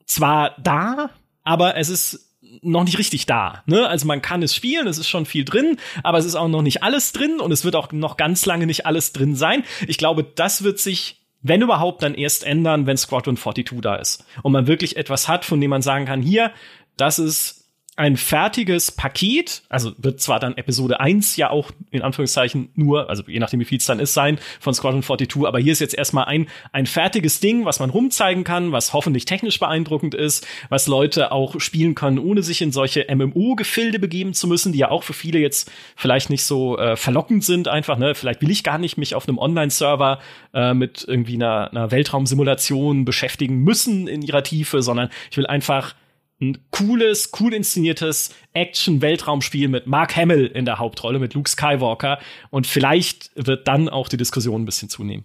[0.06, 1.10] zwar da,
[1.42, 3.62] aber es ist noch nicht richtig da.
[3.66, 3.86] Ne?
[3.86, 6.62] Also man kann es spielen, es ist schon viel drin, aber es ist auch noch
[6.62, 9.64] nicht alles drin und es wird auch noch ganz lange nicht alles drin sein.
[9.86, 14.24] Ich glaube, das wird sich wenn überhaupt, dann erst ändern, wenn Squadron 42 da ist.
[14.42, 16.52] Und man wirklich etwas hat, von dem man sagen kann, hier,
[16.96, 17.61] das ist
[17.94, 23.22] ein fertiges Paket, also wird zwar dann Episode 1 ja auch in Anführungszeichen nur, also
[23.26, 25.94] je nachdem wie viel es dann ist, sein von Squadron 42, aber hier ist jetzt
[25.94, 30.86] erstmal ein, ein fertiges Ding, was man rumzeigen kann, was hoffentlich technisch beeindruckend ist, was
[30.86, 35.02] Leute auch spielen können, ohne sich in solche MMO-Gefilde begeben zu müssen, die ja auch
[35.02, 38.78] für viele jetzt vielleicht nicht so äh, verlockend sind einfach, ne, vielleicht will ich gar
[38.78, 40.18] nicht mich auf einem Online-Server
[40.54, 45.94] äh, mit irgendwie einer, einer Weltraumsimulation beschäftigen müssen in ihrer Tiefe, sondern ich will einfach
[46.42, 52.18] ein cooles, cool inszeniertes Action-Weltraumspiel mit Mark Hamill in der Hauptrolle, mit Luke Skywalker.
[52.50, 55.24] Und vielleicht wird dann auch die Diskussion ein bisschen zunehmen.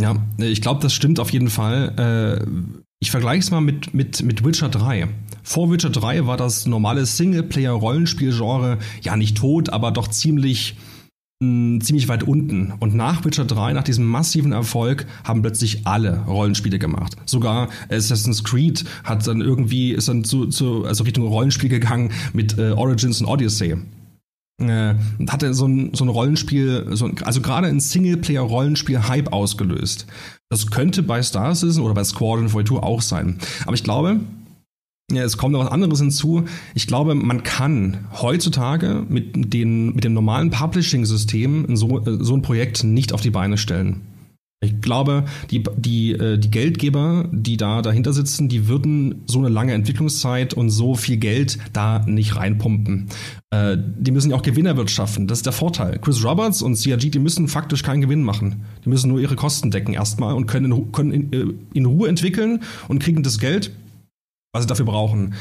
[0.00, 2.40] Ja, ich glaube, das stimmt auf jeden Fall.
[2.40, 2.46] Äh,
[3.00, 5.08] ich vergleiche es mal mit, mit, mit Witcher 3.
[5.42, 10.76] Vor Witcher 3 war das normale Singleplayer-Rollenspiel-Genre ja nicht tot, aber doch ziemlich
[11.40, 12.72] ziemlich weit unten.
[12.78, 17.16] Und nach Witcher 3, nach diesem massiven Erfolg, haben plötzlich alle Rollenspiele gemacht.
[17.26, 22.58] Sogar Assassin's Creed hat dann irgendwie, ist dann zu, zu also Richtung Rollenspiel gegangen mit
[22.58, 23.76] äh, Origins und Odyssey.
[24.60, 24.94] Äh,
[25.28, 30.06] hatte so ein, so ein Rollenspiel, so ein, also gerade ein Singleplayer-Rollenspiel-Hype ausgelöst.
[30.48, 33.38] Das könnte bei Star Citizen oder bei Squadron 42 auch sein.
[33.64, 34.20] Aber ich glaube,
[35.12, 36.44] ja, es kommt noch was anderes hinzu.
[36.74, 42.84] Ich glaube, man kann heutzutage mit, den, mit dem normalen Publishing-System so, so ein Projekt
[42.84, 44.00] nicht auf die Beine stellen.
[44.62, 49.50] Ich glaube, die, die, äh, die Geldgeber, die da dahinter sitzen, die würden so eine
[49.50, 53.08] lange Entwicklungszeit und so viel Geld da nicht reinpumpen.
[53.50, 55.26] Äh, die müssen ja auch Gewinn erwirtschaften.
[55.26, 55.98] Das ist der Vorteil.
[55.98, 58.64] Chris Roberts und CRG, die müssen faktisch keinen Gewinn machen.
[58.84, 61.44] Die müssen nur ihre Kosten decken erstmal und können können in, äh,
[61.74, 63.70] in Ruhe entwickeln und kriegen das Geld
[64.54, 65.34] was sie dafür brauchen.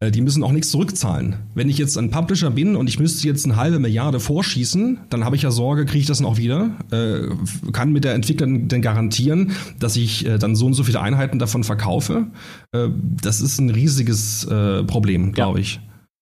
[0.00, 1.36] Äh, die müssen auch nichts zurückzahlen.
[1.54, 5.24] Wenn ich jetzt ein Publisher bin und ich müsste jetzt eine halbe Milliarde vorschießen, dann
[5.24, 6.70] habe ich ja Sorge, kriege ich das noch wieder?
[6.90, 7.28] Äh,
[7.72, 11.38] kann mit der Entwicklerin denn garantieren, dass ich äh, dann so und so viele Einheiten
[11.38, 12.26] davon verkaufe?
[12.72, 12.88] Äh,
[13.22, 15.62] das ist ein riesiges äh, Problem, glaube ja.
[15.62, 15.80] ich.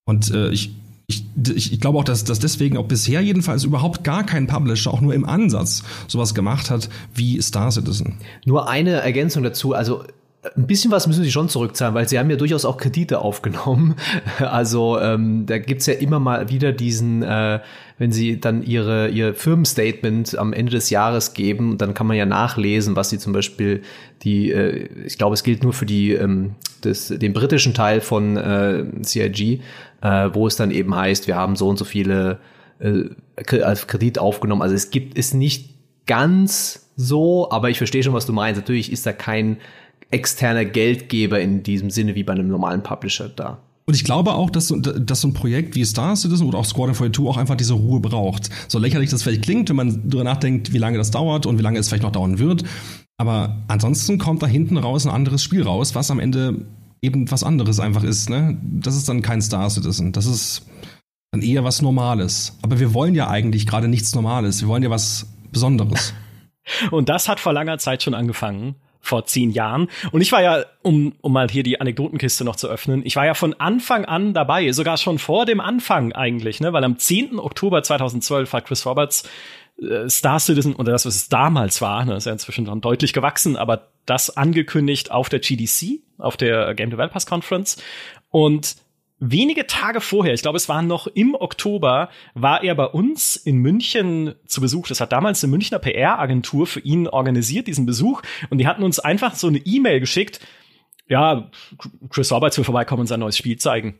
[0.09, 0.71] Und äh, ich,
[1.09, 4.93] ich, ich, ich glaube auch, dass, dass deswegen auch bisher jedenfalls überhaupt gar kein Publisher
[4.93, 8.15] auch nur im Ansatz sowas gemacht hat wie Star Citizen.
[8.45, 9.73] Nur eine Ergänzung dazu.
[9.73, 10.05] Also
[10.57, 13.97] ein bisschen was müssen sie schon zurückzahlen, weil sie haben ja durchaus auch Kredite aufgenommen.
[14.39, 17.61] Also ähm, da gibt's ja immer mal wieder diesen, äh,
[17.99, 22.27] wenn sie dann ihre, ihr Firmenstatement am Ende des Jahres geben, dann kann man ja
[22.27, 23.83] nachlesen, was sie zum Beispiel
[24.23, 28.37] die, äh, ich glaube, es gilt nur für die, ähm, das, den britischen Teil von
[28.37, 29.61] äh, CIG,
[30.03, 32.39] äh, wo es dann eben heißt, wir haben so und so viele
[32.79, 33.05] äh,
[33.63, 34.63] als Kredit aufgenommen.
[34.63, 38.61] Also es gibt es nicht ganz so, aber ich verstehe schon, was du meinst.
[38.61, 39.59] Natürlich ist da kein
[40.11, 43.59] externer Geldgeber in diesem Sinne wie bei einem normalen Publisher da.
[43.89, 46.65] Und ich glaube auch, dass so, dass so ein Projekt wie Star Citizen oder auch
[46.65, 48.51] Squadron 42 auch einfach diese Ruhe braucht.
[48.69, 51.63] So lächerlich das vielleicht klingt, wenn man darüber nachdenkt, wie lange das dauert und wie
[51.63, 52.65] lange es vielleicht noch dauern wird.
[53.17, 56.67] Aber ansonsten kommt da hinten raus ein anderes Spiel raus, was am Ende
[57.01, 58.29] eben was anderes einfach ist.
[58.29, 58.59] Ne?
[58.63, 60.13] Das ist dann kein Star Citizen.
[60.13, 60.67] Das ist
[61.31, 62.59] dann eher was Normales.
[62.63, 64.61] Aber wir wollen ja eigentlich gerade nichts Normales.
[64.61, 66.13] Wir wollen ja was Besonderes.
[66.91, 68.75] Und das hat vor langer Zeit schon angefangen
[69.07, 69.89] vor zehn Jahren.
[70.13, 73.25] Und ich war ja, um, um mal hier die Anekdotenkiste noch zu öffnen, ich war
[73.25, 76.73] ja von Anfang an dabei, sogar schon vor dem Anfang eigentlich, ne?
[76.73, 77.39] weil am 10.
[77.39, 79.29] Oktober 2012 hat Chris Roberts
[79.81, 83.13] äh, Star Citizen, oder das, was es damals war, ne, ist ja inzwischen dann deutlich
[83.13, 87.77] gewachsen, aber das angekündigt auf der GDC, auf der Game Developers Conference.
[88.31, 88.77] Und
[89.19, 93.57] wenige Tage vorher, ich glaube, es war noch im Oktober, war er bei uns in
[93.57, 94.89] München zu Besuch.
[94.89, 98.23] Das hat damals eine Münchner PR-Agentur für ihn organisiert, diesen Besuch.
[98.51, 100.41] Und die hatten uns einfach so eine E-Mail geschickt.
[101.09, 101.51] Ja,
[102.11, 103.99] Chris Roberts will vorbeikommen und sein neues Spiel zeigen.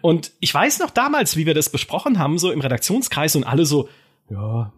[0.00, 3.64] Und ich weiß noch damals, wie wir das besprochen haben, so im Redaktionskreis und alle
[3.64, 3.88] so,
[4.28, 4.72] ja,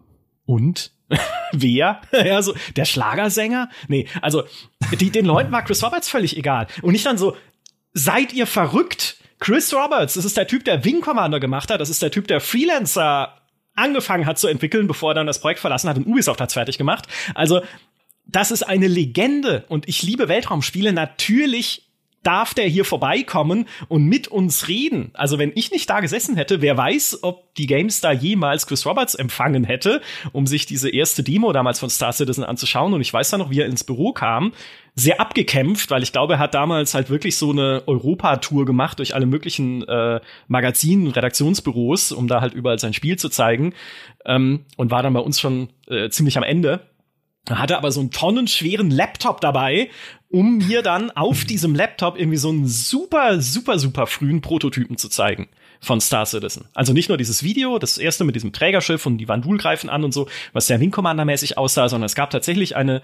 [0.45, 0.91] und?
[1.51, 2.01] Wer?
[2.11, 3.69] ja, so, der Schlagersänger?
[3.87, 4.43] Nee, also,
[4.99, 6.67] die, den Leuten war Chris Roberts völlig egal.
[6.81, 7.35] Und ich dann so,
[7.93, 9.12] seid ihr verrückt?
[9.43, 11.81] Chris Roberts, das ist der Typ, der Wing Commander gemacht hat.
[11.81, 13.41] Das ist der Typ, der Freelancer
[13.75, 16.77] angefangen hat zu entwickeln, bevor er dann das Projekt verlassen hat und Ubisoft hat's fertig
[16.77, 17.07] gemacht.
[17.35, 17.61] Also,
[18.25, 20.93] das ist eine Legende und ich liebe Weltraumspiele.
[20.93, 21.89] Natürlich
[22.23, 25.11] darf der hier vorbeikommen und mit uns reden.
[25.13, 29.13] Also wenn ich nicht da gesessen hätte, wer weiß, ob die GameStar jemals Chris Roberts
[29.13, 30.01] empfangen hätte,
[30.31, 32.93] um sich diese erste Demo damals von Star Citizen anzuschauen.
[32.93, 34.53] Und ich weiß dann noch, wie er ins Büro kam.
[34.95, 39.15] Sehr abgekämpft, weil ich glaube, er hat damals halt wirklich so eine Europatour gemacht durch
[39.15, 43.73] alle möglichen äh, Magazinen, Redaktionsbüros, um da halt überall sein Spiel zu zeigen.
[44.25, 46.81] Ähm, und war dann bei uns schon äh, ziemlich am Ende.
[47.49, 49.89] Er hatte aber so einen tonnenschweren Laptop dabei,
[50.29, 55.09] um mir dann auf diesem Laptop irgendwie so einen super, super, super frühen Prototypen zu
[55.09, 55.49] zeigen
[55.81, 56.65] von Star Citizen.
[56.73, 60.05] Also nicht nur dieses Video, das erste mit diesem Trägerschiff und die Vandul greifen an
[60.05, 63.01] und so, was sehr Wing Commander mäßig aussah, sondern es gab tatsächlich eine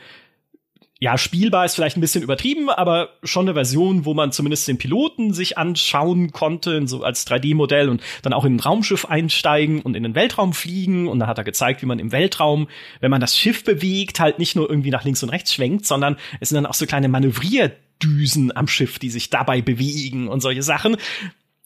[1.02, 4.78] ja, spielbar ist vielleicht ein bisschen übertrieben, aber schon eine Version, wo man zumindest den
[4.78, 9.96] Piloten sich anschauen konnte, so als 3D-Modell und dann auch in ein Raumschiff einsteigen und
[9.96, 11.08] in den Weltraum fliegen.
[11.08, 12.68] Und da hat er gezeigt, wie man im Weltraum,
[13.00, 16.18] wenn man das Schiff bewegt, halt nicht nur irgendwie nach links und rechts schwenkt, sondern
[16.42, 20.64] es sind dann auch so kleine Manövrierdüsen am Schiff, die sich dabei bewegen und solche
[20.64, 20.98] Sachen.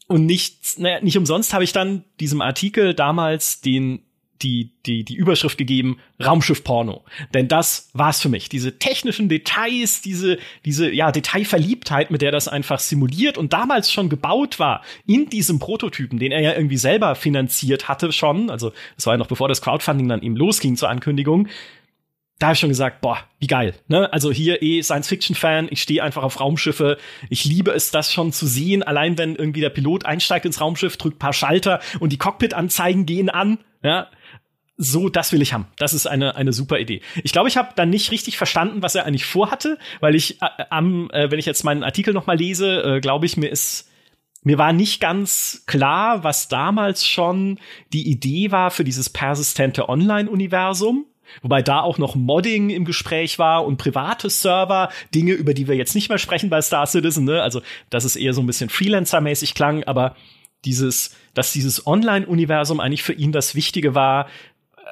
[0.08, 4.04] Und nicht, naja, nicht umsonst habe ich dann diesem Artikel damals den
[4.44, 7.04] die, die, die Überschrift gegeben, Raumschiff-Porno.
[7.34, 8.50] Denn das war's für mich.
[8.50, 14.10] Diese technischen Details, diese, diese, ja, Detailverliebtheit, mit der das einfach simuliert und damals schon
[14.10, 18.50] gebaut war in diesem Prototypen, den er ja irgendwie selber finanziert hatte schon.
[18.50, 21.48] Also, das war ja noch bevor das Crowdfunding dann ihm losging zur Ankündigung.
[22.40, 23.74] Da habe ich schon gesagt, boah, wie geil.
[23.88, 24.12] Ne?
[24.12, 26.98] Also hier eh Science-Fiction-Fan, ich stehe einfach auf Raumschiffe.
[27.30, 28.84] Ich liebe es, das schon zu sehen.
[28.84, 33.30] Allein wenn irgendwie der Pilot einsteigt ins Raumschiff, drückt paar Schalter und die Cockpit-Anzeigen gehen
[33.30, 33.60] an.
[33.82, 34.08] Ja,
[34.84, 35.68] so, das will ich haben.
[35.78, 37.02] Das ist eine, eine super Idee.
[37.24, 40.48] Ich glaube, ich habe dann nicht richtig verstanden, was er eigentlich vorhatte, weil ich äh,
[40.70, 43.90] am, äh, wenn ich jetzt meinen Artikel noch mal lese, äh, glaube ich, mir ist
[44.46, 47.60] mir war nicht ganz klar, was damals schon
[47.94, 51.06] die Idee war für dieses persistente Online-Universum.
[51.42, 55.76] Wobei da auch noch Modding im Gespräch war und private Server, Dinge, über die wir
[55.76, 57.42] jetzt nicht mehr sprechen bei Star Citizen, ne?
[57.42, 60.16] Also, dass es eher so ein bisschen Freelancer-mäßig klang, aber
[60.66, 64.28] dieses, dass dieses Online-Universum eigentlich für ihn das Wichtige war,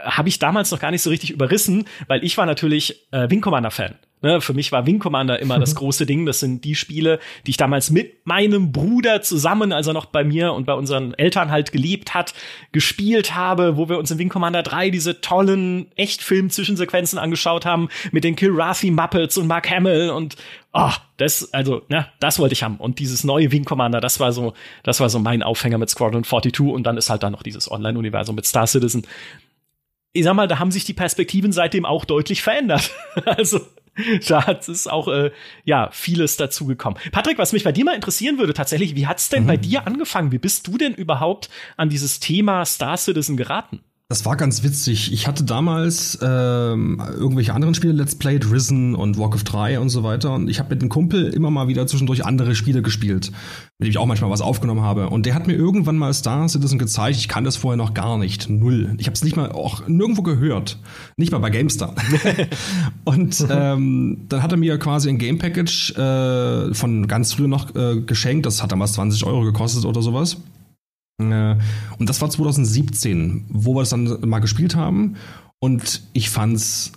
[0.03, 3.41] habe ich damals noch gar nicht so richtig überrissen, weil ich war natürlich äh, Wing
[3.41, 3.95] Commander Fan.
[4.23, 6.27] Ne, für mich war Wing Commander immer das große Ding.
[6.27, 10.23] Das sind die Spiele, die ich damals mit meinem Bruder zusammen, als er noch bei
[10.23, 12.35] mir und bei unseren Eltern halt gelebt hat,
[12.71, 18.23] gespielt habe, wo wir uns in Wing Commander 3 diese tollen Echtfilm-Zwischensequenzen angeschaut haben mit
[18.23, 20.35] den Kilrathi Muppets und Mark Hamill und
[20.71, 22.77] oh, das, also, ne, das wollte ich haben.
[22.77, 24.53] Und dieses neue Wing Commander, das war so,
[24.83, 27.71] das war so mein Aufhänger mit Squadron 42 und dann ist halt da noch dieses
[27.71, 29.07] Online-Universum mit Star Citizen
[30.13, 32.91] ich sag mal, da haben sich die Perspektiven seitdem auch deutlich verändert.
[33.25, 33.61] also
[34.27, 35.31] da hat es auch äh,
[35.65, 36.97] ja vieles dazu gekommen.
[37.11, 39.47] Patrick, was mich bei dir mal interessieren würde, tatsächlich, wie hat's denn mhm.
[39.47, 40.31] bei dir angefangen?
[40.31, 43.81] Wie bist du denn überhaupt an dieses Thema Star Citizen geraten?
[44.11, 45.13] Das war ganz witzig.
[45.13, 49.87] Ich hatte damals ähm, irgendwelche anderen Spiele Let's Played, Risen und Walk of 3 und
[49.87, 50.33] so weiter.
[50.33, 53.31] Und ich habe mit einem Kumpel immer mal wieder zwischendurch andere Spiele gespielt,
[53.79, 55.09] mit dem ich auch manchmal was aufgenommen habe.
[55.09, 57.15] Und der hat mir irgendwann mal Star Citizen gezeigt.
[57.19, 58.49] Ich kann das vorher noch gar nicht.
[58.49, 58.95] Null.
[58.97, 60.77] Ich habe es nicht mal auch nirgendwo gehört.
[61.15, 61.95] Nicht mal bei GameStar.
[63.05, 67.73] und ähm, dann hat er mir quasi ein Game Package äh, von ganz früh noch
[67.75, 68.45] äh, geschenkt.
[68.45, 70.35] Das hat damals 20 Euro gekostet oder sowas.
[71.29, 71.57] Äh,
[71.99, 75.17] und das war 2017, wo wir das dann mal gespielt haben.
[75.59, 76.93] Und ich fand's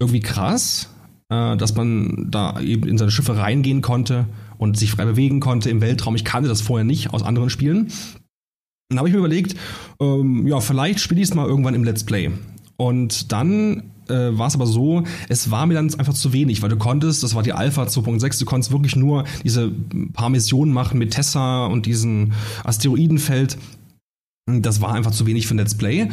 [0.00, 0.88] irgendwie krass,
[1.28, 4.26] äh, dass man da eben in seine Schiffe reingehen konnte
[4.58, 6.16] und sich frei bewegen konnte im Weltraum.
[6.16, 7.92] Ich kannte das vorher nicht aus anderen Spielen.
[8.88, 9.54] Dann habe ich mir überlegt,
[10.00, 12.30] ähm, ja, vielleicht spiele ich es mal irgendwann im Let's Play.
[12.76, 16.68] Und dann äh, war es aber so, es war mir dann einfach zu wenig, weil
[16.68, 19.70] du konntest, das war die Alpha 2.6, du konntest wirklich nur diese
[20.12, 22.32] paar Missionen machen mit Tessa und diesem
[22.64, 23.56] Asteroidenfeld.
[24.46, 26.08] Das war einfach zu wenig für Let's Play.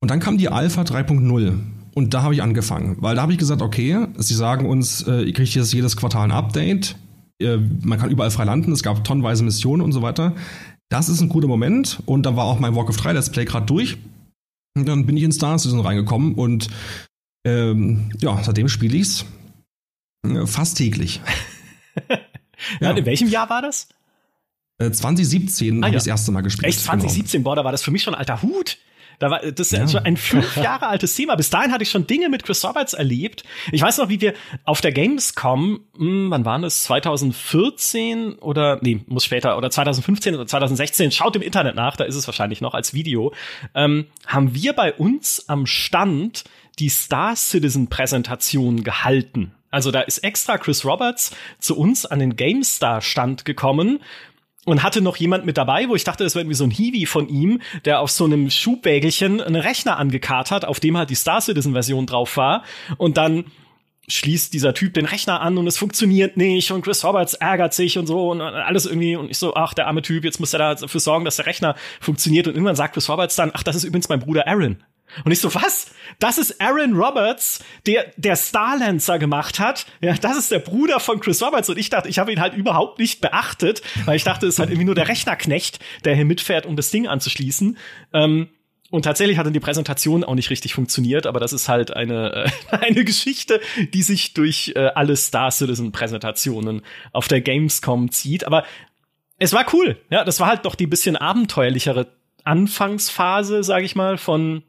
[0.00, 1.58] Und dann kam die Alpha 3.0.
[1.94, 5.22] Und da habe ich angefangen, weil da habe ich gesagt, okay, sie sagen uns, äh,
[5.22, 6.96] ihr kriegt jetzt jedes Quartal ein Update,
[7.42, 10.34] äh, man kann überall frei landen, es gab tonnenweise Missionen und so weiter.
[10.88, 13.44] Das ist ein guter Moment und da war auch mein Walk of 3 Let's Play
[13.44, 13.98] gerade durch.
[14.74, 16.68] Und dann bin ich in Star Citizen reingekommen und
[17.44, 19.24] ähm, ja, seitdem spiele ich es
[20.26, 21.20] äh, fast täglich.
[22.80, 22.90] ja.
[22.92, 23.88] In welchem Jahr war das?
[24.78, 25.88] 2017 äh, ah, habe ja.
[25.88, 26.66] ich das erste Mal gespielt.
[26.66, 27.50] Echt 2017, genau.
[27.50, 28.78] boah, da war das für mich schon ein alter Hut.
[29.18, 29.86] Da war, das ist ja.
[29.86, 31.36] schon ein fünf Jahre altes Thema.
[31.36, 33.44] Bis dahin hatte ich schon Dinge mit Chris Roberts erlebt.
[33.70, 36.82] Ich weiß noch, wie wir auf der Gamescom, mh, hm, wann waren es?
[36.84, 42.16] 2014 oder, nee, muss später, oder 2015 oder 2016, schaut im Internet nach, da ist
[42.16, 43.32] es wahrscheinlich noch als Video,
[43.76, 46.42] ähm, haben wir bei uns am Stand
[46.78, 49.54] die Star Citizen Präsentation gehalten.
[49.70, 54.00] Also da ist extra Chris Roberts zu uns an den GameStar Stand gekommen
[54.64, 57.06] und hatte noch jemand mit dabei, wo ich dachte, das wäre irgendwie so ein Hiwi
[57.06, 61.14] von ihm, der auf so einem Schubwägelchen einen Rechner angekarrt hat, auf dem halt die
[61.14, 62.62] Star Citizen Version drauf war
[62.96, 63.46] und dann
[64.08, 67.98] schließt dieser Typ den Rechner an und es funktioniert nicht und Chris Roberts ärgert sich
[67.98, 70.58] und so und alles irgendwie und ich so, ach, der arme Typ, jetzt muss er
[70.74, 73.84] dafür sorgen, dass der Rechner funktioniert und irgendwann sagt Chris Roberts dann, ach, das ist
[73.84, 74.82] übrigens mein Bruder Aaron.
[75.24, 75.90] Und ich so, was?
[76.18, 79.86] Das ist Aaron Roberts, der der Starlancer gemacht hat.
[80.00, 81.68] Ja, das ist der Bruder von Chris Roberts.
[81.68, 84.58] Und ich dachte, ich habe ihn halt überhaupt nicht beachtet, weil ich dachte, es ist
[84.58, 87.76] halt irgendwie nur der Rechnerknecht, der hier mitfährt, um das Ding anzuschließen.
[88.12, 88.48] Ähm,
[88.92, 92.44] und tatsächlich hat dann die Präsentation auch nicht richtig funktioniert, aber das ist halt eine,
[92.70, 93.58] äh, eine Geschichte,
[93.94, 96.82] die sich durch äh, alle Star Citizen Präsentationen
[97.12, 98.46] auf der Gamescom zieht.
[98.46, 98.64] Aber
[99.38, 99.96] es war cool.
[100.10, 102.08] Ja, das war halt doch die bisschen abenteuerlichere
[102.44, 104.62] Anfangsphase, sag ich mal, von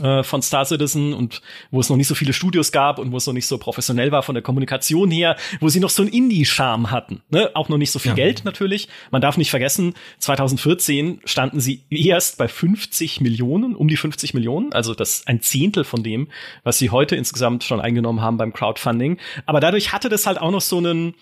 [0.00, 3.18] äh, von Star Citizen und wo es noch nicht so viele Studios gab und wo
[3.18, 6.12] es noch nicht so professionell war von der Kommunikation her, wo sie noch so einen
[6.12, 7.22] Indie-Charme hatten.
[7.30, 7.50] Ne?
[7.54, 8.16] Auch noch nicht so viel ja.
[8.16, 8.88] Geld natürlich.
[9.10, 14.72] Man darf nicht vergessen, 2014 standen sie erst bei 50 Millionen, um die 50 Millionen,
[14.72, 16.28] also das ein Zehntel von dem,
[16.64, 19.18] was sie heute insgesamt schon eingenommen haben beim Crowdfunding.
[19.46, 21.14] Aber dadurch hatte das halt auch noch so einen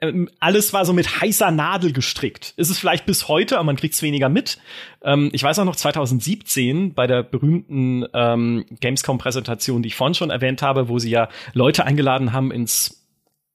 [0.00, 2.54] ähm, alles war so mit heißer Nadel gestrickt.
[2.56, 4.58] Ist es vielleicht bis heute, aber man kriegt es weniger mit.
[5.02, 10.30] Ähm, ich weiß auch noch 2017 bei der berühmten ähm, Gamescom-Präsentation, die ich vorhin schon
[10.30, 12.98] erwähnt habe, wo sie ja Leute eingeladen haben ins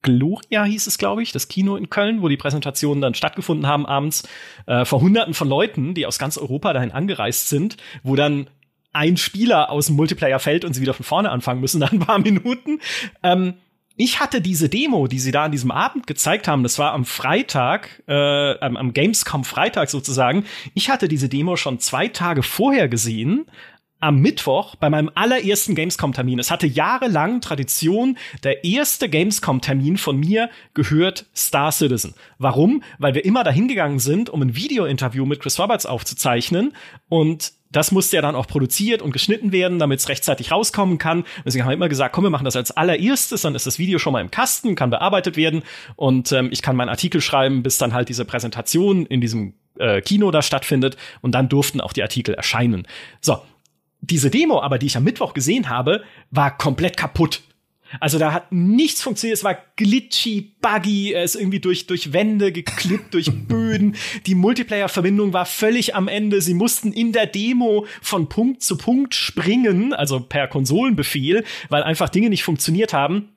[0.04, 3.86] Gloria hieß es, glaube ich, das Kino in Köln, wo die Präsentationen dann stattgefunden haben
[3.86, 4.28] abends,
[4.66, 8.50] äh, vor Hunderten von Leuten, die aus ganz Europa dahin angereist sind, wo dann
[8.92, 12.00] ein Spieler aus dem Multiplayer fällt und sie wieder von vorne anfangen müssen nach ein
[12.00, 12.80] paar Minuten.
[13.24, 13.56] Ähm,
[13.96, 17.06] ich hatte diese Demo, die sie da an diesem Abend gezeigt haben, das war am
[17.06, 20.46] Freitag, äh, am, am Gamescom Freitag sozusagen.
[20.74, 23.46] Ich hatte diese Demo schon zwei Tage vorher gesehen,
[24.04, 26.38] am Mittwoch bei meinem allerersten Gamescom-Termin.
[26.38, 28.18] Es hatte jahrelang Tradition.
[28.44, 32.14] Der erste Gamescom-Termin von mir gehört Star Citizen.
[32.38, 32.84] Warum?
[33.00, 36.74] Weil wir immer dahin gegangen sind, um ein Video-Interview mit Chris Roberts aufzuzeichnen.
[37.08, 41.26] Und das musste ja dann auch produziert und geschnitten werden, damit es rechtzeitig rauskommen kann.
[41.46, 44.00] Deswegen haben wir immer gesagt, komm, wir machen das als allererstes, dann ist das Video
[44.00, 45.64] schon mal im Kasten, kann bearbeitet werden
[45.96, 50.02] und ähm, ich kann meinen Artikel schreiben, bis dann halt diese Präsentation in diesem äh,
[50.02, 52.88] Kino da stattfindet und dann durften auch die Artikel erscheinen.
[53.22, 53.42] So,
[54.02, 57.42] diese Demo aber, die ich am Mittwoch gesehen habe, war komplett kaputt.
[58.00, 59.38] Also da hat nichts funktioniert.
[59.38, 63.96] Es war glitchy, buggy, er ist irgendwie durch, durch Wände geklippt, durch Böden.
[64.26, 66.42] Die Multiplayer-Verbindung war völlig am Ende.
[66.42, 72.10] Sie mussten in der Demo von Punkt zu Punkt springen, also per Konsolenbefehl, weil einfach
[72.10, 73.30] Dinge nicht funktioniert haben.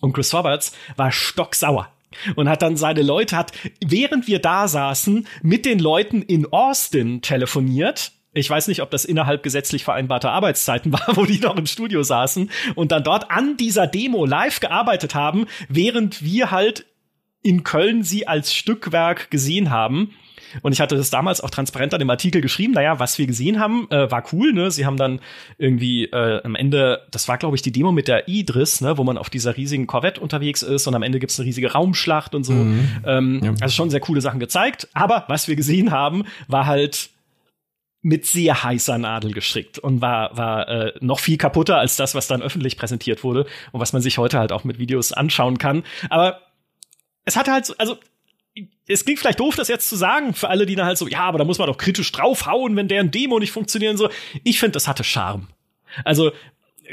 [0.00, 1.92] Und Chris Roberts war stocksauer
[2.34, 3.52] und hat dann seine Leute, hat,
[3.84, 9.04] während wir da saßen, mit den Leuten in Austin telefoniert ich weiß nicht, ob das
[9.04, 13.56] innerhalb gesetzlich vereinbarter Arbeitszeiten war, wo die noch im Studio saßen und dann dort an
[13.56, 16.86] dieser Demo live gearbeitet haben, während wir halt
[17.42, 20.14] in Köln sie als Stückwerk gesehen haben.
[20.62, 22.72] Und ich hatte das damals auch transparent an dem Artikel geschrieben.
[22.72, 24.52] Naja, was wir gesehen haben, äh, war cool.
[24.52, 24.70] Ne?
[24.70, 25.20] Sie haben dann
[25.58, 28.96] irgendwie äh, am Ende, das war glaube ich die Demo mit der Idris, ne?
[28.96, 32.34] wo man auf dieser riesigen Corvette unterwegs ist und am Ende gibt's eine riesige Raumschlacht
[32.34, 32.52] und so.
[32.52, 32.88] Mhm.
[33.04, 33.54] Ähm, ja.
[33.60, 34.88] Also schon sehr coole Sachen gezeigt.
[34.94, 37.10] Aber was wir gesehen haben, war halt
[38.06, 42.28] mit sehr heißer Nadel gestrickt und war, war äh, noch viel kaputter als das, was
[42.28, 45.82] dann öffentlich präsentiert wurde und was man sich heute halt auch mit Videos anschauen kann.
[46.08, 46.40] Aber
[47.24, 47.98] es hatte halt, so, also
[48.86, 51.22] es klingt vielleicht doof, das jetzt zu sagen, für alle, die dann halt so, ja,
[51.22, 54.08] aber da muss man doch kritisch draufhauen, wenn deren Demo nicht funktioniert und so.
[54.44, 55.48] Ich finde, das hatte Charme.
[56.04, 56.30] Also,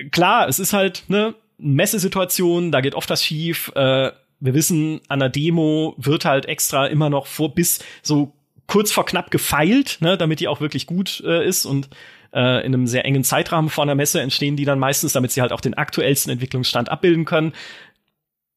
[0.10, 3.72] klar, es ist halt, ne, Messesituation, da geht oft das schief.
[3.76, 8.34] Äh, wir wissen, an der Demo wird halt extra immer noch vor bis so
[8.74, 11.90] kurz vor knapp gefeilt, ne, damit die auch wirklich gut äh, ist und
[12.34, 15.42] äh, in einem sehr engen Zeitrahmen vor einer Messe entstehen die dann meistens, damit sie
[15.42, 17.54] halt auch den aktuellsten Entwicklungsstand abbilden können.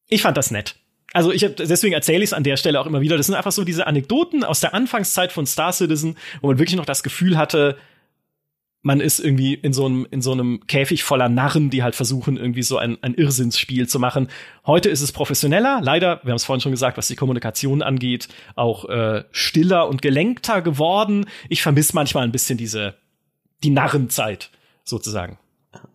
[0.08, 0.76] Ich fand das nett.
[1.12, 3.18] Also ich hab, deswegen erzähle ich es an der Stelle auch immer wieder.
[3.18, 6.76] Das sind einfach so diese Anekdoten aus der Anfangszeit von Star Citizen, wo man wirklich
[6.76, 7.76] noch das Gefühl hatte,
[8.86, 12.36] man ist irgendwie in so einem, in so einem Käfig voller Narren, die halt versuchen,
[12.36, 14.28] irgendwie so ein, ein Irrsinnsspiel zu machen.
[14.64, 18.28] Heute ist es professioneller, leider, wir haben es vorhin schon gesagt, was die Kommunikation angeht,
[18.54, 21.26] auch äh, stiller und gelenkter geworden.
[21.48, 22.94] Ich vermisse manchmal ein bisschen diese,
[23.64, 24.52] die Narrenzeit,
[24.84, 25.40] sozusagen.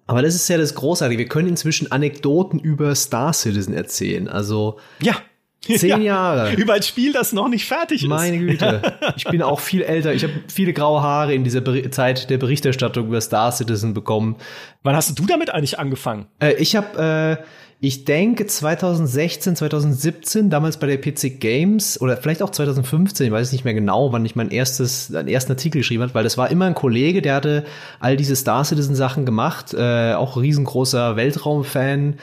[0.06, 1.18] Aber das ist ja das Großartige.
[1.18, 4.28] Wir können inzwischen Anekdoten über Star Citizen erzählen.
[4.28, 4.80] Also.
[5.02, 5.16] Ja.
[5.78, 6.54] Zehn ja, Jahre.
[6.56, 8.10] Über ein Spiel, das noch nicht fertig ist.
[8.10, 8.82] Meine Güte.
[9.16, 10.14] Ich bin auch viel älter.
[10.14, 14.38] Ich habe viele graue Haare in dieser Ber Zeit der Berichterstattung über Star Citizen bekommen.
[14.84, 16.26] Wann hast du damit eigentlich angefangen?
[16.40, 17.44] Äh, ich habe, äh,
[17.80, 23.52] ich denke 2016, 2017, damals bei der PC Games oder vielleicht auch 2015, ich weiß
[23.52, 26.50] nicht mehr genau, wann ich mein erstes, einen ersten Artikel geschrieben habe, weil das war
[26.50, 27.66] immer ein Kollege, der hatte
[28.00, 32.16] all diese Star Citizen Sachen gemacht, äh, auch riesengroßer Weltraumfan.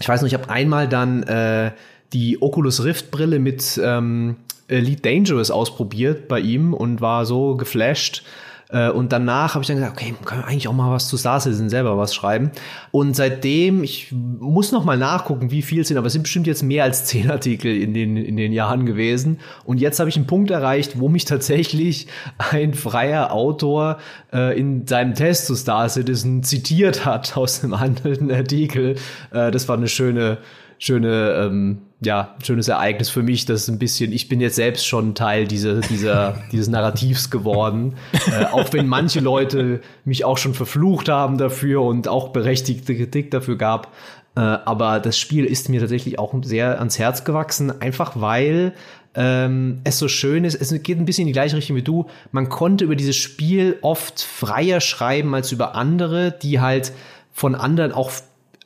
[0.00, 1.72] Ich weiß noch, ich habe einmal dann äh,
[2.12, 4.36] die Oculus Rift Brille mit ähm,
[4.68, 8.24] Elite Dangerous ausprobiert bei ihm und war so geflasht.
[8.72, 11.16] Äh, und danach habe ich dann gesagt, okay, können wir eigentlich auch mal was zu
[11.16, 12.50] Star Citizen selber was schreiben.
[12.90, 16.46] Und seitdem, ich muss noch mal nachgucken, wie viel es sind, aber es sind bestimmt
[16.46, 19.40] jetzt mehr als zehn Artikel in den, in den Jahren gewesen.
[19.64, 22.06] Und jetzt habe ich einen Punkt erreicht, wo mich tatsächlich
[22.38, 23.98] ein freier Autor
[24.32, 28.96] äh, in seinem Test zu Star Citizen zitiert hat aus einem anderen Artikel.
[29.32, 30.38] Äh, das war eine schöne,
[30.78, 35.14] schöne ähm, ja, schönes Ereignis für mich, dass ein bisschen, ich bin jetzt selbst schon
[35.14, 37.94] Teil dieser, dieser, dieses Narrativs geworden.
[38.26, 43.30] äh, auch wenn manche Leute mich auch schon verflucht haben dafür und auch berechtigte Kritik
[43.30, 43.92] dafür gab.
[44.34, 48.72] Äh, aber das Spiel ist mir tatsächlich auch sehr ans Herz gewachsen, einfach weil
[49.14, 50.54] ähm, es so schön ist.
[50.54, 52.06] Es geht ein bisschen in die gleiche Richtung wie du.
[52.30, 56.92] Man konnte über dieses Spiel oft freier schreiben als über andere, die halt
[57.32, 58.10] von anderen auch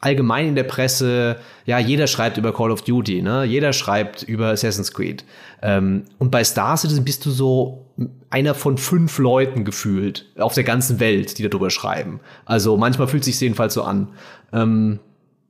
[0.06, 3.44] allgemein in der Presse, ja, jeder schreibt über Call of Duty, ne?
[3.44, 5.24] Jeder schreibt über Assassin's Creed.
[5.62, 7.86] Ähm, und bei Star Citizen bist du so
[8.30, 12.20] einer von fünf Leuten gefühlt auf der ganzen Welt, die darüber schreiben.
[12.44, 14.08] Also manchmal fühlt sich jedenfalls so an.
[14.52, 15.00] Ähm,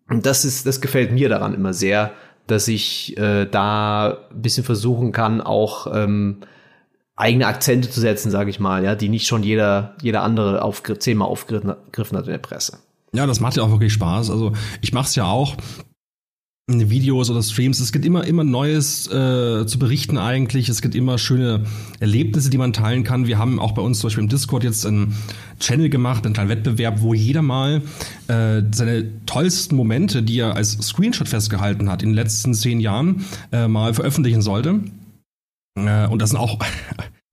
[0.08, 2.12] und das ist, das gefällt mir daran immer sehr,
[2.46, 6.38] dass ich äh, da ein bisschen versuchen kann, auch ähm,
[7.14, 11.00] eigene Akzente zu setzen, sage ich mal, ja, die nicht schon jeder, jeder andere aufgriff,
[11.00, 12.78] zehnmal aufgegriffen hat in der Presse.
[13.16, 14.30] Ja, das macht ja auch wirklich Spaß.
[14.30, 15.56] Also ich mache es ja auch.
[16.68, 17.78] Videos oder Streams.
[17.78, 20.68] Es gibt immer, immer Neues äh, zu berichten eigentlich.
[20.68, 21.64] Es gibt immer schöne
[22.00, 23.28] Erlebnisse, die man teilen kann.
[23.28, 25.14] Wir haben auch bei uns zum Beispiel im Discord jetzt einen
[25.60, 27.82] Channel gemacht, einen kleinen Wettbewerb, wo jeder mal
[28.26, 33.24] äh, seine tollsten Momente, die er als Screenshot festgehalten hat in den letzten zehn Jahren,
[33.52, 34.80] äh, mal veröffentlichen sollte.
[35.76, 36.58] Äh, und das sind auch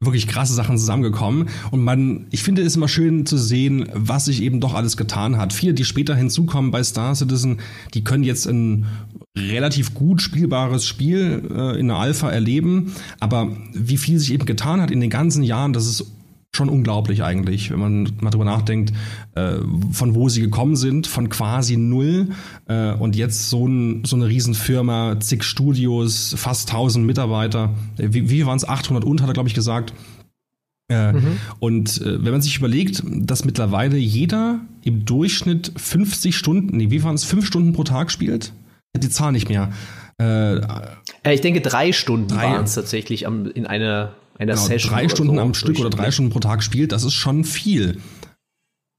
[0.06, 1.50] wirklich krasse Sachen zusammengekommen.
[1.72, 5.38] Und man, ich finde es immer schön zu sehen, was sich eben doch alles getan
[5.38, 5.54] hat.
[5.54, 7.60] Viele, die später hinzukommen bei Star Citizen,
[7.94, 8.86] die können jetzt ein
[9.38, 12.94] relativ gut spielbares Spiel äh, in der Alpha erleben.
[13.20, 16.06] Aber wie viel sich eben getan hat in den ganzen Jahren, das ist
[16.56, 18.94] schon unglaublich eigentlich, wenn man mal drüber nachdenkt,
[19.36, 19.56] äh,
[19.92, 22.30] von wo sie gekommen sind, von quasi null
[22.68, 27.74] äh, und jetzt so, ein, so eine Riesenfirma, zig Studios, fast 1000 Mitarbeiter.
[27.98, 28.68] Äh, wie, wie waren es?
[28.68, 29.94] 800 und, hat er, glaube ich, gesagt.
[30.90, 31.40] Äh, mhm.
[31.60, 37.04] Und äh, wenn man sich überlegt, dass mittlerweile jeder im Durchschnitt 50 Stunden, nee, wie
[37.04, 38.54] waren es, 5 Stunden pro Tag spielt?
[38.96, 39.72] Die Zahl nicht mehr.
[40.22, 40.60] Äh,
[41.34, 44.94] ich denke, drei Stunden waren es tatsächlich am, in einer einer genau, Session.
[44.94, 48.00] Drei Stunden so am Stück oder drei Stunden pro Tag spielt, das ist schon viel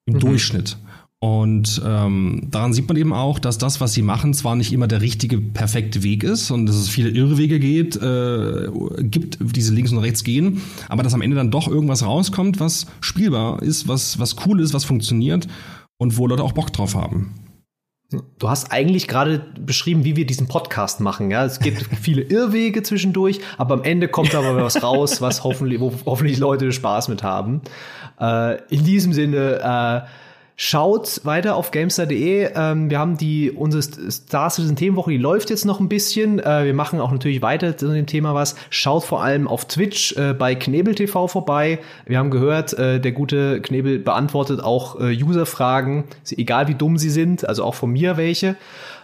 [0.07, 0.21] im mhm.
[0.21, 0.77] Durchschnitt.
[1.21, 4.87] Und ähm, daran sieht man eben auch, dass das, was sie machen, zwar nicht immer
[4.87, 8.69] der richtige, perfekte Weg ist und dass es viele Irrwege geht, äh,
[9.01, 12.87] gibt, diese links und rechts gehen, aber dass am Ende dann doch irgendwas rauskommt, was
[13.01, 15.49] spielbar ist, was, was cool ist, was funktioniert
[15.97, 17.33] und wo Leute auch Bock drauf haben.
[18.39, 21.31] Du hast eigentlich gerade beschrieben, wie wir diesen Podcast machen.
[21.31, 25.81] Ja, es gibt viele Irrwege zwischendurch, aber am Ende kommt aber was raus, was hoffentlich,
[25.81, 27.63] wo hoffentlich Leute Spaß mit haben.
[28.21, 30.24] Äh, in diesem Sinne, äh,
[30.57, 32.51] Schaut weiter auf gamestar.de.
[32.55, 36.39] Ähm, wir haben die unsere Star Citizen Themenwoche, die läuft jetzt noch ein bisschen.
[36.39, 38.55] Äh, wir machen auch natürlich weiter zu dem Thema was.
[38.71, 41.81] Schaut vor allem auf Twitch äh, bei Knebel TV vorbei.
[42.07, 47.11] Wir haben gehört, äh, der gute Knebel beantwortet auch äh, User-Fragen, egal wie dumm sie
[47.11, 48.55] sind, also auch von mir welche.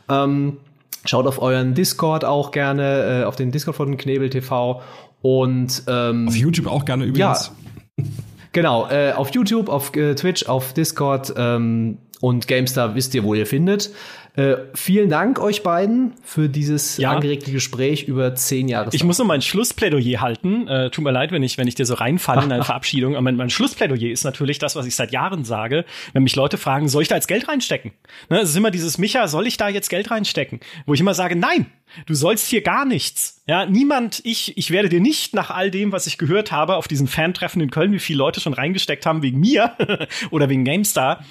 [0.09, 0.59] Ähm,
[1.05, 4.82] schaut auf euren Discord auch gerne, äh, auf den Discord von Knebel TV
[5.20, 7.51] und ähm, auf YouTube auch gerne übrigens.
[7.98, 8.05] Ja.
[8.52, 13.35] Genau, äh, auf YouTube, auf äh, Twitch, auf Discord ähm, und GameStar wisst ihr, wo
[13.35, 13.90] ihr findet.
[14.36, 17.11] Äh, vielen Dank euch beiden für dieses ja.
[17.11, 18.90] angeregte Gespräch über zehn Jahre.
[18.93, 20.69] Ich muss noch mein Schlussplädoyer halten.
[20.69, 23.15] Äh, tut mir leid, wenn ich, wenn ich dir so reinfalle in eine Verabschiedung.
[23.15, 25.85] Aber mein, mein, Schlussplädoyer ist natürlich das, was ich seit Jahren sage.
[26.12, 27.93] Wenn mich Leute fragen, soll ich da jetzt Geld reinstecken?
[28.28, 30.61] Ne, es ist immer dieses, Micha, soll ich da jetzt Geld reinstecken?
[30.86, 31.66] Wo ich immer sage, nein,
[32.07, 33.43] du sollst hier gar nichts.
[33.48, 36.86] Ja, niemand, ich, ich werde dir nicht nach all dem, was ich gehört habe, auf
[36.86, 39.77] diesen Fantreffen in Köln, wie viele Leute schon reingesteckt haben wegen mir
[40.31, 41.24] oder wegen GameStar.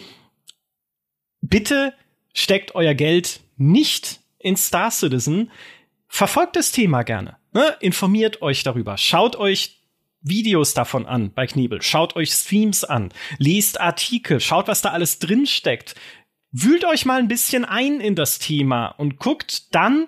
[1.42, 1.94] Bitte
[2.40, 5.52] steckt euer Geld nicht in Star Citizen.
[6.08, 7.38] Verfolgt das Thema gerne.
[7.54, 7.76] Ne?
[7.80, 8.98] Informiert euch darüber.
[8.98, 9.80] Schaut euch
[10.22, 11.82] Videos davon an bei Kniebel.
[11.82, 13.12] Schaut euch Streams an.
[13.38, 14.40] Lest Artikel.
[14.40, 15.96] Schaut, was da alles drin steckt.
[16.52, 20.08] Wühlt euch mal ein bisschen ein in das Thema und guckt dann,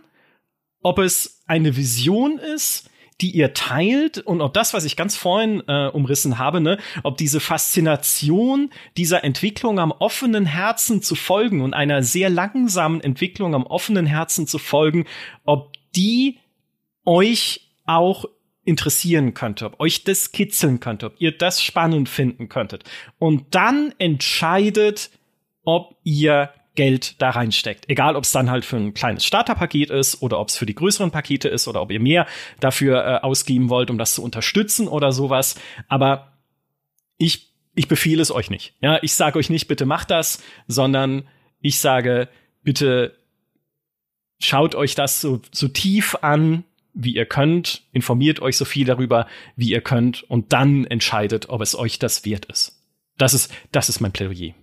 [0.81, 2.89] ob es eine Vision ist,
[3.21, 7.17] die ihr teilt und ob das, was ich ganz vorhin äh, umrissen habe, ne, ob
[7.17, 13.65] diese Faszination dieser Entwicklung am offenen Herzen zu folgen und einer sehr langsamen Entwicklung am
[13.65, 15.05] offenen Herzen zu folgen,
[15.45, 16.39] ob die
[17.05, 18.25] euch auch
[18.63, 22.83] interessieren könnte, ob euch das kitzeln könnte, ob ihr das spannend finden könntet.
[23.17, 25.09] Und dann entscheidet,
[25.63, 27.89] ob ihr Geld da reinsteckt.
[27.89, 30.75] Egal, ob es dann halt für ein kleines Starterpaket ist oder ob es für die
[30.75, 32.27] größeren Pakete ist oder ob ihr mehr
[32.59, 35.55] dafür äh, ausgeben wollt, um das zu unterstützen oder sowas.
[35.89, 36.37] Aber
[37.17, 38.73] ich, ich befehle es euch nicht.
[38.81, 41.27] Ja, ich sage euch nicht, bitte macht das, sondern
[41.59, 42.29] ich sage,
[42.63, 43.17] bitte
[44.39, 49.27] schaut euch das so, so tief an, wie ihr könnt, informiert euch so viel darüber,
[49.55, 52.81] wie ihr könnt und dann entscheidet, ob es euch das wert ist.
[53.17, 54.53] Das ist, das ist mein Plädoyer.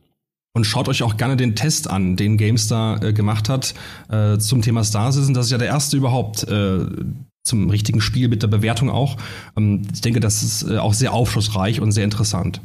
[0.55, 3.75] Und schaut euch auch gerne den Test an, den GameStar äh, gemacht hat
[4.11, 5.35] äh, zum Thema Star Citizen.
[5.35, 6.87] Das ist ja der erste überhaupt äh,
[7.45, 9.17] zum richtigen Spiel mit der Bewertung auch.
[9.57, 12.61] Ähm, ich denke, das ist äh, auch sehr aufschlussreich und sehr interessant.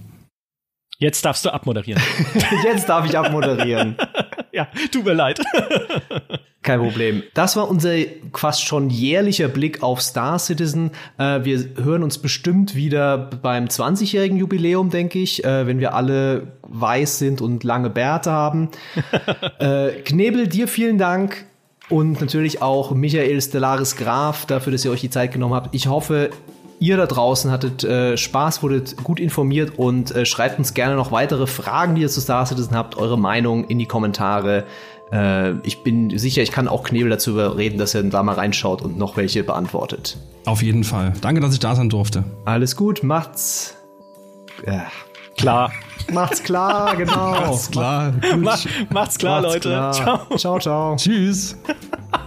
[0.98, 2.02] Jetzt darfst du abmoderieren.
[2.64, 3.98] Jetzt darf ich abmoderieren.
[4.52, 5.42] ja, tut mir leid.
[6.64, 7.24] Kein Problem.
[7.34, 7.94] Das war unser
[8.34, 10.92] fast schon jährlicher Blick auf Star Citizen.
[11.18, 16.54] Äh, wir hören uns bestimmt wieder beim 20-jährigen Jubiläum, denke ich, äh, wenn wir alle
[16.62, 18.70] weiß sind und lange Bärte haben.
[19.60, 21.46] äh, Knebel, dir vielen Dank.
[21.90, 25.76] Und natürlich auch Michael Stellaris Graf dafür, dass ihr euch die Zeit genommen habt.
[25.76, 26.30] Ich hoffe,
[26.80, 31.12] ihr da draußen hattet äh, Spaß, wurdet gut informiert und äh, schreibt uns gerne noch
[31.12, 34.66] weitere Fragen, die ihr zu Star Citizen habt, eure Meinung in die Kommentare.
[35.12, 38.82] Äh, ich bin sicher, ich kann auch Knebel dazu überreden, dass er da mal reinschaut
[38.82, 40.18] und noch welche beantwortet.
[40.46, 41.14] Auf jeden Fall.
[41.22, 42.24] Danke, dass ich da sein durfte.
[42.46, 43.76] Alles gut, macht's.
[44.66, 44.88] Ja.
[45.38, 45.72] Klar.
[46.12, 47.32] Macht's klar, genau.
[47.32, 48.12] Macht's klar.
[48.12, 48.42] Gut.
[48.90, 49.70] Macht's klar, macht's Leute.
[49.70, 49.92] Klar.
[49.94, 50.38] Ciao.
[50.38, 50.96] Ciao, ciao.
[50.98, 51.58] Tschüss.